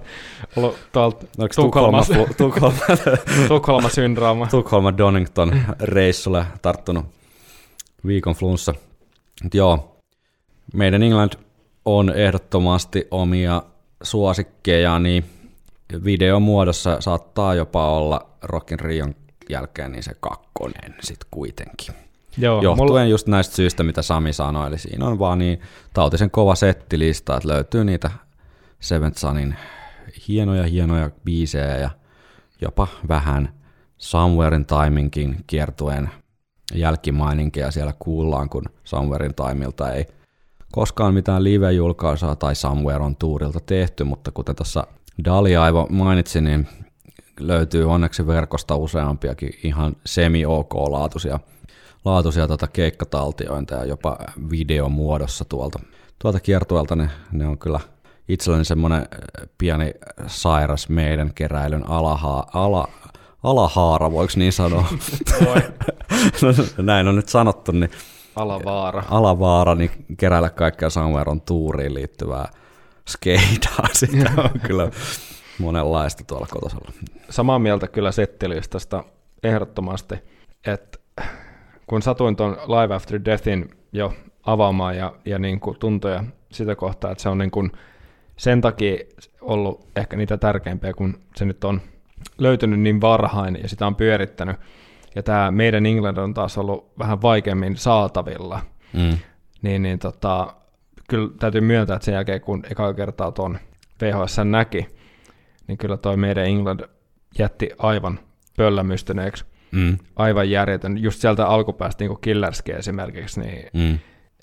ollut 0.57 0.77
tuolta 0.93 1.27
Oliko 1.39 1.55
Tukholma, 1.57 2.03
Tukholma, 2.03 2.35
Tukholma, 2.37 2.79
Tukholma 3.49 3.89
syndrooma? 3.89 4.47
Tukholma 4.47 4.99
Donington 4.99 5.61
reissulle 5.81 6.47
tarttunut 6.63 7.07
viikon 8.07 8.35
flunssa. 8.35 8.75
Mut 9.43 9.55
joo, 9.55 9.97
meidän 10.75 11.03
England 11.03 11.33
on 11.85 12.13
ehdottomasti 12.15 13.09
omia 13.11 13.63
suosikkeja, 14.03 14.99
niin 14.99 15.25
videomuodossa 16.05 16.97
saattaa 17.01 17.55
jopa 17.55 17.91
olla 17.91 18.31
Rockin 18.43 18.81
Rion 18.81 19.15
jälkeen 19.51 19.93
niin 19.93 20.03
se 20.03 20.13
kakkonen 20.21 20.95
sitten 21.01 21.29
kuitenkin. 21.31 22.06
Joo, 22.39 22.63
Johtuen 22.63 22.89
mulla, 22.89 23.05
just 23.05 23.27
näistä 23.27 23.57
syistä, 23.57 23.83
mitä 23.83 24.03
Sami 24.03 24.33
sanoi, 24.33 24.67
eli 24.69 24.79
siinä 24.79 25.07
on 25.07 25.19
vaan 25.19 25.39
niin 25.39 25.61
tautisen 25.95 26.31
kova 26.31 26.55
settilista, 26.55 27.37
että 27.37 27.49
löytyy 27.49 27.85
niitä 27.85 28.11
Seventh 28.81 29.19
Sonin 29.19 29.57
hienoja 30.29 30.65
hienoja 30.65 31.11
biisejä 31.25 31.77
ja 31.77 31.91
jopa 32.61 32.87
vähän 33.09 33.49
Somewhere 33.99 34.57
in 34.57 34.67
Timinkin 34.67 35.37
kiertueen 35.47 36.11
jälkimaininkeja 36.75 37.71
siellä 37.71 37.93
kuullaan, 37.99 38.49
kun 38.49 38.65
Somewhere 38.85 39.27
in 39.27 39.35
Timeilta 39.35 39.93
ei 39.93 40.07
koskaan 40.73 41.15
mitään 41.15 41.45
live-julkaisua 41.45 42.37
tai 42.37 42.55
Somewhere 42.55 43.05
on 43.05 43.17
Tourilta 43.17 43.61
tehty, 43.61 44.05
mutta 44.05 44.31
kuten 44.31 44.57
tuossa 44.57 44.87
Dali 45.25 45.57
Aivo 45.57 45.87
mainitsi, 45.91 46.41
niin 46.41 46.69
löytyy 47.41 47.91
onneksi 47.91 48.27
verkosta 48.27 48.77
useampiakin 48.77 49.51
ihan 49.63 49.97
semi-ok-laatuisia 50.07 51.41
laatuisia 52.07 52.49
tota 52.49 52.67
keikkataltiointeja 52.67 53.85
jopa 53.85 54.19
videomuodossa 54.51 55.45
tuolta, 55.45 55.79
tuolta 56.19 56.41
kiertueelta. 56.41 56.97
Ne, 56.97 57.11
ne 57.33 57.47
on 57.47 57.59
kyllä 57.59 57.81
itselleni 58.29 58.65
semmoinen 58.65 58.99
äh, 58.99 59.49
pieni 59.59 59.95
sairas 60.27 60.89
meidän 60.89 61.35
keräilyn 61.35 61.89
alaha, 61.89 62.47
ala, 62.55 62.89
alahaara, 63.43 64.13
voiko 64.13 64.33
niin 64.37 64.53
sanoa? 64.53 64.85
Näin 66.79 67.09
on 67.09 67.17
nyt 67.17 67.29
sanottu, 67.29 67.73
niin 67.73 67.91
Alavaara. 68.37 69.03
alavaara, 69.11 69.75
niin 69.75 69.91
keräillä 70.17 70.51
kaikkea 70.51 70.91
Samveron 70.91 71.41
tuuriin 71.41 71.95
liittyvää 71.95 72.49
skeidaa. 73.09 73.89
Sitä 73.93 74.31
on 74.37 74.61
kyllä 74.67 74.91
monenlaista 75.59 76.25
tuolla 76.25 76.47
kotosalla. 76.51 76.93
Samaa 77.31 77.59
mieltä 77.59 77.89
kyllä 77.89 78.13
settilistasta 78.13 79.05
ehdottomasti, 79.43 80.15
että 80.67 80.96
kun 81.87 82.03
satuin 82.03 82.37
tuon 82.37 82.53
Live 82.53 82.95
After 82.95 83.21
Deathin 83.25 83.71
jo 83.93 84.13
avaamaan 84.47 84.97
ja, 84.97 85.15
ja 85.25 85.39
niin 85.39 85.61
kuin 85.61 85.79
tuntoja 85.79 86.25
sitä 86.53 86.77
kohtaa, 86.77 87.11
että 87.11 87.23
se 87.23 87.29
on 87.29 87.39
niin 87.39 87.51
kuin 87.51 87.73
sen 88.37 88.61
takia 88.61 88.97
ollut 89.41 89.89
ehkä 89.97 90.17
niitä 90.17 90.37
tärkeimpiä, 90.37 90.93
kun 90.93 91.19
se 91.37 91.45
nyt 91.45 91.65
on 91.65 91.81
löytynyt 92.39 92.81
niin 92.81 93.01
varhain 93.01 93.59
ja 93.63 93.69
sitä 93.69 93.87
on 93.87 93.97
pyörittänyt. 93.97 94.57
Ja 95.15 95.23
tämä 95.23 95.51
meidän 95.51 95.87
England 95.87 96.17
on 96.17 96.35
taas 96.35 96.59
ollut 96.59 96.93
vähän 96.99 97.23
vaikeammin 97.23 97.77
saatavilla. 97.77 98.61
Mm. 98.93 99.19
Niin, 99.63 99.83
niin 99.83 99.99
tota, 99.99 100.55
kyllä 101.09 101.29
täytyy 101.39 101.61
myöntää, 101.61 101.97
että 101.97 102.05
sen 102.05 102.15
jälkeen 102.15 102.41
kun 102.41 102.63
eka 102.71 102.95
kertaa 102.95 103.33
tuon 103.33 103.59
VHS 104.03 104.37
näki, 104.45 104.87
niin 105.67 105.79
kyllä 105.79 105.97
toi 105.97 106.17
meidän 106.17 106.47
England 106.47 106.81
jätti 107.39 107.71
aivan 107.79 108.19
pöllämystyneeksi. 108.57 109.45
Mm. 109.77 109.99
Aivan 110.17 110.51
järjetön. 110.51 110.99
Just 111.03 111.21
sieltä 111.21 111.47
alkupäästä, 111.47 112.05
niin 112.05 112.09
kuin 112.09 112.21
Killerski 112.21 112.73
esimerkiksi, 112.73 113.41
niin 113.41 113.67
Mm. 113.73 113.99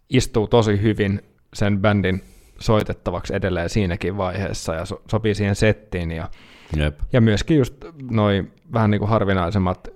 istuu 0.09 0.47
tosi 0.47 0.81
hyvin 0.81 1.21
sen 1.53 1.79
bändin 1.79 2.21
soitettavaksi 2.59 3.35
edelleen 3.35 3.69
siinäkin 3.69 4.17
vaiheessa 4.17 4.73
ja 4.73 4.85
so- 4.85 5.01
sopii 5.11 5.35
siihen 5.35 5.55
settiin. 5.55 6.11
Ja, 6.11 6.29
Jep. 6.77 6.99
ja 7.13 7.21
myöskin 7.21 7.57
just 7.57 7.73
noin 8.11 8.51
vähän 8.73 8.91
niin 8.91 8.99
kuin 8.99 9.09
harvinaisemmat 9.09 9.87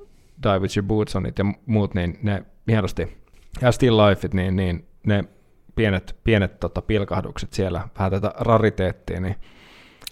Die 0.43 0.59
With 0.59 0.77
Your 0.77 0.88
Boots 0.88 1.15
Onit 1.15 1.39
ja 1.39 1.45
muut, 1.65 1.93
niin 1.93 2.19
ne 2.21 2.43
hienosti, 2.67 3.17
ja 3.61 3.71
Still 3.71 3.97
Lifeit, 3.97 4.33
niin, 4.33 4.55
niin 4.55 4.85
ne 5.05 5.23
pienet, 5.75 6.15
pienet 6.23 6.59
tota, 6.59 6.81
pilkahdukset 6.81 7.53
siellä, 7.53 7.88
vähän 7.97 8.11
tätä 8.11 8.31
rariteettia, 8.39 9.19
niin 9.19 9.35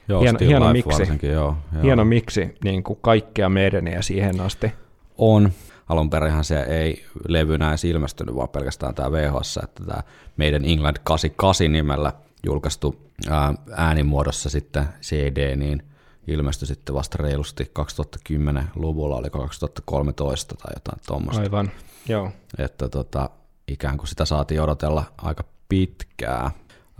Joo, 0.07 0.21
Hieno- 0.21 0.39
hieno 0.39 0.71
miksi. 0.73 1.03
joo, 1.27 1.31
joo. 1.73 1.83
hieno 1.83 2.05
miksi 2.05 2.55
niin 2.63 2.83
kuin 2.83 2.99
kaikkea 3.01 3.49
meidäniä 3.49 4.01
siihen 4.01 4.41
asti. 4.41 4.71
On. 5.17 5.51
Alun 5.89 6.09
perinhän 6.09 6.43
se 6.43 6.61
ei 6.61 7.05
levynä 7.27 7.69
edes 7.69 7.83
ilmestynyt, 7.85 8.35
vaan 8.35 8.49
pelkästään 8.49 8.95
tämä 8.95 9.11
VHS, 9.11 9.59
että 9.63 9.85
tämä 9.85 10.01
meidän 10.37 10.65
England 10.65 10.97
88 11.03 11.71
nimellä 11.71 12.13
julkaistu 12.45 12.95
ää, 13.29 13.53
äänimuodossa 13.71 14.49
sitten 14.49 14.85
CD, 15.01 15.55
niin 15.55 15.83
ilmestyi 16.27 16.67
sitten 16.67 16.95
vasta 16.95 17.17
reilusti 17.19 17.71
2010-luvulla, 17.79 19.15
oliko 19.15 19.39
2013 19.39 20.55
tai 20.55 20.73
jotain 20.75 21.01
tuommoista. 21.07 21.43
Aivan, 21.43 21.71
joo. 22.09 22.31
Että 22.57 22.89
tota, 22.89 23.29
ikään 23.67 23.97
kuin 23.97 24.07
sitä 24.07 24.25
saatiin 24.25 24.61
odotella 24.61 25.03
aika 25.17 25.43
pitkää. 25.69 26.51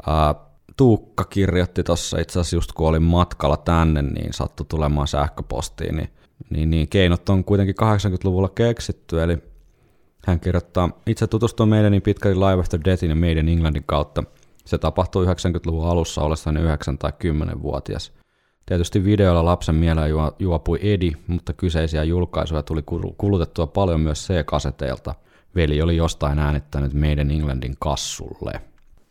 Ää, 0.08 0.36
Tuukka 0.78 1.24
kirjoitti 1.24 1.84
tuossa 1.84 2.20
itse 2.20 2.40
asiassa 2.40 2.56
just 2.56 2.72
kun 2.72 2.88
olin 2.88 3.04
matkalla 3.04 3.58
tänne, 3.58 4.02
niin 4.02 4.34
sattui 4.34 4.66
tulemaan 4.70 5.08
sähköpostiin, 5.08 5.96
niin, 5.96 6.10
niin, 6.50 6.70
niin 6.70 6.88
keinot 6.88 7.30
on 7.30 7.44
kuitenkin 7.44 7.76
80-luvulla 7.76 8.50
keksitty, 8.50 9.24
eli 9.24 9.38
hän 10.26 10.40
kirjoittaa, 10.40 10.90
itse 11.08 11.28
tutustuin 11.28 11.70
meidän 11.70 11.92
niin 11.92 12.02
pitkälti 12.02 12.40
Live 12.40 12.60
After 12.60 12.80
Deathin 12.86 13.10
ja 13.10 13.16
meidän 13.16 13.50
Englandin 13.50 13.84
kautta. 13.86 14.24
Se 14.66 14.78
tapahtui 14.78 15.26
90-luvun 15.26 15.88
alussa 15.88 16.22
ollessani 16.22 16.62
9 16.62 16.98
tai 16.98 17.12
10-vuotias. 17.12 18.12
Tietysti 18.66 19.04
videolla 19.04 19.46
lapsen 19.46 19.76
mieleen 19.76 20.10
juo- 20.10 20.36
juopui 20.40 20.80
Edi, 20.82 21.12
mutta 21.28 21.54
kyseisiä 21.54 22.04
julkaisuja 22.04 22.64
tuli 22.64 22.82
kul- 22.82 23.14
kulutettua 23.18 23.68
paljon 23.68 24.02
myös 24.02 24.28
C-kaseteilta. 24.28 25.16
Veli 25.56 25.82
oli 25.82 25.98
jostain 25.98 26.40
äänittänyt 26.40 26.94
meidän 26.94 27.32
Englandin 27.32 27.76
kassulle. 27.80 28.62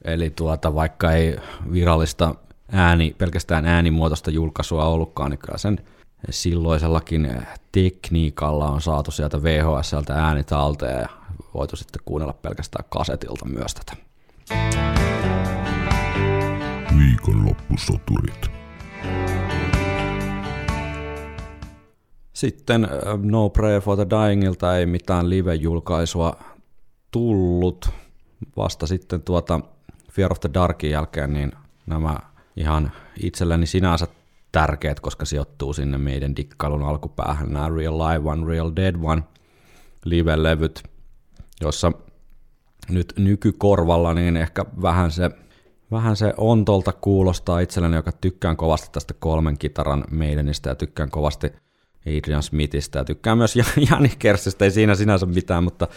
Eli 0.05 0.31
tuota, 0.31 0.75
vaikka 0.75 1.13
ei 1.13 1.37
virallista 1.73 2.35
ääni, 2.73 3.15
pelkästään 3.19 3.67
äänimuotoista 3.67 4.31
julkaisua 4.31 4.85
ollutkaan, 4.85 5.31
niin 5.31 5.39
kyllä 5.39 5.59
sen 5.59 5.81
silloisellakin 6.31 7.43
tekniikalla 7.73 8.69
on 8.69 8.81
saatu 8.81 9.11
sieltä 9.11 9.43
VHSltä 9.43 10.15
ääni 10.15 10.45
talteen 10.45 11.01
ja 11.01 11.09
voitu 11.55 11.77
sitten 11.77 12.03
kuunnella 12.05 12.33
pelkästään 12.33 12.85
kasetilta 12.89 13.45
myös 13.45 13.75
tätä. 13.75 13.97
Viikonloppusoturit. 16.99 18.51
Sitten 22.33 22.85
äh, 22.85 22.91
No 23.23 23.51
Prayer 23.51 23.81
for 23.81 23.97
the 23.97 24.07
Dyingilta 24.11 24.79
ei 24.79 24.87
mitään 24.87 25.31
live-julkaisua 25.31 26.37
tullut. 27.11 27.91
Vasta 28.57 28.87
sitten 28.87 29.23
tuota 29.23 29.61
Fear 30.13 30.33
of 30.33 30.41
the 30.41 30.51
Darkin 30.55 30.91
jälkeen 30.91 31.33
niin 31.33 31.53
nämä 31.87 32.17
ihan 32.57 32.93
itselleni 33.23 33.67
sinänsä 33.67 34.07
tärkeät, 34.55 35.01
koska 35.01 35.25
sijoittuu 35.25 35.73
sinne 35.73 35.99
meidän 35.99 36.37
dikkailun 36.37 36.83
alkupäähän. 36.83 37.53
Nämä 37.53 37.69
Real 37.69 37.99
Live 37.99 38.31
One, 38.31 38.47
Real 38.47 38.73
Dead 38.77 38.95
One 39.03 39.23
live-levyt, 40.05 40.83
jossa 41.61 41.93
nyt 42.89 43.13
nykykorvalla 43.19 44.15
niin 44.15 44.37
ehkä 44.37 44.65
vähän 44.83 45.11
se, 45.11 45.31
vähän 45.91 46.17
se 46.17 46.35
ontolta 46.37 46.93
kuulostaa 46.93 47.61
itselleni, 47.61 47.97
joka 47.97 48.13
tykkään 48.13 48.57
kovasti 48.57 48.89
tästä 48.93 49.15
kolmen 49.19 49.59
kitaran 49.59 50.05
meidenistä 50.11 50.69
ja 50.69 50.75
tykkään 50.75 51.11
kovasti 51.11 51.53
Adrian 52.07 52.43
Smithistä 52.43 52.99
ja 52.99 53.05
tykkään 53.05 53.39
myös 53.39 53.57
Jani 53.91 54.13
Kersistä, 54.19 54.65
ei 54.65 54.71
siinä 54.71 54.95
sinänsä 54.95 55.27
mitään, 55.27 55.65
mutta 55.65 55.89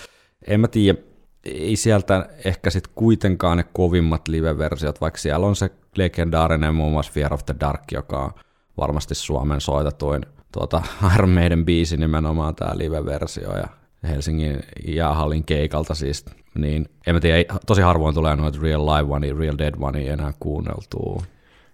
en 0.48 0.60
mä 0.60 0.68
tiedä, 0.68 1.00
ei 1.46 1.76
sieltä 1.76 2.30
ehkä 2.46 2.70
sitten 2.70 2.94
kuitenkaan 2.96 3.58
ne 3.58 3.64
kovimmat 3.74 4.28
live-versiot, 4.28 5.02
vaikka 5.02 5.20
siellä 5.20 5.48
on 5.48 5.56
se 5.56 5.70
legendaarinen 5.96 6.76
muun 6.76 6.92
muassa 6.92 7.12
Fear 7.12 7.34
of 7.34 7.46
the 7.46 7.56
Dark, 7.60 7.84
joka 7.92 8.24
on 8.24 8.32
varmasti 8.78 9.16
Suomen 9.16 9.62
soitetuin 9.62 10.26
tuota 10.52 10.82
Iron 11.16 11.30
Maiden 11.30 11.66
biisi 11.66 11.98
nimenomaan 11.98 12.56
tämä 12.56 12.72
live-versio 12.78 13.58
ja 13.58 13.68
Helsingin 14.04 14.60
jäähallin 14.88 15.44
keikalta 15.44 15.96
siis, 15.96 16.26
niin 16.56 16.86
en 17.08 17.16
mä 17.16 17.20
tiedä, 17.20 17.56
tosi 17.66 17.82
harvoin 17.82 18.16
tulee 18.16 18.36
noita 18.36 18.60
Real 18.62 18.86
Live 18.86 19.14
One, 19.14 19.34
Real 19.34 19.58
Dead 19.58 19.74
One 19.80 20.08
enää 20.08 20.34
kuunneltua. 20.40 21.24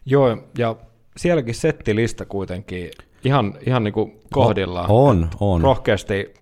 Joo, 0.05 0.37
ja 0.57 0.75
sielläkin 1.17 1.55
settilista 1.55 2.25
kuitenkin 2.25 2.91
ihan, 3.23 3.53
ihan 3.65 3.83
niin 3.83 3.93
kuin 3.93 4.19
kohdillaan. 4.33 4.85
On, 4.89 5.29
on. 5.39 5.61
Rohkeasti, 5.61 6.33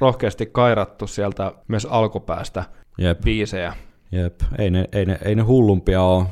rohkeasti 0.00 0.46
kairattu 0.46 1.06
sieltä 1.06 1.52
myös 1.68 1.86
alkupäästä 1.90 2.64
Jep. 2.98 3.20
biisejä. 3.20 3.74
Jep, 4.12 4.40
ei 4.58 4.70
ne, 4.70 4.88
ei 4.92 5.06
ne, 5.06 5.18
ei 5.24 5.34
ne 5.34 5.42
hullumpia 5.42 6.02
ole. 6.02 6.24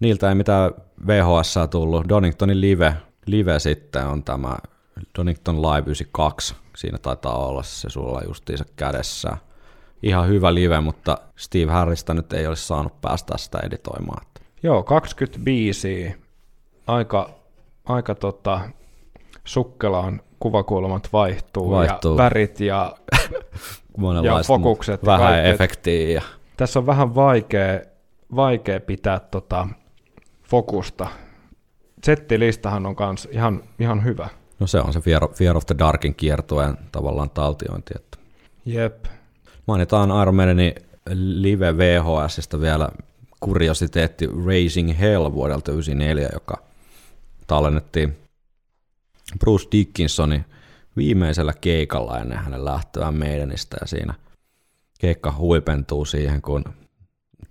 Niiltä 0.00 0.28
ei 0.28 0.34
mitään 0.34 0.70
VHS 1.06 1.54
tullut. 1.70 2.08
Doningtonin 2.08 2.60
live, 2.60 2.94
live 3.26 3.58
sitten 3.58 4.06
on 4.06 4.22
tämä 4.22 4.56
Donington 5.18 5.62
Live 5.62 5.80
92. 5.80 6.54
Siinä 6.76 6.98
taitaa 6.98 7.46
olla 7.46 7.62
se 7.62 7.90
sulla 7.90 8.22
justiinsa 8.26 8.64
kädessä. 8.76 9.36
Ihan 10.02 10.28
hyvä 10.28 10.54
live, 10.54 10.80
mutta 10.80 11.18
Steve 11.36 11.72
Harrista 11.72 12.14
nyt 12.14 12.32
ei 12.32 12.46
olisi 12.46 12.66
saanut 12.66 13.00
päästä 13.00 13.38
sitä 13.38 13.58
editoimaan. 13.58 14.26
Joo, 14.62 14.82
25. 14.82 16.14
Aika, 16.86 17.30
aika 17.84 18.14
tota, 18.14 18.60
sukkelaan 19.44 20.20
kuvakulmat 20.40 21.08
vaihtuu, 21.12 21.70
Vaihtuu. 21.70 22.12
ja 22.12 22.16
värit 22.16 22.60
ja 22.60 22.96
Ja 24.24 24.42
fokukset 24.46 25.02
ja 25.02 25.06
Vähän 25.06 25.46
efektiä. 25.46 26.08
Ja, 26.08 26.22
tässä 26.56 26.78
on 26.78 26.86
vähän 26.86 27.14
vaikea, 27.14 27.80
vaikea 28.36 28.80
pitää 28.80 29.20
tota 29.20 29.68
fokusta. 30.42 31.08
Settilistahan 32.04 32.86
on 32.86 32.96
kans 32.96 33.28
ihan, 33.30 33.62
ihan 33.78 34.04
hyvä. 34.04 34.28
no 34.60 34.66
se 34.66 34.80
on 34.80 34.92
se 34.92 35.00
Fear, 35.00 35.28
Fear 35.34 35.56
of 35.56 35.66
the 35.66 35.74
Darkin 35.78 36.14
kiertueen 36.14 36.78
tavallaan 36.92 37.30
taltiointi. 37.30 37.94
Että 37.96 38.18
Jep. 38.64 39.04
Mainitaan 39.66 40.22
Iron 40.22 40.34
Maidenin 40.34 40.74
live 41.14 41.76
VHSista 41.76 42.60
vielä 42.60 42.88
kuriositeetti 43.40 44.28
Raising 44.46 44.98
Hell 44.98 45.32
vuodelta 45.32 45.64
1994, 45.64 46.28
joka 46.32 46.62
tallennettiin 47.46 48.16
Bruce 49.38 49.68
Dickinsonin 49.72 50.44
viimeisellä 50.96 51.52
keikalla 51.60 52.18
ennen 52.18 52.38
hänen 52.38 52.64
lähtöään 52.64 53.18
Maidenistä, 53.18 53.76
ja 53.80 53.86
siinä 53.86 54.14
keikka 54.98 55.34
huipentuu 55.38 56.04
siihen, 56.04 56.42
kun 56.42 56.64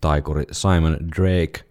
taikuri 0.02 0.44
Simon 0.52 0.98
Drake 1.18 1.66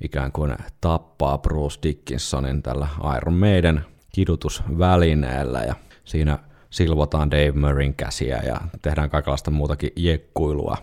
ikään 0.00 0.32
kuin 0.32 0.56
tappaa 0.80 1.38
Bruce 1.38 1.78
Dickinsonin 1.82 2.62
tällä 2.62 2.88
Iron 3.16 3.34
Maiden 3.34 3.84
kidutusvälineellä 4.12 5.60
ja 5.60 5.74
siinä 6.04 6.38
silvotaan 6.70 7.30
Dave 7.30 7.52
Murrayn 7.52 7.94
käsiä 7.94 8.42
ja 8.46 8.60
tehdään 8.82 9.10
kaikenlaista 9.10 9.50
muutakin 9.50 9.90
jekkuilua. 9.96 10.76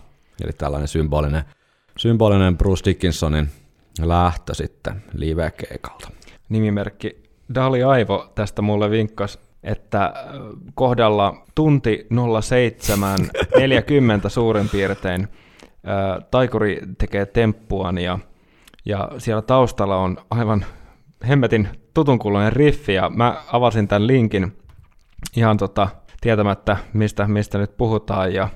Eli 0.44 0.52
tällainen 0.52 0.88
symbolinen, 0.88 1.44
symbolinen 1.98 2.58
Bruce 2.58 2.84
Dickinsonin 2.84 3.48
lähtö 4.00 4.54
sitten 4.54 5.02
live-keikalta. 5.12 6.08
Nimimerkki 6.48 7.22
Dali 7.54 7.82
Aivo 7.82 8.32
tästä 8.34 8.62
mulle 8.62 8.90
vinkkas, 8.90 9.38
että 9.62 10.04
äh, 10.04 10.12
kohdalla 10.74 11.44
tunti 11.54 12.06
07.40 14.24 14.28
suurin 14.28 14.68
piirtein 14.68 15.22
äh, 15.22 15.28
taikuri 16.30 16.80
tekee 16.98 17.26
temppuaan 17.26 17.98
ja, 17.98 18.18
ja 18.84 19.10
siellä 19.18 19.42
taustalla 19.42 19.96
on 19.96 20.16
aivan 20.30 20.64
hemmetin 21.28 21.68
tutunkuloinen 21.94 22.52
riffi 22.52 22.94
ja 22.94 23.10
mä 23.10 23.42
avasin 23.52 23.88
tämän 23.88 24.06
linkin 24.06 24.56
ihan 25.36 25.56
tota, 25.56 25.88
tietämättä, 26.20 26.76
mistä, 26.92 27.28
mistä 27.28 27.58
nyt 27.58 27.76
puhutaan 27.76 28.34
ja 28.34 28.48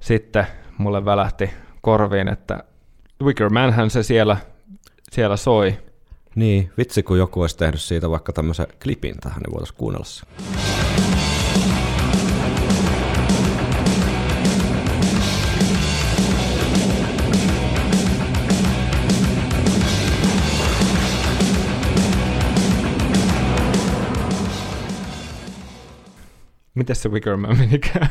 sitten 0.00 0.46
mulle 0.78 1.04
välähti 1.04 1.50
korviin, 1.80 2.28
että 2.28 2.64
Wicker 3.22 3.50
Manhän 3.50 3.90
se 3.90 4.02
siellä, 4.02 4.36
siellä 5.12 5.36
soi. 5.36 5.78
Niin, 6.34 6.70
vitsi 6.78 7.02
kun 7.02 7.18
joku 7.18 7.40
olisi 7.40 7.56
tehnyt 7.56 7.80
siitä 7.80 8.10
vaikka 8.10 8.32
tämmöisen 8.32 8.66
klipin 8.82 9.14
tähän, 9.20 9.40
niin 9.40 9.52
voitaisiin 9.52 9.78
kuunnella 9.78 10.04
se. 10.04 10.26
Miten 26.78 26.96
se 26.96 27.08
Wickerman 27.08 27.58
menikään? 27.58 28.10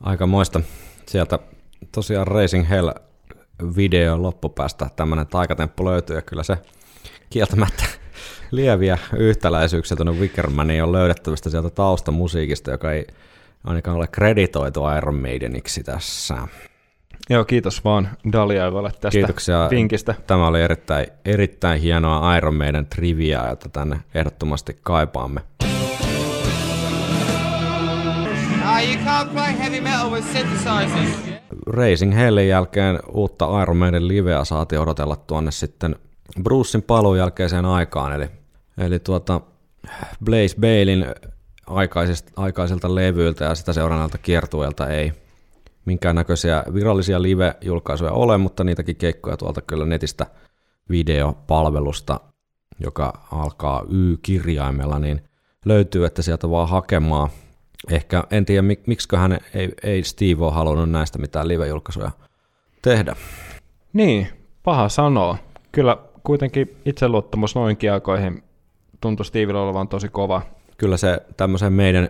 Aika 0.00 0.26
moista. 0.26 0.60
Sieltä 1.06 1.38
tosiaan 1.92 2.26
Racing 2.26 2.68
Hell 2.68 2.90
video 3.76 4.22
loppupäästä 4.22 4.90
tämmöinen 4.96 5.26
taikatemppu 5.26 5.84
löytyy 5.84 6.16
ja 6.16 6.22
kyllä 6.22 6.42
se 6.42 6.56
kieltämättä 7.30 8.05
lieviä 8.50 8.98
yhtäläisyyksiä 9.16 9.96
tuonne 9.96 10.12
Wickermaniin 10.12 10.82
on 10.82 10.92
löydettävistä 10.92 11.50
sieltä 11.50 11.70
taustamusiikista, 11.70 12.70
joka 12.70 12.92
ei 12.92 13.06
ainakaan 13.64 13.96
ole 13.96 14.06
kreditoitu 14.06 14.80
Iron 14.96 15.14
Maideniksi 15.20 15.82
tässä. 15.82 16.36
Joo, 17.30 17.44
kiitos 17.44 17.84
vaan 17.84 18.08
Daliaivalle 18.32 18.90
tästä 18.90 19.18
Kiitoksia. 19.18 19.68
vinkistä. 19.70 20.14
Tämä 20.26 20.46
oli 20.46 20.62
erittäin, 20.62 21.06
erittäin 21.24 21.80
hienoa 21.80 22.36
Iron 22.36 22.54
Maiden 22.54 22.86
triviaa, 22.86 23.48
jota 23.48 23.68
tänne 23.68 24.00
ehdottomasti 24.14 24.78
kaipaamme. 24.82 25.40
Ah, 28.64 28.84
you 28.84 28.94
can't 29.04 29.28
play 29.32 29.58
heavy 29.58 29.80
metal 29.80 30.10
with 30.10 30.26
synthesizers. 30.32 31.36
Racing 31.66 32.14
Hellin 32.16 32.48
jälkeen 32.48 32.98
uutta 33.12 33.62
Iron 33.62 33.76
Maiden 33.76 34.08
liveä 34.08 34.44
saatiin 34.44 34.80
odotella 34.80 35.16
tuonne 35.16 35.50
sitten 35.50 35.96
Brucein 36.42 36.82
paluun 36.82 37.18
jälkeiseen 37.18 37.64
aikaan, 37.64 38.12
eli, 38.12 38.28
eli 38.78 38.98
tuota 38.98 39.40
Blaze 40.24 40.56
Balein 40.60 41.06
aikaisilta 42.36 42.94
levyiltä 42.94 43.44
ja 43.44 43.54
sitä 43.54 43.72
seurannalta 43.72 44.18
kiertueelta 44.18 44.88
ei 44.88 45.12
minkäännäköisiä 45.84 46.64
virallisia 46.74 47.22
live-julkaisuja 47.22 48.12
ole, 48.12 48.38
mutta 48.38 48.64
niitäkin 48.64 48.96
keikkoja 48.96 49.36
tuolta 49.36 49.60
kyllä 49.60 49.86
netistä 49.86 50.26
videopalvelusta, 50.90 52.20
joka 52.80 53.26
alkaa 53.32 53.84
Y-kirjaimella, 53.90 54.98
niin 54.98 55.22
löytyy, 55.64 56.04
että 56.04 56.22
sieltä 56.22 56.50
vaan 56.50 56.68
hakemaan. 56.68 57.28
Ehkä, 57.90 58.24
en 58.30 58.44
tiedä, 58.44 58.62
mik, 58.62 58.86
miksiköhän 58.86 59.38
ei, 59.54 59.72
ei 59.82 60.02
Steve 60.02 60.44
ole 60.44 60.52
halunnut 60.52 60.90
näistä 60.90 61.18
mitään 61.18 61.48
live-julkaisuja 61.48 62.10
tehdä. 62.82 63.16
Niin, 63.92 64.28
paha 64.62 64.88
sanoa. 64.88 65.38
Kyllä 65.72 65.96
kuitenkin 66.26 66.76
itseluottamus 66.84 67.54
noinkin 67.54 67.92
aikoihin 67.92 68.42
tuntui 69.00 69.26
Stevillä 69.26 69.60
olevan 69.60 69.88
tosi 69.88 70.08
kova. 70.08 70.42
Kyllä 70.76 70.96
se 70.96 71.20
tämmöiseen 71.36 71.72
meidän 71.72 72.08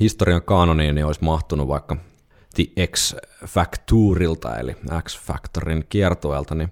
historian 0.00 0.42
kanoniin 0.42 0.94
niin 0.94 1.06
olisi 1.06 1.24
mahtunut 1.24 1.68
vaikka 1.68 1.96
The 2.54 2.64
X 2.86 3.14
Factorilta, 3.46 4.56
eli 4.56 4.76
X 5.02 5.20
Factorin 5.20 5.84
kiertueelta, 5.88 6.54
niin 6.54 6.68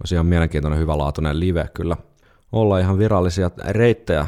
olisi 0.00 0.14
ihan 0.14 0.26
mielenkiintoinen 0.26 0.80
hyvälaatuinen 0.80 1.40
live 1.40 1.68
kyllä 1.74 1.96
olla 2.52 2.78
ihan 2.78 2.98
virallisia 2.98 3.50
reittejä 3.68 4.26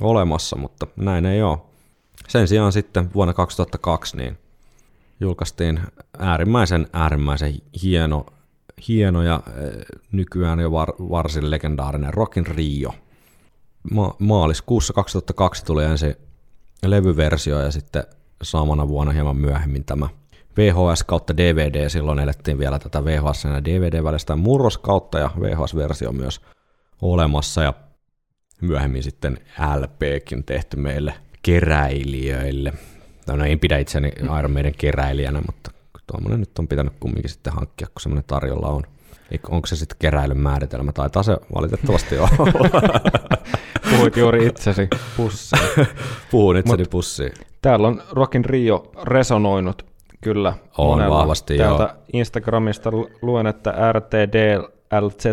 olemassa, 0.00 0.56
mutta 0.56 0.86
näin 0.96 1.26
ei 1.26 1.42
ole. 1.42 1.58
Sen 2.28 2.48
sijaan 2.48 2.72
sitten 2.72 3.14
vuonna 3.14 3.34
2002 3.34 4.16
niin 4.16 4.38
julkaistiin 5.20 5.80
äärimmäisen 6.18 6.86
äärimmäisen 6.92 7.54
hieno, 7.82 8.26
hieno 8.88 9.22
ja 9.22 9.40
eh, 9.46 9.84
nykyään 10.12 10.60
jo 10.60 10.72
var, 10.72 10.92
varsin 10.98 11.50
legendaarinen 11.50 12.14
Rockin 12.14 12.46
Rio. 12.46 12.94
Ma- 13.90 14.14
maaliskuussa 14.18 14.92
2002 14.92 15.64
tuli 15.64 15.84
ensin 15.84 16.14
levyversio 16.86 17.60
ja 17.60 17.70
sitten 17.70 18.04
samana 18.42 18.88
vuonna 18.88 19.12
hieman 19.12 19.36
myöhemmin 19.36 19.84
tämä 19.84 20.08
VHS 20.56 21.04
kautta 21.04 21.36
DVD, 21.36 21.88
silloin 21.88 22.18
elettiin 22.18 22.58
vielä 22.58 22.78
tätä 22.78 23.04
VHS 23.04 23.44
ja 23.44 23.64
DVD 23.64 24.04
välistä 24.04 24.36
murroskautta 24.36 25.18
ja 25.18 25.30
VHS-versio 25.40 26.12
myös 26.12 26.40
olemassa 27.02 27.62
ja 27.62 27.74
myöhemmin 28.60 29.02
sitten 29.02 29.38
LPkin 29.76 30.44
tehty 30.44 30.76
meille 30.76 31.14
keräilijöille. 31.42 32.72
Tai 33.26 33.36
no 33.36 33.44
en 33.44 33.58
pidä 33.58 33.78
itseäni 33.78 34.12
Iron 34.38 34.50
Maiden 34.50 34.74
keräilijänä, 34.78 35.42
mutta 35.46 35.70
tuommoinen 36.06 36.40
nyt 36.40 36.58
on 36.58 36.68
pitänyt 36.68 36.92
kumminkin 37.00 37.30
sitten 37.30 37.52
hankkia, 37.52 37.86
kun 37.86 38.00
semmoinen 38.00 38.24
tarjolla 38.26 38.68
on. 38.68 38.82
Onko 39.50 39.66
se 39.66 39.76
sitten 39.76 39.96
keräilyn 39.98 40.38
määritelmä? 40.38 40.92
Taitaa 40.92 41.22
se 41.22 41.36
valitettavasti 41.54 42.18
olla. 42.18 42.30
Puhuit 43.90 44.16
juuri 44.16 44.46
itsesi 44.46 44.88
pussiin. 45.16 45.62
Puhun 46.30 46.56
itseni 46.56 46.84
pussiin. 46.90 47.32
Täällä 47.62 47.88
on 47.88 48.02
Rockin 48.12 48.44
Rio 48.44 48.90
resonoinut 49.02 49.86
kyllä 50.20 50.54
On 50.78 50.86
monella. 50.86 51.16
vahvasti, 51.18 51.56
Täältä 51.56 51.82
joo. 51.82 51.92
Instagramista 52.12 52.90
lu- 52.90 53.10
luen, 53.22 53.46
että 53.46 53.74
RTDLZ 53.92 55.24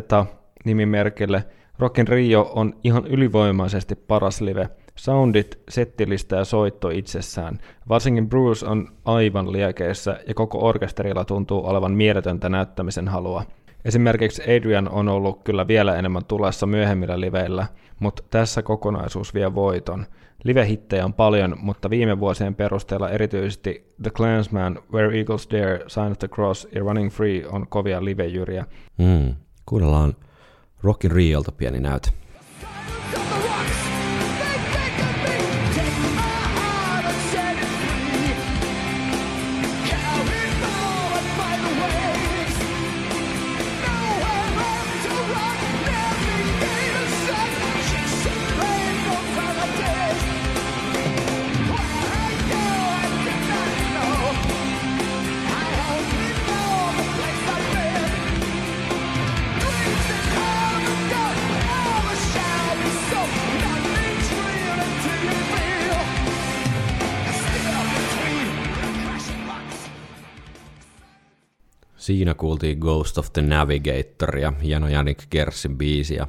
nimimerkille 0.66 1.44
Rockin 1.80 2.08
Rio 2.08 2.52
on 2.56 2.74
ihan 2.84 3.08
ylivoimaisesti 3.08 3.96
paras 3.96 4.42
live. 4.42 4.70
Soundit, 4.96 5.60
settilistä 5.70 6.36
ja 6.36 6.46
soitto 6.46 6.90
itsessään. 6.90 7.60
Varsinkin 7.90 8.30
Bruce 8.30 8.66
on 8.66 8.88
aivan 9.06 9.52
liekeissä 9.52 10.20
ja 10.28 10.34
koko 10.34 10.68
orkesterilla 10.68 11.26
tuntuu 11.26 11.66
olevan 11.66 11.92
mieletöntä 11.92 12.50
näyttämisen 12.50 13.08
halua. 13.08 13.44
Esimerkiksi 13.86 14.42
Adrian 14.44 14.90
on 14.90 15.10
ollut 15.10 15.44
kyllä 15.44 15.68
vielä 15.68 15.96
enemmän 15.96 16.26
tulessa 16.26 16.66
myöhemmillä 16.66 17.20
liveillä, 17.20 17.68
mutta 18.00 18.24
tässä 18.30 18.62
kokonaisuus 18.62 19.34
vie 19.34 19.56
voiton. 19.56 20.06
Livehittejä 20.44 21.06
on 21.06 21.14
paljon, 21.14 21.56
mutta 21.60 21.90
viime 21.90 22.20
vuosien 22.20 22.56
perusteella 22.56 23.10
erityisesti 23.10 23.94
The 24.02 24.10
Clansman, 24.10 24.80
Where 24.94 25.18
Eagles 25.18 25.48
Dare, 25.52 25.84
Sign 25.88 26.12
of 26.12 26.20
the 26.20 26.28
Cross 26.28 26.68
ja 26.76 26.82
Running 26.82 27.12
Free 27.12 27.48
on 27.48 27.68
kovia 27.68 28.06
livejyriä. 28.06 28.66
Mm. 28.98 29.36
Kuunnellaan 29.66 30.14
Rockin 30.84 31.12
Riolta 31.12 31.52
pieni 31.52 31.80
näyte. 31.80 32.10
Siinä 72.04 72.34
kuultiin 72.34 72.78
Ghost 72.80 73.18
of 73.18 73.34
the 73.34 73.42
Navigatoria, 73.42 74.54
hieno 74.64 74.88
Janik 74.88 75.24
Gersin 75.32 75.78
biisi. 75.78 76.16
Ja 76.16 76.28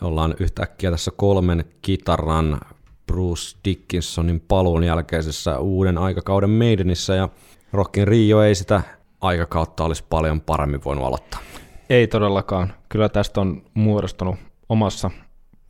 ollaan 0.00 0.34
yhtäkkiä 0.40 0.90
tässä 0.90 1.10
kolmen 1.16 1.64
kitaran 1.82 2.60
Bruce 3.06 3.58
Dickinsonin 3.64 4.40
paluun 4.40 4.84
jälkeisessä 4.84 5.58
uuden 5.58 5.98
aikakauden 5.98 6.50
Maidenissä 6.50 7.14
ja 7.14 7.28
Rockin 7.72 8.08
Rio 8.08 8.42
ei 8.42 8.54
sitä 8.54 8.82
aikakautta 9.20 9.84
olisi 9.84 10.04
paljon 10.10 10.40
paremmin 10.40 10.84
voinut 10.84 11.04
aloittaa. 11.04 11.40
Ei 11.88 12.06
todellakaan. 12.06 12.72
Kyllä 12.88 13.08
tästä 13.08 13.40
on 13.40 13.62
muodostunut 13.74 14.36
omassa 14.68 15.10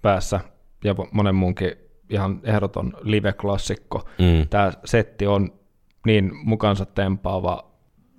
päässä 0.02 0.40
ja 0.84 0.94
monen 1.12 1.34
muunkin 1.34 1.72
ihan 2.10 2.40
ehdoton 2.42 2.92
live-klassikko. 3.02 4.08
Mm. 4.18 4.48
Tämä 4.50 4.72
setti 4.84 5.26
on 5.26 5.52
niin 6.06 6.30
mukansa 6.44 6.86
tempaava, 6.86 7.69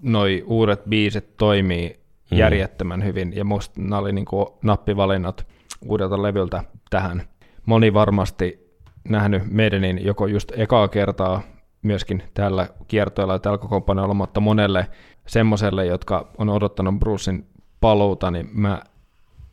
noi 0.02 0.44
uudet 0.48 0.86
biisit 0.90 1.38
toimii 1.38 2.02
Mm. 2.32 2.38
järjettömän 2.38 3.04
hyvin, 3.04 3.34
ja 3.36 3.46
musta 3.46 3.82
nämä 3.82 3.98
oli 3.98 4.12
niinku 4.12 4.58
nappivalinnat 4.64 5.48
uudelta 5.86 6.22
levyltä 6.22 6.64
tähän. 6.90 7.24
Moni 7.66 7.94
varmasti 7.94 8.76
nähnyt 9.10 9.52
Maidenin 9.52 10.06
joko 10.06 10.28
just 10.28 10.52
ekaa 10.56 10.88
kertaa 10.88 11.42
myöskin 11.82 12.24
tällä 12.34 12.68
kiertoilla 12.88 13.34
ja 13.34 13.40
tällä 13.40 13.58
kokoonpanolla, 13.58 14.14
mutta 14.14 14.40
monelle 14.40 14.88
semmoiselle, 15.28 15.86
jotka 15.86 16.32
on 16.38 16.50
odottanut 16.50 17.00
Brucein 17.00 17.46
paluuta, 17.82 18.32
niin 18.32 18.50
mä 18.54 18.82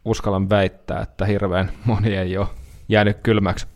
uskallan 0.05 0.51
väittää, 0.51 1.01
että 1.01 1.24
hirveän 1.24 1.70
moni 1.84 2.16
ei 2.16 2.36
ole 2.38 2.46
jäänyt 2.88 3.16
kylmäksi. 3.22 3.66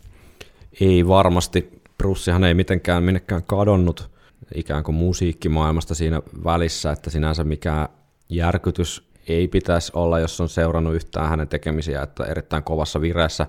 Ei 0.81 1.07
varmasti. 1.07 1.81
Brussihan 1.97 2.43
ei 2.43 2.53
mitenkään 2.53 3.03
minnekään 3.03 3.43
kadonnut 3.43 4.11
ikään 4.55 4.83
kuin 4.83 4.95
musiikkimaailmasta 4.95 5.95
siinä 5.95 6.21
välissä, 6.43 6.91
että 6.91 7.09
sinänsä 7.09 7.43
mikään 7.43 7.87
järkytys 8.29 9.09
ei 9.27 9.47
pitäisi 9.47 9.91
olla, 9.95 10.19
jos 10.19 10.41
on 10.41 10.49
seurannut 10.49 10.95
yhtään 10.95 11.29
hänen 11.29 11.47
tekemisiä, 11.47 12.01
että 12.01 12.23
erittäin 12.23 12.63
kovassa 12.63 13.01
vireessä 13.01 13.47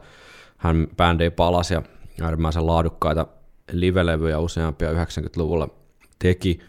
hän 0.56 0.86
bändei 0.96 1.30
palasi 1.30 1.74
ja 1.74 1.82
äärimmäisen 2.22 2.66
laadukkaita 2.66 3.26
livelevyjä 3.72 4.38
useampia 4.38 4.92
90-luvulla 4.92 5.68
teki. 6.18 6.60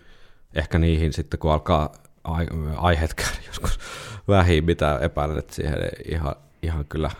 Ehkä 0.55 0.79
niihin 0.79 1.13
sitten, 1.13 1.39
kun 1.39 1.51
alkaa 1.51 1.93
ai- 2.23 2.47
aiheet 2.77 3.13
käydä 3.13 3.37
joskus 3.47 3.79
vähin, 4.27 4.65
mitä 4.65 4.99
epäilen, 5.01 5.37
että 5.37 5.55
siihen 5.55 5.77
ihan, 6.11 6.35
ihan 6.63 6.85
kyllä 6.89 7.11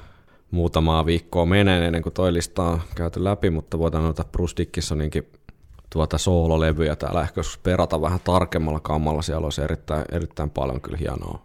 muutamaa 0.52 1.06
viikkoa 1.06 1.46
menee 1.46 1.86
ennen 1.86 2.02
kuin 2.02 2.14
toi 2.14 2.34
lista 2.34 2.64
on 2.64 2.82
käyty 2.96 3.24
läpi, 3.24 3.50
mutta 3.50 3.80
voidaan 3.80 4.04
noita 4.04 4.26
Bruce 4.32 4.54
Dickinsoninkin 4.58 5.32
tuota 5.96 6.18
soololevyjä 6.18 6.96
täällä 6.96 7.22
ehkä 7.22 7.40
joskus 7.40 7.58
perata 7.58 8.02
vähän 8.02 8.20
tarkemmalla 8.24 8.80
kammalla. 8.80 9.22
Siellä 9.22 9.46
olisi 9.46 9.62
erittäin, 9.62 10.06
erittäin 10.12 10.50
paljon 10.50 10.82
kyllä 10.82 10.98
hienoa, 10.98 11.42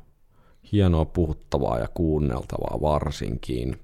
hienoa 0.73 1.05
puhuttavaa 1.05 1.79
ja 1.79 1.89
kuunneltavaa 1.95 2.79
varsinkin. 2.81 3.81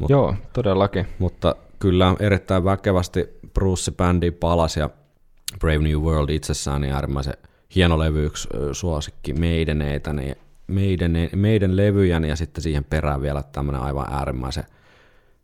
Mut, 0.00 0.10
Joo, 0.10 0.34
todellakin. 0.52 1.06
Mutta 1.18 1.56
kyllä 1.78 2.14
erittäin 2.20 2.64
väkevästi 2.64 3.28
Bruce 3.54 3.90
bändi 3.90 4.30
palasi 4.30 4.80
ja 4.80 4.90
Brave 5.60 5.78
New 5.78 6.00
World 6.00 6.28
itsessään 6.28 6.80
niin 6.80 6.94
äärimmäisen 6.94 7.34
hieno 7.74 7.98
levy, 7.98 8.24
yksi 8.24 8.48
suosikki 8.72 9.32
meideneitä, 9.32 10.12
niin 10.12 10.36
meidän, 10.66 11.12
meidän 11.36 11.76
levyjäni 11.76 12.28
ja 12.28 12.36
sitten 12.36 12.62
siihen 12.62 12.84
perään 12.84 13.22
vielä 13.22 13.42
tämmöinen 13.42 13.82
aivan 13.82 14.06
äärimmäisen, 14.12 14.64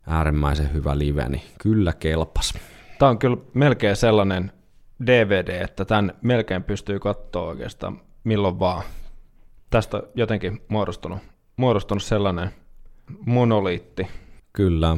äärimmäisen 0.07 0.73
hyvä 0.73 0.97
live, 0.97 1.29
niin 1.29 1.43
kyllä 1.61 1.93
kelpas. 1.93 2.53
Tämä 2.99 3.09
on 3.09 3.19
kyllä 3.19 3.37
melkein 3.53 3.95
sellainen 3.95 4.51
DVD, 5.05 5.61
että 5.61 5.85
tämän 5.85 6.13
melkein 6.21 6.63
pystyy 6.63 6.99
katsoa 6.99 7.47
oikeastaan 7.47 8.01
milloin 8.23 8.59
vaan. 8.59 8.83
Tästä 9.69 9.97
on 9.97 10.03
jotenkin 10.15 10.61
muodostunut, 10.67 11.19
muodostunut 11.57 12.03
sellainen 12.03 12.49
monoliitti. 13.25 14.07
Kyllä, 14.53 14.97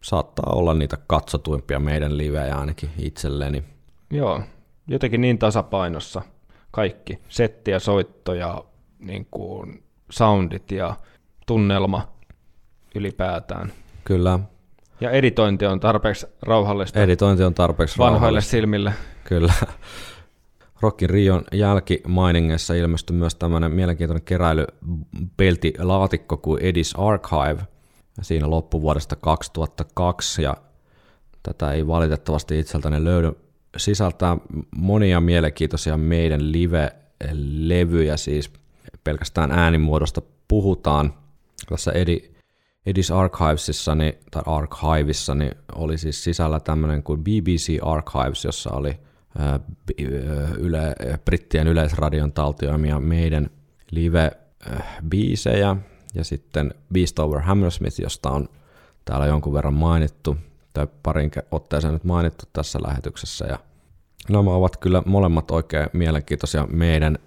saattaa 0.00 0.52
olla 0.52 0.74
niitä 0.74 0.98
katsotuimpia 1.06 1.78
meidän 1.78 2.18
livejä 2.18 2.58
ainakin 2.58 2.90
itselleni. 2.98 3.64
Joo, 4.10 4.40
jotenkin 4.86 5.20
niin 5.20 5.38
tasapainossa 5.38 6.22
kaikki. 6.70 7.18
Setti 7.28 7.70
ja 7.70 7.80
soitto 7.80 8.34
ja 8.34 8.64
niin 8.98 9.26
kuin 9.30 9.82
soundit 10.10 10.70
ja 10.70 10.96
tunnelma 11.46 12.08
ylipäätään. 12.94 13.72
Kyllä, 14.04 14.38
Ja 15.02 15.10
editointi 15.10 15.66
on 15.66 15.80
tarpeeksi 15.80 16.26
rauhallista 16.42 17.00
editointi 17.00 17.42
on 17.42 17.54
tarpeeksi 17.54 17.98
vanhoille 17.98 18.18
rauhallista. 18.18 18.50
silmille. 18.50 18.92
Kyllä. 19.24 19.52
Rockin 20.80 21.10
Rion 21.10 21.44
jälkimainingessa 21.52 22.74
ilmestyi 22.74 23.16
myös 23.16 23.34
tämmöinen 23.34 23.72
mielenkiintoinen 23.72 24.24
keräilypeltilaatikko 24.24 26.36
kuin 26.36 26.62
Edis 26.62 26.94
Archive 26.96 27.62
siinä 28.22 28.50
loppuvuodesta 28.50 29.16
2002 29.16 30.42
ja 30.42 30.56
tätä 31.42 31.72
ei 31.72 31.86
valitettavasti 31.86 32.58
itseltäni 32.58 33.04
löydy 33.04 33.32
sisältää 33.76 34.36
monia 34.76 35.20
mielenkiintoisia 35.20 35.96
meidän 35.96 36.52
live-levyjä, 36.52 38.16
siis 38.16 38.52
pelkästään 39.04 39.50
äänimuodosta 39.50 40.22
puhutaan. 40.48 41.14
Tässä 41.68 41.92
Edi, 41.92 42.31
Edis 42.86 43.10
Archivesissa, 43.10 43.94
niin, 43.94 44.14
tai 44.30 44.42
Archivissa, 44.46 45.34
niin 45.34 45.54
oli 45.74 45.98
siis 45.98 46.24
sisällä 46.24 46.60
tämmöinen 46.60 47.02
kuin 47.02 47.24
BBC 47.24 47.78
Archives, 47.82 48.44
jossa 48.44 48.70
oli 48.70 48.98
yle, 50.58 50.94
brittien 51.24 51.66
yleisradion 51.66 52.32
taltioimia 52.32 53.00
meidän 53.00 53.50
live-biisejä, 53.90 55.76
ja 56.14 56.24
sitten 56.24 56.74
Beast 56.92 57.18
Over 57.18 57.40
Hammersmith, 57.40 58.00
josta 58.00 58.30
on 58.30 58.48
täällä 59.04 59.26
jonkun 59.26 59.52
verran 59.52 59.74
mainittu, 59.74 60.36
tai 60.72 60.86
parin 61.02 61.30
otteeseen 61.50 61.92
nyt 61.94 62.04
mainittu 62.04 62.44
tässä 62.52 62.78
lähetyksessä, 62.86 63.46
ja 63.46 63.58
nämä 64.28 64.50
ovat 64.50 64.76
kyllä 64.76 65.02
molemmat 65.06 65.50
oikein 65.50 65.88
mielenkiintoisia 65.92 66.66
meidän 66.66 67.18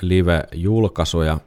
live-julkaisuja. 0.00 1.38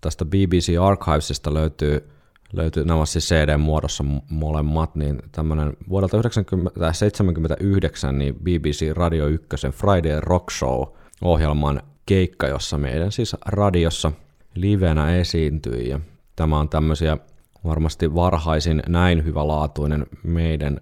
Tästä 0.00 0.24
BBC 0.24 0.72
Archivesista 0.82 1.54
löytyy, 1.54 2.10
löytyy 2.52 2.84
nämä 2.84 2.96
ovat 2.96 3.08
siis 3.08 3.28
CD-muodossa 3.28 4.04
molemmat, 4.30 4.94
niin 4.94 5.22
tämmöinen 5.32 5.76
vuodelta 5.88 6.10
1979 6.10 8.18
niin 8.18 8.34
BBC 8.34 8.92
Radio 8.92 9.26
1 9.26 9.48
Friday 9.72 10.20
Rock 10.20 10.50
Show 10.50 10.82
ohjelman 11.22 11.82
keikka, 12.06 12.48
jossa 12.48 12.78
meidän 12.78 13.12
siis 13.12 13.36
radiossa 13.46 14.12
livenä 14.54 15.16
esiintyi. 15.16 15.88
Ja 15.88 16.00
tämä 16.36 16.58
on 16.58 16.68
tämmöisiä 16.68 17.16
varmasti 17.64 18.14
varhaisin 18.14 18.82
näin 18.88 19.24
hyvälaatuinen 19.24 20.06
meidän 20.22 20.80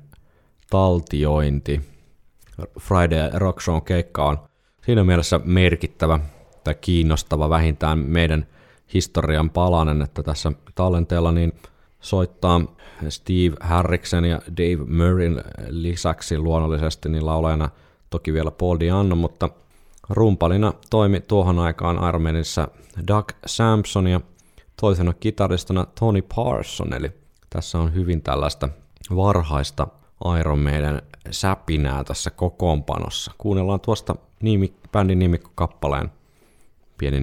taltiointi. 0.71 1.81
Friday 2.81 3.31
Rock 3.35 3.61
Show 3.61 3.83
keikka 3.83 4.25
on 4.25 4.39
siinä 4.87 5.05
mielessä 5.05 5.41
merkittävä 5.45 6.21
tai 6.65 6.75
kiinnostava 6.81 7.51
vähintään 7.51 7.99
meidän 7.99 8.47
historian 8.95 9.51
palanen, 9.51 10.03
että 10.03 10.23
tässä 10.23 10.53
tallenteella 10.75 11.33
niin 11.33 11.53
soittaa 12.01 12.61
Steve 13.09 13.57
Harriksen 13.61 14.25
ja 14.25 14.41
Dave 14.57 14.85
Murrayn 14.87 15.45
lisäksi 15.69 16.39
luonnollisesti 16.39 17.09
niin 17.09 17.27
laulajana 17.27 17.71
toki 18.11 18.33
vielä 18.33 18.51
Paul 18.51 18.77
Dianno, 18.81 19.17
mutta 19.17 19.49
rumpalina 20.09 20.73
toimi 20.91 21.21
tuohon 21.21 21.59
aikaan 21.59 22.09
Ironmanissa 22.09 22.69
Doug 23.09 23.29
Sampson 23.47 24.07
ja 24.07 24.21
toisena 24.81 25.13
kitaristana 25.13 25.87
Tony 26.01 26.23
Parson, 26.37 26.93
eli 26.93 27.11
tässä 27.51 27.79
on 27.79 27.95
hyvin 27.95 28.23
tällaista 28.23 28.69
varhaista 29.17 29.87
Iron 30.41 30.59
Maiden 30.59 31.03
säpinää 31.31 32.05
tässä 32.05 32.31
kokoonpanossa. 32.31 33.33
Kuunnellaan 33.39 33.81
tuosta 33.81 34.17
nimi, 34.43 34.75
bändin 34.93 35.19
nimikkokappaleen 35.19 36.11
pieni 36.99 37.21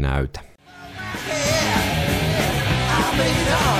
näyte. 3.18 3.70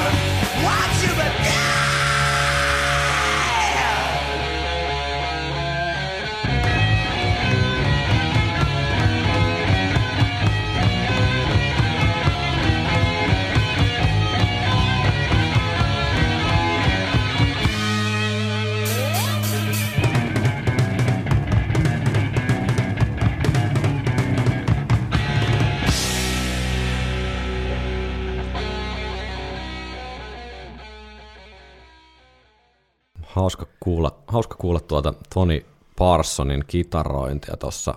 Hauska 33.32 33.67
kuulla, 33.79 34.11
hauska 34.27 34.55
kuulla 34.55 34.79
tuota 34.79 35.13
Tony 35.34 35.65
Parsonin 35.97 36.63
kitarointia 36.67 37.57
tuossa, 37.57 37.93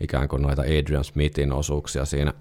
ikään 0.00 0.28
kuin 0.28 0.42
noita 0.42 0.62
Adrian 0.62 1.04
Smithin 1.04 1.52
osuuksia 1.52 2.04
siinä 2.04 2.34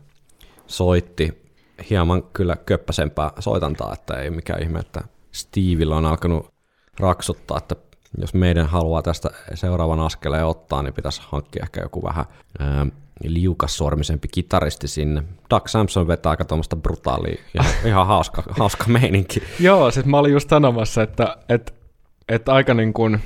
soitti. 0.68 1.48
Hieman 1.90 2.24
kyllä 2.24 2.56
köppäsempää 2.56 3.32
soitantaa, 3.40 3.94
että 3.94 4.14
ei 4.14 4.30
mikään 4.30 4.64
ihme, 4.64 4.80
että 4.80 5.02
Steveillä 5.32 5.96
on 5.96 6.06
alkanut 6.06 6.54
raksuttaa, 7.00 7.58
että 7.58 7.76
jos 8.18 8.34
meidän 8.34 8.68
haluaa 8.68 9.02
tästä 9.02 9.30
seuraavan 9.54 10.00
askeleen 10.00 10.46
ottaa, 10.46 10.84
niin 10.84 10.94
pitäisi 10.94 11.22
hankkia 11.26 11.64
ehkä 11.64 11.82
joku 11.82 12.04
vähän 12.04 12.26
ää, 12.60 12.86
liukassormisempi 13.24 14.28
kitaristi 14.28 14.88
sinne. 14.88 15.24
Doug 15.50 15.68
Sampson 15.68 16.08
vetää 16.08 16.30
aika 16.30 16.46
tuommoista 16.46 16.76
brutaalia, 16.76 17.42
ihan, 17.56 17.72
ihan 17.86 18.08
hauska, 18.08 18.44
hauska 18.50 18.86
meininki. 18.88 19.44
Joo, 19.60 19.92
siis 19.92 20.06
mä 20.06 20.18
olin 20.18 20.32
just 20.32 20.50
sanomassa, 20.50 21.04
että, 21.04 21.38
että, 21.50 21.74
että 22.30 22.54
aika 22.54 22.74
niin 22.74 22.94
kuin, 22.94 23.20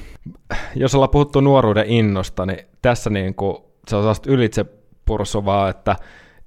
jos 0.76 0.96
ollaan 0.96 1.10
puhuttu 1.10 1.42
nuoruuden 1.42 1.86
innosta, 1.88 2.46
niin 2.46 2.60
tässä 2.82 3.10
niin 3.10 3.36
kuin, 3.36 3.58
se 3.88 3.96
on 3.96 4.02
sellaista 4.02 4.32
ylitse 4.32 4.66
pursuvaa, 5.06 5.70
että, 5.70 5.96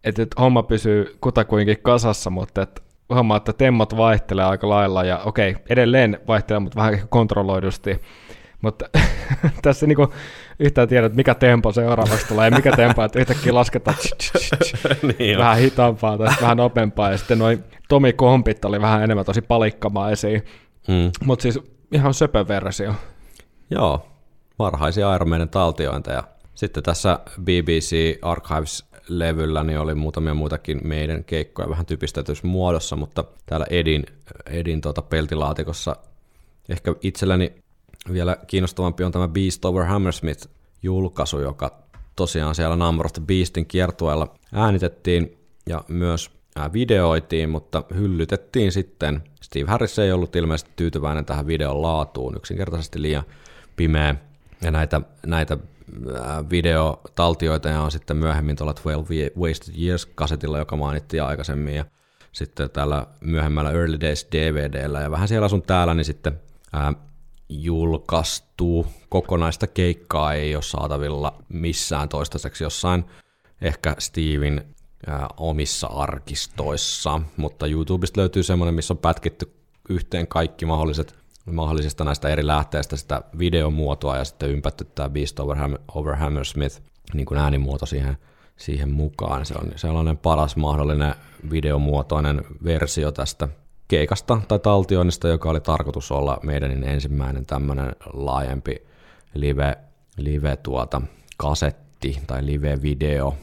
että, 0.04 0.22
että 0.22 0.40
homma 0.40 0.62
pysyy 0.62 1.16
kutakuinkin 1.20 1.78
kasassa, 1.82 2.30
mutta 2.30 2.62
että 2.62 2.82
huomaa, 3.14 3.36
että 3.36 3.52
temmat 3.52 3.96
vaihtelee 3.96 4.44
aika 4.44 4.68
lailla, 4.68 5.04
ja 5.04 5.18
okei, 5.18 5.56
edelleen 5.68 6.18
vaihtelee, 6.28 6.60
mutta 6.60 6.76
vähän 6.80 7.08
kontrolloidusti, 7.08 8.00
mutta 8.62 8.88
tässä 9.62 9.86
niinku 9.86 10.12
yhtään 10.58 10.88
tiedä, 10.88 11.06
että 11.06 11.16
mikä 11.16 11.34
tempo 11.34 11.72
seuraavaksi 11.72 12.28
tulee, 12.28 12.46
ja 12.50 12.56
mikä 12.56 12.72
tempo, 12.76 13.04
että 13.04 13.18
yhtäkkiä 13.18 13.54
lasketaan. 13.54 13.96
Niin 15.18 15.38
vähän 15.38 15.58
hitaampaa 15.58 16.18
tai 16.18 16.34
vähän 16.40 16.56
nopeampaa, 16.56 17.10
ja 17.10 17.18
sitten 17.18 17.38
noin 17.38 17.64
Tomi 17.88 18.12
Kompit 18.12 18.64
oli 18.64 18.80
vähän 18.80 19.02
enemmän 19.02 19.24
tosi 19.24 19.42
palikkaamaisia, 19.42 20.40
Mm. 20.88 21.10
mutta 21.24 21.42
siis 21.42 21.60
ihan 21.94 22.14
söpö 22.14 22.48
versio. 22.48 22.94
Joo, 23.70 24.06
varhaisia 24.58 25.14
Iron 25.14 25.28
Maiden 25.28 25.48
taltiointeja. 25.48 26.24
Sitten 26.54 26.82
tässä 26.82 27.18
BBC 27.40 28.18
Archives-levyllä 28.22 29.62
niin 29.62 29.78
oli 29.78 29.94
muutamia 29.94 30.34
muitakin 30.34 30.80
meidän 30.84 31.24
keikkoja 31.24 31.70
vähän 31.70 31.86
typistetyssä 31.86 32.46
muodossa, 32.46 32.96
mutta 32.96 33.24
täällä 33.46 33.66
Edin, 33.70 34.06
Edin 34.46 34.80
tuota 34.80 35.02
peltilaatikossa 35.02 35.96
ehkä 36.68 36.94
itselleni 37.02 37.52
vielä 38.12 38.36
kiinnostavampi 38.46 39.04
on 39.04 39.12
tämä 39.12 39.28
Beast 39.28 39.64
Over 39.64 39.84
Hammersmith-julkaisu, 39.84 41.40
joka 41.42 41.78
tosiaan 42.16 42.54
siellä 42.54 42.76
Number 42.76 43.06
of 43.06 43.12
the 43.12 43.22
Beastin 43.26 43.66
kiertueella 43.66 44.34
äänitettiin 44.52 45.38
ja 45.66 45.84
myös 45.88 46.30
videoitiin, 46.72 47.50
mutta 47.50 47.84
hyllytettiin 47.94 48.72
sitten. 48.72 49.22
Steve 49.42 49.70
Harris 49.70 49.98
ei 49.98 50.12
ollut 50.12 50.36
ilmeisesti 50.36 50.70
tyytyväinen 50.76 51.24
tähän 51.24 51.46
videon 51.46 51.82
laatuun, 51.82 52.36
yksinkertaisesti 52.36 53.02
liian 53.02 53.22
pimeä. 53.76 54.14
Ja 54.62 54.70
näitä, 54.70 55.00
näitä 55.26 55.58
videotaltioita 56.50 57.82
on 57.82 57.90
sitten 57.90 58.16
myöhemmin 58.16 58.56
tuolla 58.56 58.74
12 58.74 59.40
Wasted 59.40 59.74
Years-kasetilla, 59.78 60.58
joka 60.58 60.76
mainittiin 60.76 61.22
aikaisemmin, 61.22 61.74
ja 61.74 61.84
sitten 62.32 62.70
tällä 62.70 63.06
myöhemmällä 63.20 63.70
Early 63.70 64.00
Days 64.00 64.26
DVDllä, 64.32 65.00
ja 65.00 65.10
vähän 65.10 65.28
siellä 65.28 65.48
sun 65.48 65.62
täällä, 65.62 65.94
niin 65.94 66.04
sitten 66.04 66.40
ää, 66.72 66.92
julkaistu 67.48 68.86
kokonaista 69.08 69.66
keikkaa 69.66 70.34
ei 70.34 70.54
ole 70.54 70.62
saatavilla 70.62 71.42
missään 71.48 72.08
toistaiseksi 72.08 72.64
jossain 72.64 73.04
ehkä 73.60 73.96
Steven 73.98 74.73
omissa 75.36 75.86
arkistoissa, 75.86 77.20
mutta 77.36 77.66
YouTubesta 77.66 78.20
löytyy 78.20 78.42
semmoinen, 78.42 78.74
missä 78.74 78.94
on 78.94 78.98
pätkitty 78.98 79.54
yhteen 79.88 80.26
kaikki 80.26 80.66
mahdolliset 80.66 81.24
mahdollisista 81.52 82.04
näistä 82.04 82.28
eri 82.28 82.46
lähteistä 82.46 82.96
sitä 82.96 83.22
videomuotoa 83.38 84.16
ja 84.16 84.24
sitten 84.24 84.50
ympätty 84.50 84.84
tämä 84.84 85.08
Beast 85.08 85.40
over, 85.40 85.56
Ham- 85.56 85.80
over 85.94 86.16
Hammersmith 86.16 86.80
niin 87.14 87.26
kuin 87.26 87.38
äänimuoto 87.38 87.86
siihen, 87.86 88.16
siihen 88.56 88.90
mukaan. 88.90 89.46
Se 89.46 89.54
on 89.54 89.72
sellainen 89.76 90.16
paras 90.16 90.56
mahdollinen 90.56 91.14
videomuotoinen 91.50 92.44
versio 92.64 93.12
tästä 93.12 93.48
keikasta 93.88 94.40
tai 94.48 94.58
taltioinnista, 94.58 95.28
joka 95.28 95.50
oli 95.50 95.60
tarkoitus 95.60 96.12
olla 96.12 96.38
meidän 96.42 96.84
ensimmäinen 96.84 97.46
tämmöinen 97.46 97.96
laajempi 98.12 98.76
live, 99.34 99.76
live 100.16 100.56
tuota, 100.56 101.02
kasetti 101.36 102.18
tai 102.26 102.46
live-video. 102.46 103.34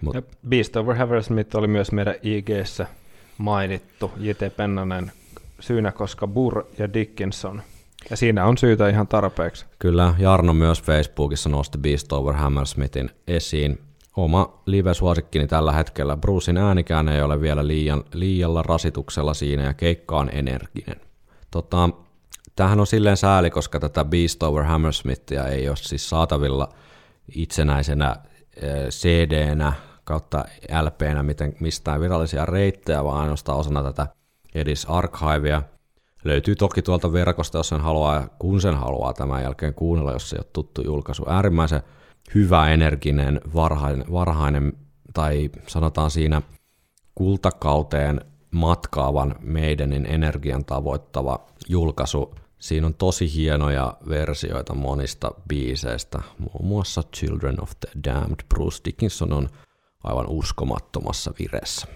Mut, 0.00 0.14
Ja 0.14 0.22
Beast 0.48 0.76
Over 0.76 0.96
Hammersmith 0.96 1.56
oli 1.56 1.66
myös 1.66 1.92
meidän 1.92 2.14
IGssä 2.22 2.86
mainittu, 3.38 4.12
J.T. 4.16 4.56
Pennanen 4.56 5.12
syynä, 5.60 5.92
koska 5.92 6.26
Burr 6.26 6.64
ja 6.78 6.92
Dickinson. 6.92 7.62
Ja 8.10 8.16
siinä 8.16 8.44
on 8.44 8.58
syytä 8.58 8.88
ihan 8.88 9.08
tarpeeksi. 9.08 9.66
Kyllä, 9.78 10.14
Jarno 10.18 10.54
myös 10.54 10.82
Facebookissa 10.82 11.48
nosti 11.48 11.78
Beast 11.78 12.12
Over 12.12 12.34
Hammersmithin 12.34 13.10
esiin. 13.26 13.78
Oma 14.16 14.62
live-suosikkini 14.66 15.46
tällä 15.46 15.72
hetkellä. 15.72 16.16
Brucein 16.16 16.56
äänikään 16.56 17.08
ei 17.08 17.22
ole 17.22 17.40
vielä 17.40 17.66
liian, 17.66 18.04
liialla 18.14 18.62
rasituksella 18.62 19.34
siinä 19.34 19.62
ja 19.62 19.74
keikka 19.74 20.18
on 20.18 20.30
energinen. 20.32 21.00
Tota, 21.50 21.90
tämähän 22.56 22.80
on 22.80 22.86
silleen 22.86 23.16
sääli, 23.16 23.50
koska 23.50 23.80
tätä 23.80 24.04
Beast 24.04 24.42
Over 24.42 24.64
Hammersmithia 24.64 25.46
ei 25.46 25.68
ole 25.68 25.76
siis 25.76 26.08
saatavilla 26.08 26.68
itsenäisenä 27.34 28.16
CD-nä 28.90 29.72
kautta 30.10 30.44
LP-nä 30.82 31.22
miten, 31.22 31.54
mistään 31.60 32.00
virallisia 32.00 32.46
reittejä, 32.46 33.04
vaan 33.04 33.20
ainoastaan 33.20 33.58
osana 33.58 33.82
tätä 33.82 34.06
Edis 34.54 34.86
Archivea. 34.88 35.62
Löytyy 36.24 36.56
toki 36.56 36.82
tuolta 36.82 37.12
verkosta, 37.12 37.58
jos 37.58 37.68
sen 37.68 37.80
haluaa, 37.80 38.28
kun 38.38 38.60
sen 38.60 38.74
haluaa 38.74 39.12
tämän 39.12 39.42
jälkeen 39.42 39.74
kuunnella, 39.74 40.12
jos 40.12 40.30
se 40.30 40.36
ei 40.36 40.40
ole 40.40 40.50
tuttu 40.52 40.82
julkaisu. 40.82 41.24
Äärimmäisen 41.28 41.82
hyvä, 42.34 42.70
energinen, 42.70 43.40
varhainen, 43.54 44.04
varhainen 44.12 44.72
tai 45.14 45.50
sanotaan 45.66 46.10
siinä 46.10 46.42
kultakauteen 47.14 48.20
matkaavan 48.50 49.34
meidänin 49.40 50.06
energian 50.06 50.64
tavoittava 50.64 51.46
julkaisu. 51.68 52.34
Siinä 52.58 52.86
on 52.86 52.94
tosi 52.94 53.34
hienoja 53.34 53.94
versioita 54.08 54.74
monista 54.74 55.30
biiseistä, 55.48 56.22
muun 56.38 56.66
muassa 56.66 57.02
Children 57.16 57.62
of 57.62 57.70
the 57.80 57.88
Damned. 58.04 58.40
Bruce 58.54 58.78
Dickinson 58.84 59.32
on 59.32 59.48
aivan 60.04 60.26
uskomattomassa 60.28 61.32
vireessä. 61.38 61.86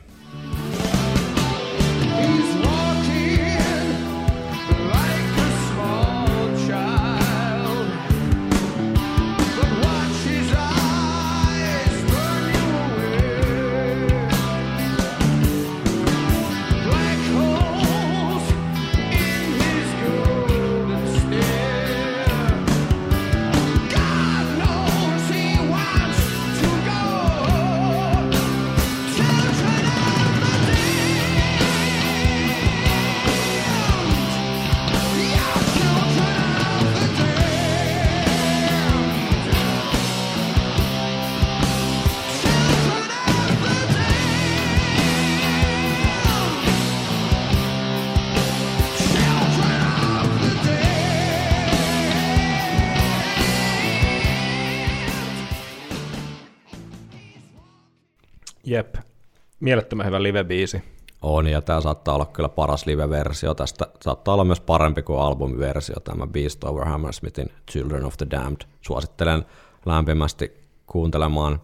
Mielettömän 59.65 60.07
hyvä 60.07 60.23
live-biisi. 60.23 60.83
On, 61.23 61.47
ja 61.47 61.63
tämä 61.63 61.81
saattaa 61.81 62.15
olla 62.15 62.27
kyllä 62.27 62.49
paras 62.49 62.87
live-versio 62.87 63.55
tästä. 63.55 63.87
Saattaa 64.03 64.35
olla 64.35 64.45
myös 64.45 64.61
parempi 64.61 65.03
kuin 65.03 65.21
albumiversio, 65.21 65.95
tämä 66.01 66.27
Beast 66.27 66.65
Over 66.65 66.85
Hammersmithin 66.85 67.53
Children 67.71 68.05
of 68.05 68.17
the 68.17 68.27
Damned. 68.31 68.61
Suosittelen 68.81 69.45
lämpimästi 69.87 70.53
kuuntelemaan. 70.87 71.61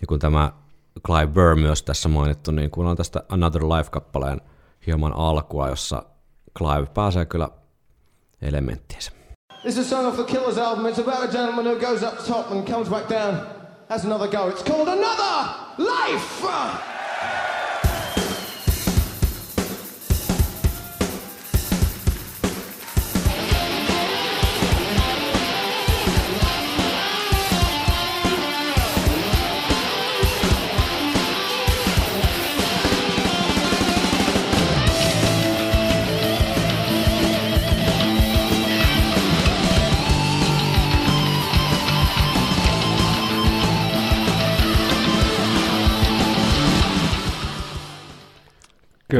Ja 0.00 0.06
kun 0.06 0.18
tämä 0.18 0.52
Clive 1.06 1.26
Burr 1.26 1.56
myös 1.56 1.82
tässä 1.82 2.08
mainittu, 2.08 2.50
niin 2.50 2.70
kuunnellaan 2.70 2.96
tästä 2.96 3.22
Another 3.28 3.62
Life-kappaleen 3.62 4.40
hieman 4.86 5.12
alkua, 5.16 5.68
jossa 5.68 6.02
Clive 6.58 6.86
pääsee 6.86 7.26
kyllä 7.26 7.48
elementtiinsä. 8.42 9.12
This 9.62 9.78
is 9.78 9.86
a 9.86 9.96
song 9.96 10.06
off 10.06 10.16
the 10.16 10.24
Killers 10.24 10.58
album. 10.58 10.86
It's 10.86 11.00
about 11.00 11.28
a 11.28 11.32
gentleman 11.32 11.64
who 11.64 11.76
goes 11.76 12.02
up 12.02 12.18
top 12.26 12.52
and 12.52 12.68
comes 12.68 12.88
back 12.88 13.10
down, 13.10 13.36
has 13.88 14.04
another 14.04 14.28
go. 14.28 14.50
It's 14.50 14.70
called 14.70 14.88
Another 14.88 15.48
Life! 15.78 16.91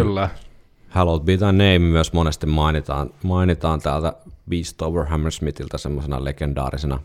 Kyllä. 0.01 0.31
Hallowed 0.89 1.25
Be 1.25 1.37
Thy 1.37 1.47
Name 1.47 1.79
myös 1.79 2.13
monesti 2.13 2.47
mainitaan, 2.47 3.11
mainitaan 3.23 3.81
täältä 3.81 4.13
Beast 4.49 4.83
Over 4.83 5.05
Hammersmithiltä 5.05 5.79
semmoisena 5.79 6.25
legendaarisena 6.25 7.01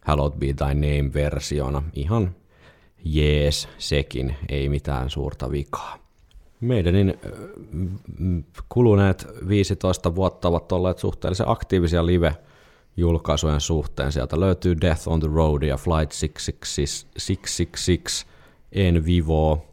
Hallowed 0.00 0.38
Be 0.38 0.46
Thy 0.46 0.74
Name-versiona. 0.74 1.82
Ihan 1.94 2.34
jees 3.04 3.68
sekin, 3.78 4.36
ei 4.48 4.68
mitään 4.68 5.10
suurta 5.10 5.50
vikaa. 5.50 5.98
Meidänin 6.60 7.14
kuluneet 8.68 9.26
15 9.48 10.14
vuotta 10.14 10.48
ovat 10.48 10.72
olleet 10.72 10.98
suhteellisen 10.98 11.48
aktiivisia 11.48 12.06
live-julkaisujen 12.06 13.60
suhteen. 13.60 14.12
Sieltä 14.12 14.40
löytyy 14.40 14.80
Death 14.80 15.08
on 15.08 15.20
the 15.20 15.28
Road 15.34 15.62
ja 15.62 15.76
Flight 15.76 16.12
666, 16.12 17.06
666 17.26 18.26
En 18.72 19.04
Vivo, 19.04 19.69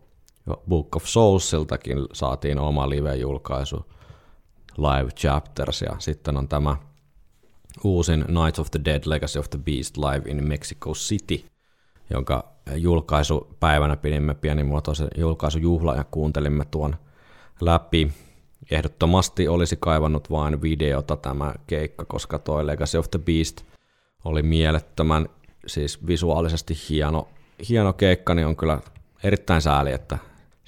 Book 0.70 0.96
of 0.96 1.06
Soulsiltakin 1.06 1.98
saatiin 2.14 2.60
oma 2.60 2.90
live-julkaisu, 2.90 3.86
Live 4.78 5.12
Chapters, 5.12 5.82
ja 5.82 5.96
sitten 6.00 6.38
on 6.38 6.48
tämä 6.48 6.76
uusin 7.84 8.20
Night 8.20 8.60
of 8.60 8.72
the 8.72 8.80
Dead 8.86 9.02
Legacy 9.06 9.40
of 9.40 9.50
the 9.50 9.60
Beast 9.60 9.98
Live 9.98 10.32
in 10.32 10.48
Mexico 10.48 10.92
City, 10.92 11.46
jonka 12.10 12.44
julkaisupäivänä 12.76 13.96
pidimme 13.96 14.36
pienimuotoisen 14.36 15.08
julkaisujuhlan 15.18 15.98
ja 15.98 16.04
kuuntelimme 16.04 16.66
tuon 16.66 16.96
läpi. 17.62 18.12
Ehdottomasti 18.72 19.48
olisi 19.48 19.78
kaivannut 19.80 20.32
vain 20.32 20.62
videota 20.62 21.18
tämä 21.18 21.54
keikka, 21.68 22.06
koska 22.06 22.40
tuo 22.40 22.68
Legacy 22.68 22.98
of 22.98 23.12
the 23.12 23.20
Beast 23.20 23.62
oli 24.26 24.44
mielettömän, 24.44 25.30
siis 25.68 26.08
visuaalisesti 26.08 26.74
hieno, 26.90 27.28
hieno 27.70 27.94
keikka, 27.94 28.34
niin 28.34 28.48
on 28.48 28.56
kyllä 28.56 28.80
erittäin 29.24 29.62
sääli, 29.62 29.92
että 29.92 30.18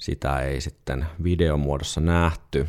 sitä 0.00 0.40
ei 0.40 0.60
sitten 0.60 1.06
videomuodossa 1.24 2.00
nähty. 2.00 2.68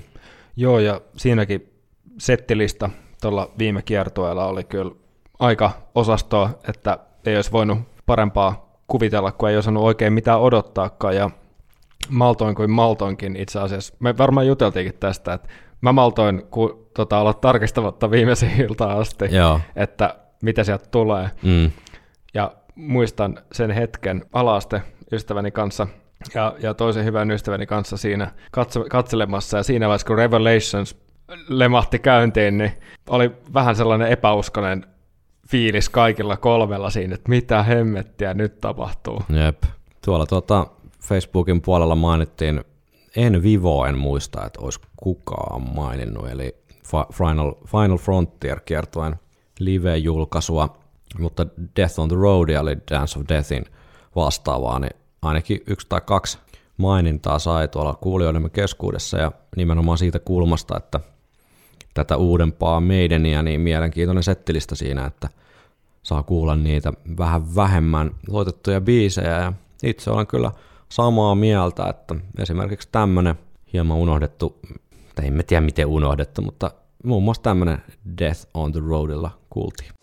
Joo, 0.56 0.80
ja 0.80 1.02
siinäkin 1.18 1.74
settilista 2.18 2.90
tuolla 3.22 3.52
viime 3.58 3.82
kiertueella 3.82 4.46
oli 4.46 4.64
kyllä 4.64 4.92
aika 5.40 5.72
osastoa, 5.96 6.50
että 6.68 7.00
ei 7.26 7.36
olisi 7.36 7.52
voinut 7.52 7.78
parempaa 8.06 8.72
kuvitella, 8.88 9.32
kun 9.32 9.50
ei 9.50 9.58
osannut 9.58 9.84
oikein 9.84 10.14
mitään 10.14 10.40
odottaakaan, 10.40 11.16
ja 11.16 11.30
maltoin 12.10 12.56
kuin 12.56 12.72
maltoinkin 12.72 13.36
itse 13.36 13.60
asiassa. 13.60 13.94
Me 14.00 14.18
varmaan 14.18 14.48
juteltiinkin 14.48 15.00
tästä, 15.00 15.34
että 15.34 15.50
mä 15.82 15.92
maltoin, 15.92 16.44
kun 16.52 16.88
tota, 16.94 17.20
olla 17.20 17.34
tarkistamatta 17.34 18.12
viimeisen 18.12 18.62
iltaan 18.62 18.98
asti, 18.98 19.26
Joo. 19.36 19.60
että 19.76 20.16
mitä 20.44 20.64
sieltä 20.64 20.86
tulee. 20.92 21.30
Mm. 21.44 21.72
Ja 22.34 22.56
muistan 22.76 23.38
sen 23.52 23.72
hetken 23.72 24.26
alaaste 24.34 24.82
ystäväni 25.12 25.52
kanssa 25.52 25.88
ja, 26.34 26.56
ja 26.62 26.74
toisen 26.74 27.06
hyvän 27.06 27.32
ystäväni 27.32 27.66
kanssa 27.66 27.98
siinä 27.98 28.32
katso, 28.52 28.86
katselemassa. 28.90 29.58
Ja 29.58 29.64
siinä 29.64 29.88
vaiheessa, 29.88 30.08
kun 30.08 30.18
Revelations 30.18 30.96
lemahti 31.48 32.00
käyntiin, 32.00 32.58
niin 32.58 32.72
oli 33.10 33.32
vähän 33.54 33.76
sellainen 33.76 34.08
epäuskonen 34.08 34.86
fiilis 35.48 35.90
kaikilla 35.90 36.38
kolmella 36.38 36.90
siinä, 36.90 37.16
että 37.16 37.30
mitä 37.30 37.64
hemmettiä 37.64 38.34
nyt 38.34 38.60
tapahtuu. 38.60 39.22
Jep. 39.46 39.64
Tuolla 40.06 40.26
tuota 40.26 40.68
Facebookin 41.02 41.62
puolella 41.62 41.96
mainittiin, 41.96 42.62
en 43.16 43.44
Vivo 43.44 43.86
en 43.86 43.98
muista, 43.98 44.46
että 44.46 44.62
olisi 44.62 44.80
kukaan 44.98 45.62
maininnut, 45.76 46.30
eli 46.30 46.56
Fi- 46.68 47.14
Final, 47.14 47.54
Final 47.68 47.98
Frontier 47.98 48.60
kiertuen 48.60 49.16
live-julkaisua, 49.60 50.78
mutta 51.20 51.46
Death 51.76 52.00
on 52.00 52.10
the 52.10 52.16
Road 52.16 52.50
eli 52.50 52.78
Dance 52.92 53.20
of 53.20 53.26
Deathin 53.30 53.66
vastaavaa, 54.16 54.80
niin 54.80 55.01
ainakin 55.22 55.64
yksi 55.68 55.88
tai 55.90 56.02
kaksi 56.06 56.38
mainintaa 56.78 57.40
sai 57.40 57.68
tuolla 57.68 57.94
kuulijoidemme 57.94 58.50
keskuudessa 58.50 59.18
ja 59.18 59.32
nimenomaan 59.56 59.98
siitä 59.98 60.20
kulmasta, 60.20 60.78
että 60.78 61.00
tätä 61.94 62.18
uudempaa 62.18 62.80
meidäniä, 62.80 63.42
niin 63.42 63.62
mielenkiintoinen 63.62 64.24
settilistä 64.24 64.76
siinä, 64.76 65.06
että 65.06 65.30
saa 66.04 66.24
kuulla 66.24 66.56
niitä 66.56 66.94
vähän 67.18 67.56
vähemmän 67.56 68.12
soitettuja 68.32 68.82
biisejä 68.82 69.40
ja 69.40 69.54
itse 69.84 70.12
olen 70.12 70.28
kyllä 70.28 70.52
samaa 70.90 71.36
mieltä, 71.36 71.90
että 71.90 72.16
esimerkiksi 72.40 72.90
tämmönen 72.92 73.36
hieman 73.74 73.98
unohdettu, 73.98 74.60
tai 75.16 75.28
en 75.28 75.44
tiedä 75.48 75.62
miten 75.62 75.88
unohdettu, 75.88 76.42
mutta 76.42 76.72
muun 77.04 77.24
muassa 77.24 77.44
tämmönen 77.44 77.84
Death 78.18 78.48
on 78.54 78.72
the 78.72 78.82
Roadilla 78.88 79.32
kuultiin. 79.50 80.01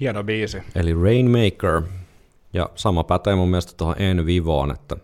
Hieno 0.00 0.24
biisi. 0.24 0.62
eli 0.74 0.94
Rainmaker. 0.94 1.82
Ja 2.52 2.70
sama 2.74 3.04
pätee 3.04 3.34
mun 3.34 3.48
mielestä 3.48 3.72
tuohon 3.76 3.96
En 3.98 4.26
Vivoon, 4.26 4.70
että, 4.70 4.96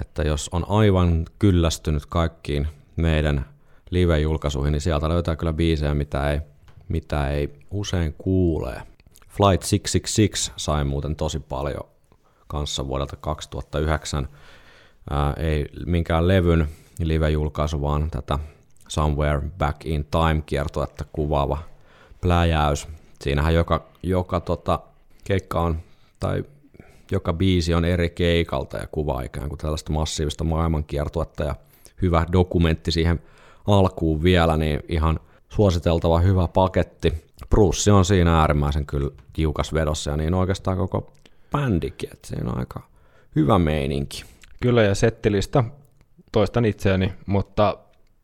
että 0.00 0.22
jos 0.22 0.48
on 0.52 0.64
aivan 0.68 1.24
kyllästynyt 1.38 2.06
kaikkiin 2.06 2.68
meidän 2.96 3.46
live-julkaisuihin, 3.90 4.72
niin 4.72 4.80
sieltä 4.80 5.08
löytää 5.08 5.36
kyllä 5.36 5.52
biisejä, 5.52 5.94
mitä 5.94 6.30
ei, 6.30 6.40
mitä 6.88 7.30
ei 7.30 7.50
usein 7.70 8.14
kuule. 8.18 8.82
Flight 9.28 9.62
666 9.70 10.52
sai 10.56 10.84
muuten 10.84 11.16
tosi 11.16 11.40
paljon 11.40 11.88
kanssa 12.46 12.86
vuodelta 12.88 13.16
2009. 13.16 14.28
Ää, 15.10 15.34
ei 15.36 15.66
minkään 15.86 16.28
levyn 16.28 16.68
live-julkaisu, 16.98 17.80
vaan 17.80 18.10
tätä 18.10 18.38
Somewhere 18.88 19.40
Back 19.58 19.86
in 19.86 20.04
Time 20.10 20.42
kiertuetta 20.46 21.04
kuvaava 21.12 21.58
pläjäys. 22.20 22.88
Siinähän 23.22 23.54
joka, 23.54 23.86
joka 24.02 24.40
tota, 24.40 24.80
keikka 25.24 25.60
on, 25.60 25.78
tai 26.20 26.44
joka 27.10 27.32
biisi 27.32 27.74
on 27.74 27.84
eri 27.84 28.10
keikalta 28.10 28.76
ja 28.76 28.86
kuvaa 28.92 29.22
ikään 29.22 29.48
kuin 29.48 29.58
tällaista 29.58 29.92
massiivista 29.92 30.44
maailmankiertuetta 30.44 31.44
ja 31.44 31.54
hyvä 32.02 32.26
dokumentti 32.32 32.92
siihen 32.92 33.20
alkuun 33.66 34.22
vielä, 34.22 34.56
niin 34.56 34.80
ihan 34.88 35.20
suositeltava 35.48 36.20
hyvä 36.20 36.48
paketti. 36.48 37.12
Bruce 37.50 37.92
on 37.92 38.04
siinä 38.04 38.40
äärimmäisen 38.40 38.86
kyllä 38.86 39.10
tiukas 39.32 39.74
vedossa 39.74 40.10
ja 40.10 40.16
niin 40.16 40.34
oikeastaan 40.34 40.76
koko 40.76 41.12
bändikin, 41.50 42.10
että 42.12 42.28
siinä 42.28 42.50
on 42.50 42.58
aika 42.58 42.80
hyvä 43.36 43.58
meininki. 43.58 44.24
Kyllä, 44.60 44.82
ja 44.82 44.94
settilista 44.94 45.64
toistan 46.32 46.64
itseäni, 46.64 47.12
mutta 47.26 47.78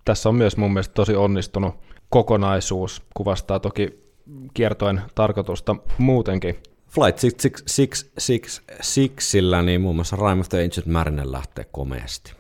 tässä 0.05 0.29
on 0.29 0.35
myös 0.35 0.57
mun 0.57 0.73
mielestä 0.73 0.95
tosi 0.95 1.15
onnistunut 1.15 1.75
kokonaisuus. 2.11 3.03
Kuvastaa 3.15 3.61
toki 3.61 4.06
kiertoen 4.55 5.03
tarkoitusta 5.15 5.77
muutenkin. 5.99 6.57
Flight 6.89 7.19
666, 7.19 8.63
niin 9.63 9.81
muun 9.81 9.95
muassa 9.95 10.17
Rime 10.17 10.41
of 10.41 10.49
the 10.49 10.65
Ancient 10.65 10.87
Mariner 10.87 11.33
lähtee 11.33 11.65
komeasti. 11.65 12.33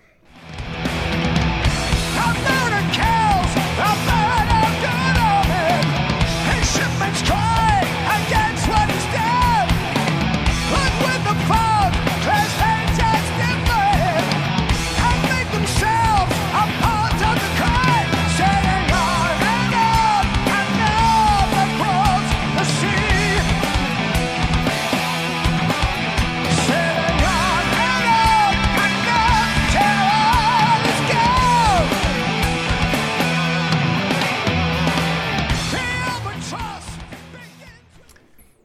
Our 2.27 2.66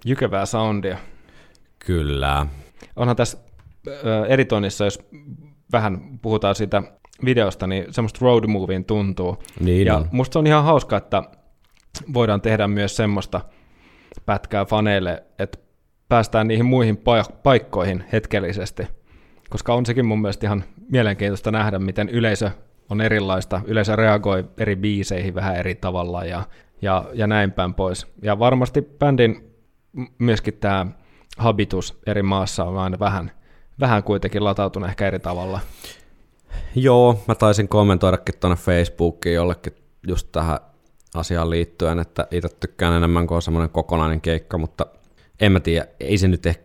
Jykevää 0.06 0.46
soundia. 0.46 0.98
Kyllä. 1.86 2.46
Onhan 2.96 3.16
tässä 3.16 3.38
ö, 3.88 4.26
editoinnissa, 4.28 4.86
jos 4.86 5.00
vähän 5.72 6.20
puhutaan 6.22 6.56
siitä 6.56 6.84
videosta, 7.26 7.68
niin 7.68 7.86
semmoista 7.90 8.20
road 8.22 8.48
movien 8.48 8.86
tuntuu. 8.86 9.38
Niin 9.60 9.88
ja 9.88 9.96
on. 9.96 10.10
musta 10.12 10.40
on 10.40 10.48
ihan 10.48 10.64
hauska, 10.64 10.98
että 10.98 11.24
voidaan 12.14 12.42
tehdä 12.42 12.68
myös 12.68 12.96
semmoista 12.96 13.42
pätkää 14.26 14.66
faneille, 14.66 15.24
että 15.40 15.58
päästään 16.10 16.48
niihin 16.48 16.66
muihin 16.66 16.98
pa- 16.98 17.34
paikkoihin 17.44 18.04
hetkellisesti. 18.12 18.84
Koska 19.50 19.74
on 19.74 19.86
sekin 19.86 20.06
mun 20.06 20.22
mielestä 20.22 20.48
ihan 20.48 20.64
mielenkiintoista 20.90 21.52
nähdä, 21.52 21.80
miten 21.80 22.10
yleisö 22.10 22.52
on 22.90 23.02
erilaista. 23.02 23.62
Yleisö 23.66 23.96
reagoi 23.96 24.46
eri 24.58 24.76
biiseihin 24.76 25.36
vähän 25.36 25.56
eri 25.56 25.76
tavalla 25.76 26.26
ja, 26.26 26.44
ja, 26.82 27.06
ja 27.14 27.28
näin 27.28 27.52
päin 27.52 27.74
pois. 27.74 28.08
Ja 28.22 28.40
varmasti 28.40 28.82
bändin 28.82 29.51
myöskin 30.20 30.54
tämä 30.54 30.86
habitus 31.38 32.00
eri 32.06 32.24
maassa 32.24 32.64
on 32.64 32.78
aina 32.78 33.00
vähän, 33.00 33.32
vähän 33.80 34.04
kuitenkin 34.04 34.44
latautunut 34.44 34.90
ehkä 34.90 35.08
eri 35.08 35.20
tavalla. 35.20 35.60
Joo, 36.76 37.24
mä 37.28 37.36
taisin 37.36 37.68
kommentoidakin 37.68 38.36
tuonne 38.40 38.56
Facebookiin 38.56 39.36
jollekin 39.36 39.74
just 40.08 40.28
tähän 40.32 40.60
asiaan 41.16 41.50
liittyen, 41.50 42.00
että 42.00 42.28
itse 42.32 42.50
tykkään 42.60 42.94
enemmän 42.94 43.28
kuin 43.28 43.42
semmoinen 43.42 43.70
kokonainen 43.70 44.22
keikka, 44.22 44.58
mutta 44.58 44.86
en 45.40 45.52
mä 45.52 45.60
tiedä, 45.60 45.88
ei 46.00 46.18
se 46.18 46.28
nyt 46.28 46.46
ehkä, 46.46 46.64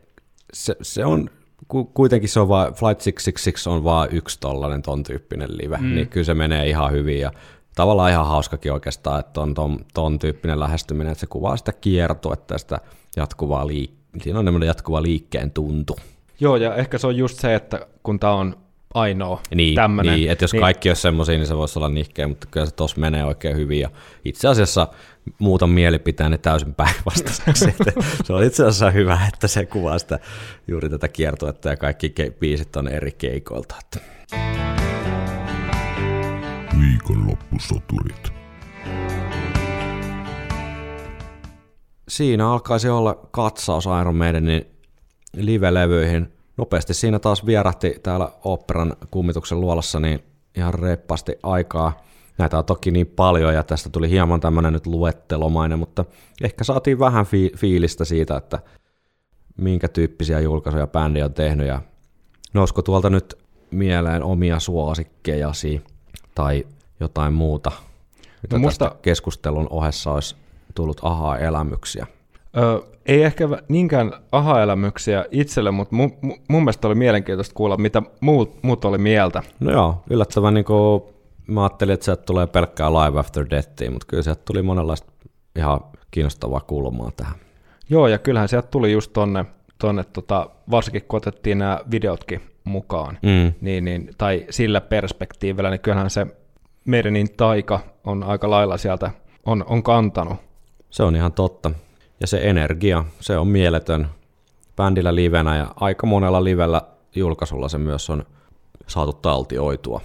se, 0.53 0.77
se 0.83 1.05
on, 1.05 1.31
ku- 1.69 1.85
kuitenkin 1.85 2.29
se 2.29 2.41
on 2.41 2.49
vaan, 2.49 2.67
Flight 2.67 3.03
666 3.05 3.69
on 3.69 3.85
vaan 3.85 4.09
yksi 4.13 4.41
tollainen 4.41 4.83
ton 4.83 5.03
tyyppinen 5.03 5.59
live, 5.59 5.77
mm. 5.77 5.95
niin 5.95 6.09
kyllä 6.09 6.25
se 6.25 6.35
menee 6.35 6.69
ihan 6.69 6.93
hyvin 6.93 7.21
ja 7.21 7.33
tavallaan 7.75 8.11
ihan 8.11 8.27
hauskakin 8.27 8.73
oikeastaan, 8.73 9.21
että 9.21 9.41
on 9.41 9.55
ton, 9.55 9.79
ton 9.95 10.19
tyyppinen 10.19 10.61
lähestyminen, 10.61 11.13
että 11.13 11.21
se 11.21 11.27
kuvaa 11.27 11.57
sitä 11.57 11.73
kiertuetta 11.73 12.55
ja 12.55 12.59
sitä 12.59 12.81
jatkuvaa 13.17 13.65
liik- 13.67 13.97
siinä 14.23 14.39
on 14.39 14.45
tämmöinen 14.45 14.67
jatkuva 14.67 15.03
liikkeen 15.03 15.51
tuntu. 15.51 15.97
Joo, 16.41 16.57
ja 16.57 16.75
ehkä 16.75 16.99
se 16.99 17.07
on 17.07 17.17
just 17.17 17.39
se, 17.39 17.55
että 17.55 17.87
kun 18.03 18.21
tämä 18.21 18.33
on 18.33 18.57
ainoa 18.95 19.41
Niin, 19.55 19.75
tämmöinen. 19.75 20.15
niin 20.15 20.31
että 20.31 20.45
jos 20.45 20.53
niin. 20.53 20.61
kaikki 20.61 20.91
olisi 20.91 21.03
semmoisia, 21.03 21.39
niin 21.39 21.47
se 21.47 21.57
voisi 21.57 21.79
olla 21.79 21.89
nihkeä, 21.89 22.29
mutta 22.29 22.47
kyllä 22.51 22.67
se 22.67 22.75
tuossa 22.75 23.01
menee 23.01 23.25
oikein 23.25 23.57
hyvin. 23.57 23.81
Ja 23.81 23.91
itse 24.25 24.49
asiassa 24.49 24.89
muutan 25.39 25.71
mielipiteeni 25.71 26.39
täysin 26.39 26.75
päinvastaiseksi. 26.75 27.65
Että 27.81 27.93
se 28.25 28.33
on 28.33 28.45
itse 28.45 28.63
asiassa 28.63 28.91
hyvä, 28.91 29.19
että 29.35 29.49
se 29.49 29.67
kuvaa 29.67 29.99
sitä, 29.99 30.19
juuri 30.69 30.89
tätä 30.91 31.09
kiertuetta 31.09 31.69
ja 31.69 31.77
kaikki 31.77 32.15
ke- 32.21 32.31
biisit 32.41 32.77
on 32.77 32.89
eri 32.89 33.13
keikoilta. 33.13 33.75
Että. 33.81 34.01
Viikonloppusoturit. 36.81 38.36
Siinä 42.09 42.51
alkaisi 42.53 42.89
olla 42.89 43.15
katsaus 43.31 43.85
Iron 44.01 44.17
Maidenin 44.17 44.67
live-levyihin. 45.37 46.33
Nopeasti 46.57 46.95
siinä 46.95 47.19
taas 47.19 47.47
vierähti 47.47 48.01
täällä 48.03 48.31
operan 48.45 48.97
kummituksen 49.11 49.61
luolassa 49.61 50.01
niin 50.01 50.23
ihan 50.57 50.75
reippaasti 50.75 51.39
aikaa. 51.43 52.01
Näitä 52.39 52.59
on 52.59 52.65
toki 52.65 52.91
niin 52.91 53.07
paljon 53.07 53.55
ja 53.55 53.63
tästä 53.63 53.91
tuli 53.91 54.11
hieman 54.11 54.41
tämmöinen 54.41 54.73
nyt 54.73 54.87
luettelomainen, 54.87 55.79
mutta 55.79 56.05
ehkä 56.43 56.65
saatiin 56.65 56.99
vähän 56.99 57.27
fi- 57.27 57.53
fiilistä 57.57 58.05
siitä, 58.05 58.37
että 58.37 58.59
minkä 59.57 59.89
tyyppisiä 59.89 60.41
julkaisuja 60.41 60.87
bändi 60.87 61.23
on 61.23 61.35
tehnyt 61.35 61.67
ja 61.67 61.83
nousko 62.55 62.83
tuolta 62.83 63.11
nyt 63.11 63.35
mieleen 63.71 64.23
omia 64.23 64.61
suosikkejasi 64.61 65.83
tai 66.35 66.67
jotain 67.01 67.33
muuta, 67.33 67.73
mitä 68.43 68.57
No 68.57 68.59
no 68.59 68.63
musta- 68.63 68.85
tästä 68.85 69.03
keskustelun 69.03 69.67
ohessa 69.71 70.13
olisi 70.13 70.37
tullut 70.77 71.01
ahaa-elämyksiä. 71.03 72.07
Ö, 72.57 72.83
ei 73.07 73.23
ehkä 73.23 73.49
niinkään 73.69 74.13
aha-elämyksiä 74.33 75.25
itselle, 75.31 75.71
mutta 75.71 75.97
mu, 75.97 76.09
mu, 76.21 76.35
mun 76.49 76.63
mielestä 76.63 76.87
oli 76.89 76.95
mielenkiintoista 76.95 77.55
kuulla, 77.55 77.77
mitä 77.77 78.03
muut, 78.21 78.63
muut 78.63 78.85
oli 78.85 78.99
mieltä. 78.99 79.43
No 79.61 79.71
joo, 79.73 80.03
yllättävän 80.11 80.55
niin 80.55 80.65
kuin, 80.65 81.03
mä 81.47 81.63
ajattelin, 81.63 81.95
että 81.95 82.05
sieltä 82.05 82.23
tulee 82.23 82.47
pelkkää 82.47 82.93
Live 82.93 83.19
After 83.21 83.47
Deathia, 83.51 83.91
mutta 83.91 84.07
kyllä 84.07 84.23
sieltä 84.23 84.43
tuli 84.45 84.63
monenlaista 84.63 85.13
ihan 85.57 85.81
kiinnostavaa 86.11 86.61
kulmaa 86.61 87.11
tähän. 87.17 87.35
Joo, 87.91 88.09
ja 88.09 88.19
kyllähän 88.19 88.49
sieltä 88.49 88.69
tuli 88.69 88.93
just 88.93 89.13
tonne, 89.13 89.45
tonne 89.79 90.05
tota, 90.05 90.51
varsinkin 90.71 91.03
kun 91.09 91.17
otettiin 91.17 91.59
nämä 91.59 91.81
videotkin 91.91 92.41
mukaan, 92.65 93.19
Mm. 93.23 93.53
niin, 93.61 93.85
niin, 93.85 94.11
tai 94.19 94.47
sillä 94.51 94.81
perspektiivillä, 94.81 95.71
niin 95.71 95.81
kyllähän 95.81 96.11
se 96.11 96.27
Merenin 96.85 97.29
taika 97.37 97.81
on 98.05 98.23
aika 98.23 98.51
lailla 98.51 98.77
sieltä, 98.77 99.11
on, 99.47 99.65
on 99.69 99.83
kantanut. 99.83 100.37
Se 100.97 101.03
on 101.03 101.17
ihan 101.17 101.33
totta. 101.33 101.71
Ja 102.21 102.27
se 102.27 102.41
energia, 102.43 103.05
se 103.21 103.39
on 103.39 103.49
mieletön 103.49 104.09
bändillä 104.77 105.15
livenä 105.15 105.57
ja 105.57 105.73
aika 105.77 106.07
monella 106.07 106.45
livellä 106.45 106.83
julkaisulla 107.15 107.69
se 107.69 107.79
myös 107.79 108.11
on 108.11 108.27
saatu 108.87 109.13
taltioitua. 109.13 110.01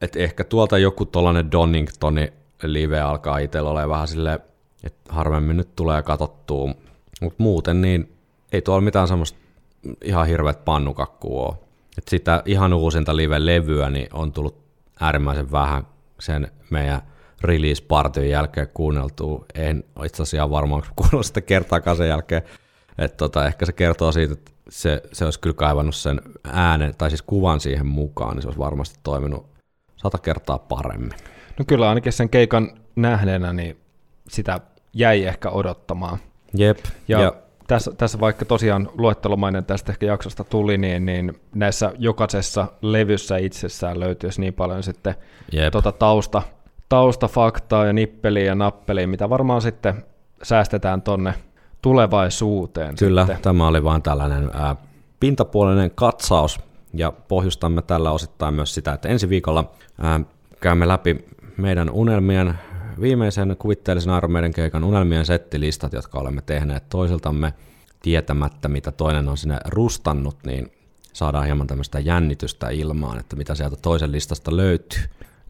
Et 0.00 0.16
ehkä 0.16 0.44
tuolta 0.44 0.78
joku 0.78 1.04
tollanen 1.04 1.52
Doningtoni 1.52 2.32
live 2.62 3.00
alkaa 3.00 3.38
itsellä 3.38 3.70
olemaan 3.70 3.90
vähän 3.90 4.08
silleen, 4.08 4.40
että 4.84 5.12
harvemmin 5.12 5.56
nyt 5.56 5.76
tulee 5.76 6.02
katsottua, 6.02 6.74
mutta 7.20 7.42
muuten 7.42 7.80
niin 7.80 8.12
ei 8.52 8.62
tuolla 8.62 8.80
mitään 8.80 9.08
semmoista 9.08 9.38
ihan 10.04 10.26
hirveät 10.26 10.64
pannukakkua 10.64 11.46
ole. 11.46 11.56
Et 11.98 12.08
sitä 12.08 12.42
ihan 12.44 12.72
uusinta 12.72 13.16
live-levyä 13.16 13.90
niin 13.90 14.08
on 14.12 14.32
tullut 14.32 14.58
äärimmäisen 15.00 15.52
vähän 15.52 15.86
sen 16.18 16.52
meidän 16.70 17.02
release-partyn 17.42 18.30
jälkeen 18.30 18.68
kuunneltua. 18.74 19.44
En 19.54 19.84
itse 20.04 20.22
asiassa 20.22 20.50
varmaan 20.50 20.82
kuunnella 20.96 21.22
sitä 21.22 21.40
kertaakaan 21.40 21.96
sen 21.96 22.08
jälkeen. 22.08 22.42
Et 22.98 23.16
tota, 23.16 23.46
ehkä 23.46 23.66
se 23.66 23.72
kertoo 23.72 24.12
siitä, 24.12 24.32
että 24.32 24.52
se, 24.68 25.02
se 25.12 25.24
olisi 25.24 25.40
kyllä 25.40 25.54
kaivannut 25.54 25.94
sen 25.94 26.20
äänen, 26.44 26.94
tai 26.98 27.10
siis 27.10 27.22
kuvan 27.22 27.60
siihen 27.60 27.86
mukaan, 27.86 28.34
niin 28.36 28.42
se 28.42 28.48
olisi 28.48 28.58
varmasti 28.58 28.98
toiminut 29.02 29.46
sata 29.96 30.18
kertaa 30.18 30.58
paremmin. 30.58 31.12
No 31.58 31.64
kyllä 31.66 31.88
ainakin 31.88 32.12
sen 32.12 32.28
keikan 32.28 32.70
nähneenä, 32.96 33.52
niin 33.52 33.76
sitä 34.28 34.60
jäi 34.92 35.24
ehkä 35.24 35.50
odottamaan. 35.50 36.18
Jep. 36.54 36.78
Ja, 37.08 37.18
Ja, 37.18 37.24
ja 37.24 37.32
tässä, 37.66 37.92
tässä 37.98 38.20
vaikka 38.20 38.44
tosiaan 38.44 38.90
luettelomainen 38.94 39.64
tästä 39.64 39.92
ehkä 39.92 40.06
jaksosta 40.06 40.44
tuli, 40.44 40.78
niin, 40.78 41.06
niin 41.06 41.40
näissä 41.54 41.92
jokaisessa 41.98 42.66
levyssä 42.82 43.36
itsessään 43.36 44.00
löytyisi 44.00 44.40
niin 44.40 44.54
paljon 44.54 44.82
sitten 44.82 45.14
Jep. 45.52 45.72
tota 45.72 45.92
tausta, 45.92 46.42
taustafaktaa 46.88 47.86
ja 47.86 47.92
nippeliä 47.92 48.44
ja 48.44 48.54
nappeliä, 48.54 49.06
mitä 49.06 49.30
varmaan 49.30 49.62
sitten 49.62 50.04
säästetään 50.42 51.02
tonne 51.02 51.34
tulevaisuuteen. 51.82 52.96
Kyllä, 52.96 53.20
Sitten. 53.26 53.42
tämä 53.42 53.66
oli 53.66 53.84
vain 53.84 54.02
tällainen 54.02 54.50
ää, 54.52 54.76
pintapuolinen 55.20 55.90
katsaus, 55.90 56.60
ja 56.94 57.12
pohjustamme 57.12 57.82
tällä 57.82 58.10
osittain 58.10 58.54
myös 58.54 58.74
sitä, 58.74 58.92
että 58.92 59.08
ensi 59.08 59.28
viikolla 59.28 59.70
ää, 60.00 60.20
käymme 60.60 60.88
läpi 60.88 61.24
meidän 61.56 61.90
unelmien, 61.90 62.54
viimeisen 63.00 63.56
kuvitteellisen 63.58 64.16
Iron 64.16 64.32
Maiden 64.32 64.52
keikan 64.52 64.84
unelmien 64.84 65.26
settilistat, 65.26 65.92
jotka 65.92 66.18
olemme 66.18 66.42
tehneet 66.42 66.88
toisiltamme 66.88 67.54
tietämättä, 68.02 68.68
mitä 68.68 68.92
toinen 68.92 69.28
on 69.28 69.36
sinne 69.36 69.58
rustannut, 69.68 70.36
niin 70.46 70.72
saadaan 71.12 71.44
hieman 71.44 71.66
tämmöistä 71.66 72.00
jännitystä 72.00 72.68
ilmaan, 72.70 73.18
että 73.18 73.36
mitä 73.36 73.54
sieltä 73.54 73.76
toisen 73.76 74.12
listasta 74.12 74.56
löytyy. 74.56 75.02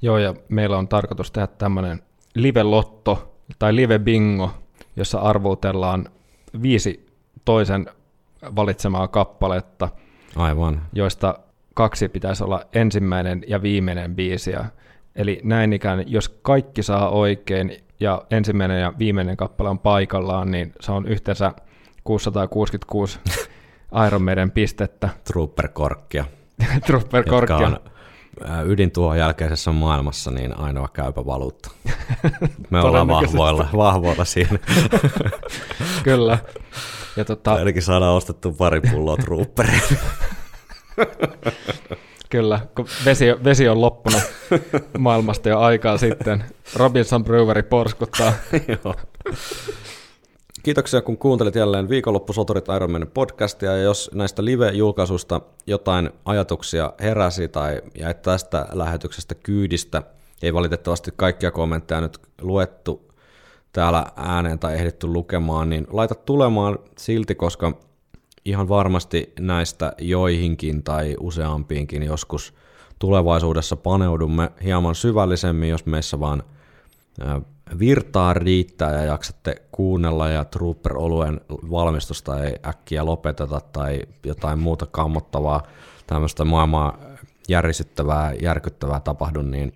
Joo, 0.02 0.18
ja 0.18 0.34
meillä 0.48 0.78
on 0.78 0.88
tarkoitus 0.88 1.30
tehdä 1.30 1.46
tämmöinen 1.46 2.02
live-lotto 2.34 3.34
tai 3.58 3.76
live-bingo, 3.76 4.50
jossa 4.96 5.18
arvuutellaan 5.18 6.08
viisi 6.62 7.06
toisen 7.44 7.86
valitsemaa 8.56 9.08
kappaletta, 9.08 9.88
Aivan. 10.36 10.82
joista 10.92 11.38
kaksi 11.74 12.08
pitäisi 12.08 12.44
olla 12.44 12.62
ensimmäinen 12.72 13.44
ja 13.48 13.62
viimeinen 13.62 14.16
biisi. 14.16 14.52
Eli 15.16 15.40
näin 15.44 15.72
ikään, 15.72 16.04
jos 16.06 16.28
kaikki 16.28 16.82
saa 16.82 17.08
oikein 17.10 17.76
ja 18.00 18.22
ensimmäinen 18.30 18.80
ja 18.80 18.92
viimeinen 18.98 19.36
kappale 19.36 19.70
on 19.70 19.78
paikallaan, 19.78 20.50
niin 20.50 20.72
se 20.80 20.92
on 20.92 21.06
yhteensä 21.06 21.52
666 22.04 23.20
Iron 24.06 24.22
Maiden 24.22 24.50
pistettä. 24.50 25.08
Trooper-korkkia, 25.32 26.24
Trooper 26.86 27.18
jotka 27.18 27.30
Korkia. 27.30 27.56
on 27.56 27.72
ää, 27.72 27.97
ydintuhon 28.66 29.18
jälkeisessä 29.18 29.72
maailmassa 29.72 30.30
niin 30.30 30.58
ainoa 30.58 30.88
käypä 30.92 31.26
valuutta. 31.26 31.70
Me 32.70 32.80
ollaan 32.80 33.08
vahvoilla, 33.08 33.68
vahvoilla 33.76 34.24
siinä. 34.24 34.58
Kyllä. 36.04 36.38
Ja 37.16 37.24
tota, 37.24 37.52
Ainakin 37.52 37.82
saadaan 37.82 38.14
ostettu 38.14 38.52
pari 38.52 38.80
pulloa 38.80 39.16
trooperia. 39.16 39.80
Kyllä, 42.30 42.60
kun 42.74 42.86
vesi, 43.04 43.26
vesi 43.44 43.68
on 43.68 43.80
loppunut 43.80 44.22
maailmasta 44.98 45.48
jo 45.48 45.60
aikaa 45.60 45.98
sitten. 45.98 46.44
Robinson 46.76 47.24
Brewery 47.24 47.62
porskuttaa. 47.62 48.32
Joo. 48.68 48.94
Kiitoksia, 50.68 51.02
kun 51.02 51.18
kuuntelit 51.18 51.54
jälleen 51.54 51.88
viikonloppusoturit 51.88 52.64
Iron 52.76 52.90
Man 52.90 53.06
podcastia, 53.14 53.76
ja 53.76 53.82
jos 53.82 54.10
näistä 54.14 54.44
live-julkaisuista 54.44 55.40
jotain 55.66 56.10
ajatuksia 56.24 56.92
heräsi 57.00 57.48
tai 57.48 57.82
jäit 57.98 58.22
tästä 58.22 58.66
lähetyksestä 58.72 59.34
kyydistä, 59.34 60.02
ei 60.42 60.54
valitettavasti 60.54 61.10
kaikkia 61.16 61.50
kommentteja 61.50 62.00
nyt 62.00 62.18
luettu 62.40 63.12
täällä 63.72 64.06
ääneen 64.16 64.58
tai 64.58 64.74
ehditty 64.74 65.06
lukemaan, 65.06 65.70
niin 65.70 65.86
laita 65.90 66.14
tulemaan 66.14 66.78
silti, 66.98 67.34
koska 67.34 67.72
ihan 68.44 68.68
varmasti 68.68 69.32
näistä 69.40 69.92
joihinkin 69.98 70.82
tai 70.82 71.16
useampiinkin 71.20 72.02
joskus 72.02 72.54
tulevaisuudessa 72.98 73.76
paneudumme 73.76 74.50
hieman 74.64 74.94
syvällisemmin, 74.94 75.68
jos 75.68 75.86
meissä 75.86 76.20
vaan 76.20 76.42
virtaa 77.78 78.34
riittää 78.34 78.92
ja 78.92 79.04
jaksatte 79.04 79.62
kuunnella 79.72 80.28
ja 80.28 80.44
Trooper-oluen 80.44 81.40
valmistusta 81.50 82.44
ei 82.44 82.56
äkkiä 82.66 83.04
lopeteta 83.04 83.60
tai 83.60 84.00
jotain 84.24 84.58
muuta 84.58 84.86
kammottavaa, 84.86 85.62
tämmöistä 86.06 86.44
maailmaa 86.44 86.98
järisyttävää, 87.48 88.32
järkyttävää 88.42 89.00
tapahdu, 89.00 89.42
niin 89.42 89.72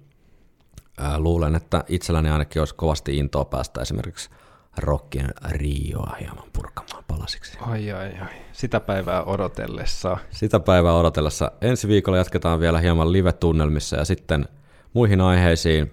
ää, 0.99 1.21
luulen, 1.21 1.55
että 1.55 1.85
itselläni 1.89 2.31
ainakin 2.31 2.63
olisi 2.63 2.75
kovasti 2.75 3.17
intoa 3.17 3.45
päästä 3.45 3.81
esimerkiksi 3.81 4.31
Rockin 4.79 5.29
Rioa 5.49 6.17
hieman 6.21 6.49
purkamaan 6.53 7.05
palasiksi. 7.09 7.59
Ai 7.61 7.93
ai 7.93 8.19
ai, 8.21 8.35
sitä 8.53 8.81
päivää 8.81 9.25
odotellessa. 9.25 10.17
Sitä 10.31 10.61
päivää 10.61 10.95
odotellessa. 10.95 11.53
Ensi 11.61 11.89
viikolla 11.89 12.19
jatketaan 12.19 12.61
vielä 12.61 12.81
hieman 12.81 13.13
live-tunnelmissa 13.13 13.97
ja 13.97 14.05
sitten 14.05 14.49
muihin 14.93 15.21
aiheisiin 15.21 15.93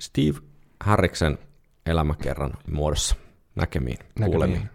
Steve 0.00 0.38
Harriksen 0.82 1.38
elämäkerran 1.86 2.54
muodossa. 2.70 3.16
Näkemiin, 3.54 3.98
Näkemiin. 3.98 4.30
kuulemiin. 4.30 4.70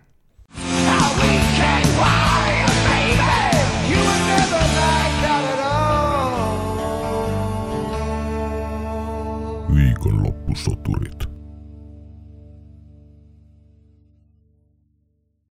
Viikonloppusoturit. 9.76 11.27